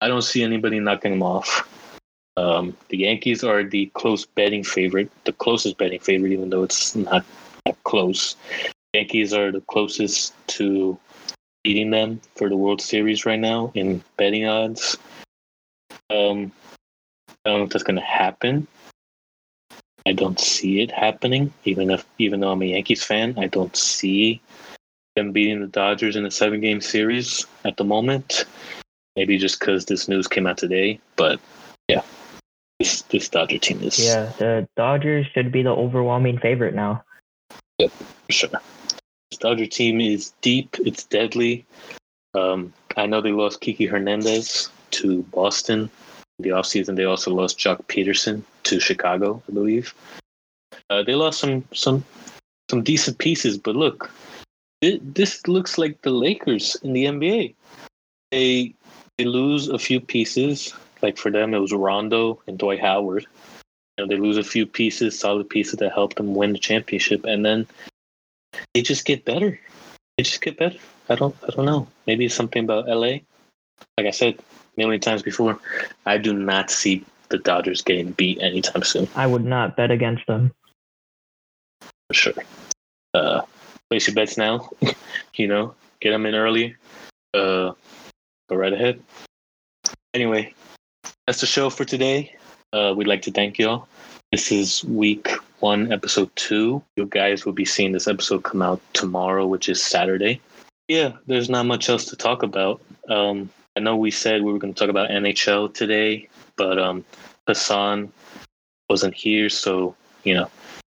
I 0.00 0.08
don't 0.08 0.22
see 0.22 0.42
anybody 0.42 0.80
knocking 0.80 1.12
him 1.12 1.22
off. 1.22 1.68
Um, 2.36 2.76
the 2.88 2.98
Yankees 2.98 3.42
are 3.42 3.64
the 3.64 3.86
close 3.94 4.24
betting 4.24 4.62
favorite, 4.62 5.10
the 5.24 5.32
closest 5.32 5.76
betting 5.76 6.00
favorite, 6.00 6.32
even 6.32 6.50
though 6.50 6.62
it's 6.62 6.94
not 6.94 7.24
that 7.66 7.82
close. 7.84 8.36
Yankees 8.94 9.32
are 9.32 9.52
the 9.52 9.60
closest 9.62 10.34
to 10.48 10.98
beating 11.68 11.90
them 11.90 12.18
for 12.34 12.48
the 12.48 12.56
World 12.56 12.80
Series 12.80 13.26
right 13.26 13.38
now 13.38 13.70
in 13.74 14.02
betting 14.16 14.46
odds. 14.46 14.96
Um, 16.08 16.50
I 17.44 17.50
don't 17.50 17.58
know 17.58 17.64
if 17.64 17.68
that's 17.68 17.84
going 17.84 17.96
to 17.96 18.00
happen. 18.00 18.66
I 20.06 20.14
don't 20.14 20.40
see 20.40 20.80
it 20.80 20.90
happening. 20.90 21.52
Even 21.66 21.90
if, 21.90 22.06
even 22.16 22.40
though 22.40 22.52
I'm 22.52 22.62
a 22.62 22.64
Yankees 22.64 23.04
fan, 23.04 23.34
I 23.36 23.48
don't 23.48 23.76
see 23.76 24.40
them 25.14 25.30
beating 25.32 25.60
the 25.60 25.66
Dodgers 25.66 26.16
in 26.16 26.24
a 26.24 26.30
seven-game 26.30 26.80
series 26.80 27.46
at 27.66 27.76
the 27.76 27.84
moment. 27.84 28.46
Maybe 29.14 29.36
just 29.36 29.60
because 29.60 29.84
this 29.84 30.08
news 30.08 30.26
came 30.26 30.46
out 30.46 30.56
today, 30.56 30.98
but 31.16 31.38
yeah, 31.86 32.00
this 32.78 33.02
this 33.02 33.28
Dodger 33.28 33.58
team 33.58 33.82
is 33.82 33.98
Yeah, 34.02 34.32
the 34.38 34.66
Dodgers 34.74 35.26
should 35.34 35.52
be 35.52 35.62
the 35.62 35.68
overwhelming 35.68 36.38
favorite 36.38 36.74
now. 36.74 37.04
Yep, 37.78 37.92
sure. 38.30 38.48
This 39.30 39.38
Dodger 39.38 39.66
team 39.66 40.00
is 40.00 40.32
deep. 40.40 40.76
It's 40.80 41.04
deadly. 41.04 41.66
Um, 42.34 42.72
I 42.96 43.06
know 43.06 43.20
they 43.20 43.32
lost 43.32 43.60
Kiki 43.60 43.86
Hernandez 43.86 44.70
to 44.92 45.22
Boston 45.24 45.90
in 46.38 46.42
the 46.42 46.50
offseason. 46.50 46.96
They 46.96 47.04
also 47.04 47.32
lost 47.32 47.58
Joc 47.58 47.82
Pederson 47.88 48.42
to 48.64 48.80
Chicago, 48.80 49.42
I 49.48 49.52
believe. 49.52 49.94
Uh, 50.90 51.02
they 51.02 51.14
lost 51.14 51.40
some 51.40 51.64
some 51.74 52.04
some 52.70 52.82
decent 52.82 53.18
pieces, 53.18 53.58
but 53.58 53.76
look, 53.76 54.10
it, 54.80 55.14
this 55.14 55.46
looks 55.46 55.78
like 55.78 56.00
the 56.02 56.10
Lakers 56.10 56.76
in 56.82 56.92
the 56.92 57.04
NBA. 57.04 57.54
They 58.30 58.74
they 59.18 59.24
lose 59.24 59.68
a 59.68 59.78
few 59.78 60.00
pieces. 60.00 60.72
Like 61.02 61.18
for 61.18 61.30
them, 61.30 61.54
it 61.54 61.58
was 61.58 61.72
Rondo 61.72 62.40
and 62.46 62.58
Dwight 62.58 62.80
Howard. 62.80 63.26
You 63.96 64.04
know, 64.04 64.08
they 64.08 64.20
lose 64.20 64.38
a 64.38 64.44
few 64.44 64.64
pieces, 64.64 65.18
solid 65.18 65.50
pieces 65.50 65.78
that 65.80 65.92
help 65.92 66.14
them 66.14 66.34
win 66.34 66.52
the 66.52 66.58
championship, 66.58 67.24
and 67.24 67.44
then 67.44 67.66
they 68.74 68.82
just 68.82 69.04
get 69.04 69.24
better. 69.24 69.58
They 70.16 70.24
just 70.24 70.40
get 70.40 70.58
better. 70.58 70.78
I 71.08 71.14
don't 71.14 71.34
I 71.42 71.50
don't 71.54 71.66
know. 71.66 71.88
Maybe 72.06 72.26
it's 72.26 72.34
something 72.34 72.64
about 72.64 72.88
LA. 72.88 73.18
Like 73.96 74.06
I 74.06 74.10
said 74.10 74.38
million 74.76 75.00
times 75.00 75.22
before, 75.22 75.58
I 76.06 76.18
do 76.18 76.32
not 76.32 76.70
see 76.70 77.04
the 77.28 77.38
Dodgers 77.38 77.82
getting 77.82 78.12
beat 78.12 78.40
anytime 78.40 78.82
soon. 78.82 79.08
I 79.14 79.26
would 79.26 79.44
not 79.44 79.76
bet 79.76 79.90
against 79.90 80.26
them. 80.26 80.52
For 82.08 82.14
sure. 82.14 82.32
Uh, 83.12 83.42
place 83.90 84.06
your 84.06 84.14
bets 84.14 84.38
now. 84.38 84.70
you 85.34 85.46
know, 85.46 85.74
get 86.00 86.12
them 86.12 86.26
in 86.26 86.34
early. 86.34 86.76
Uh, 87.34 87.72
go 88.48 88.56
right 88.56 88.72
ahead. 88.72 89.02
Anyway, 90.14 90.54
that's 91.26 91.40
the 91.40 91.46
show 91.46 91.68
for 91.68 91.84
today. 91.84 92.34
Uh, 92.72 92.94
we'd 92.96 93.06
like 93.06 93.22
to 93.22 93.30
thank 93.30 93.58
you 93.58 93.68
all. 93.68 93.88
This 94.32 94.52
is 94.52 94.84
week 94.84 95.28
one, 95.60 95.92
episode 95.92 96.34
two. 96.36 96.82
You 96.96 97.06
guys 97.06 97.44
will 97.44 97.52
be 97.52 97.64
seeing 97.64 97.92
this 97.92 98.08
episode 98.08 98.44
come 98.44 98.62
out 98.62 98.80
tomorrow, 98.92 99.46
which 99.46 99.68
is 99.68 99.82
Saturday. 99.82 100.40
Yeah, 100.88 101.12
there's 101.26 101.50
not 101.50 101.66
much 101.66 101.88
else 101.88 102.04
to 102.06 102.16
talk 102.16 102.42
about. 102.42 102.80
Um, 103.08 103.50
I 103.76 103.80
know 103.80 103.96
we 103.96 104.10
said 104.10 104.42
we 104.42 104.52
were 104.52 104.58
going 104.58 104.74
to 104.74 104.78
talk 104.78 104.90
about 104.90 105.10
NHL 105.10 105.72
today, 105.74 106.28
but 106.56 106.78
um, 106.78 107.04
Hassan 107.46 108.12
wasn't 108.88 109.14
here, 109.14 109.48
so 109.48 109.94
you 110.24 110.34
know 110.34 110.50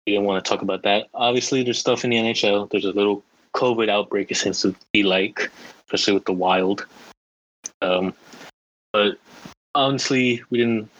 we 0.07 0.13
didn't 0.13 0.27
want 0.27 0.45
to 0.45 0.49
talk 0.49 0.63
about 0.63 0.83
that. 0.83 1.07
Obviously, 1.15 1.63
there's 1.63 1.79
stuff 1.79 2.05
in 2.05 2.11
the 2.11 2.17
NHL. 2.17 2.71
There's 2.71 2.85
a 2.85 2.93
little 2.93 3.23
COVID 3.55 3.89
outbreak, 3.89 4.31
it 4.31 4.37
seems 4.37 4.61
to 4.63 4.75
be 4.93 5.03
like, 5.03 5.51
especially 5.87 6.15
with 6.15 6.25
the 6.27 6.33
Wild. 6.33 6.87
Um, 7.81 8.15
but 8.93 9.19
honestly, 9.75 10.43
we 10.51 10.59
didn't 10.59 10.91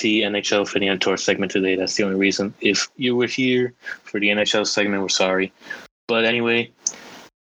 see 0.00 0.22
NHL 0.22 0.66
fitting 0.66 0.88
into 0.88 1.10
our 1.10 1.16
segment 1.16 1.52
today. 1.52 1.76
That's 1.76 1.94
the 1.94 2.04
only 2.04 2.16
reason. 2.16 2.54
If 2.60 2.88
you 2.96 3.16
were 3.16 3.26
here 3.26 3.74
for 4.04 4.18
the 4.18 4.28
NHL 4.28 4.66
segment, 4.66 5.02
we're 5.02 5.08
sorry. 5.08 5.52
But 6.08 6.24
anyway, 6.24 6.72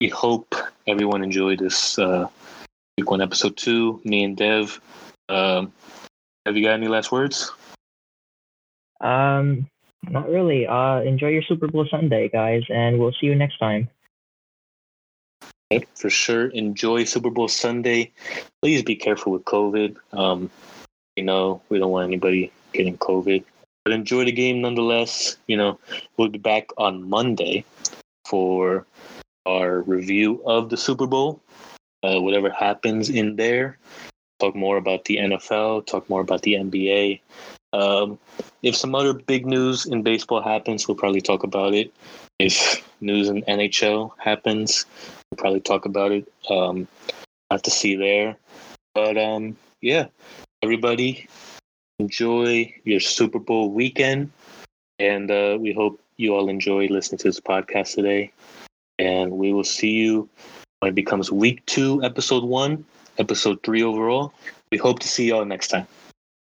we 0.00 0.08
hope 0.08 0.54
everyone 0.86 1.22
enjoyed 1.22 1.60
this 1.60 1.98
uh, 1.98 2.26
week 2.96 3.10
one, 3.10 3.22
episode 3.22 3.56
two. 3.56 4.00
Me 4.04 4.24
and 4.24 4.36
Dev. 4.36 4.80
Um, 5.28 5.72
have 6.44 6.56
you 6.56 6.64
got 6.64 6.74
any 6.74 6.88
last 6.88 7.12
words? 7.12 7.52
Um, 9.00 9.68
not 10.10 10.28
really. 10.28 10.66
Uh, 10.66 11.00
enjoy 11.02 11.28
your 11.28 11.42
Super 11.42 11.68
Bowl 11.68 11.86
Sunday, 11.88 12.28
guys, 12.28 12.62
and 12.68 12.98
we'll 12.98 13.14
see 13.20 13.26
you 13.26 13.34
next 13.34 13.58
time. 13.58 13.88
For 15.94 16.08
sure. 16.08 16.46
Enjoy 16.48 17.04
Super 17.04 17.30
Bowl 17.30 17.46
Sunday. 17.48 18.12
Please 18.62 18.82
be 18.82 18.96
careful 18.96 19.32
with 19.32 19.44
COVID. 19.44 19.96
Um, 20.12 20.50
you 21.18 21.24
know, 21.24 21.60
we 21.68 21.80
don't 21.80 21.90
want 21.90 22.06
anybody 22.06 22.52
getting 22.72 22.96
COVID. 22.96 23.42
But 23.84 23.92
enjoy 23.92 24.24
the 24.24 24.32
game 24.32 24.60
nonetheless. 24.60 25.36
You 25.48 25.56
know, 25.56 25.78
we'll 26.16 26.28
be 26.28 26.38
back 26.38 26.68
on 26.78 27.10
Monday 27.10 27.64
for 28.24 28.86
our 29.44 29.82
review 29.82 30.40
of 30.46 30.70
the 30.70 30.76
Super 30.76 31.08
Bowl. 31.08 31.40
Uh, 32.04 32.20
whatever 32.20 32.50
happens 32.50 33.10
in 33.10 33.34
there. 33.34 33.76
Talk 34.38 34.54
more 34.54 34.76
about 34.76 35.06
the 35.06 35.16
NFL, 35.16 35.86
talk 35.86 36.08
more 36.08 36.20
about 36.20 36.42
the 36.42 36.54
NBA. 36.54 37.20
Um, 37.72 38.16
if 38.62 38.76
some 38.76 38.94
other 38.94 39.12
big 39.12 39.44
news 39.44 39.84
in 39.84 40.04
baseball 40.04 40.40
happens, 40.40 40.86
we'll 40.86 40.96
probably 40.96 41.20
talk 41.20 41.42
about 41.42 41.74
it. 41.74 41.92
If 42.38 42.86
news 43.00 43.28
in 43.28 43.42
NHL 43.42 44.12
happens, 44.18 44.86
we'll 45.30 45.38
probably 45.38 45.60
talk 45.60 45.86
about 45.86 46.12
it. 46.12 46.30
Um, 46.48 46.86
not 47.50 47.64
to 47.64 47.70
see 47.72 47.96
there. 47.96 48.36
But 48.94 49.18
um, 49.18 49.56
yeah, 49.80 50.06
everybody 50.62 51.28
enjoy 51.98 52.74
your 52.84 53.00
Super 53.00 53.38
Bowl 53.38 53.70
weekend. 53.70 54.30
And 54.98 55.30
uh, 55.30 55.56
we 55.60 55.72
hope 55.72 56.00
you 56.16 56.34
all 56.34 56.48
enjoy 56.48 56.88
listening 56.88 57.18
to 57.18 57.28
this 57.28 57.40
podcast 57.40 57.94
today. 57.94 58.32
And 58.98 59.32
we 59.32 59.52
will 59.52 59.64
see 59.64 59.92
you 59.92 60.28
when 60.80 60.90
it 60.90 60.94
becomes 60.94 61.30
week 61.30 61.64
two, 61.66 62.02
episode 62.02 62.44
one, 62.44 62.84
episode 63.18 63.62
three 63.62 63.82
overall. 63.82 64.32
We 64.72 64.78
hope 64.78 64.98
to 65.00 65.08
see 65.08 65.28
y'all 65.28 65.44
next 65.44 65.68
time. 65.68 65.86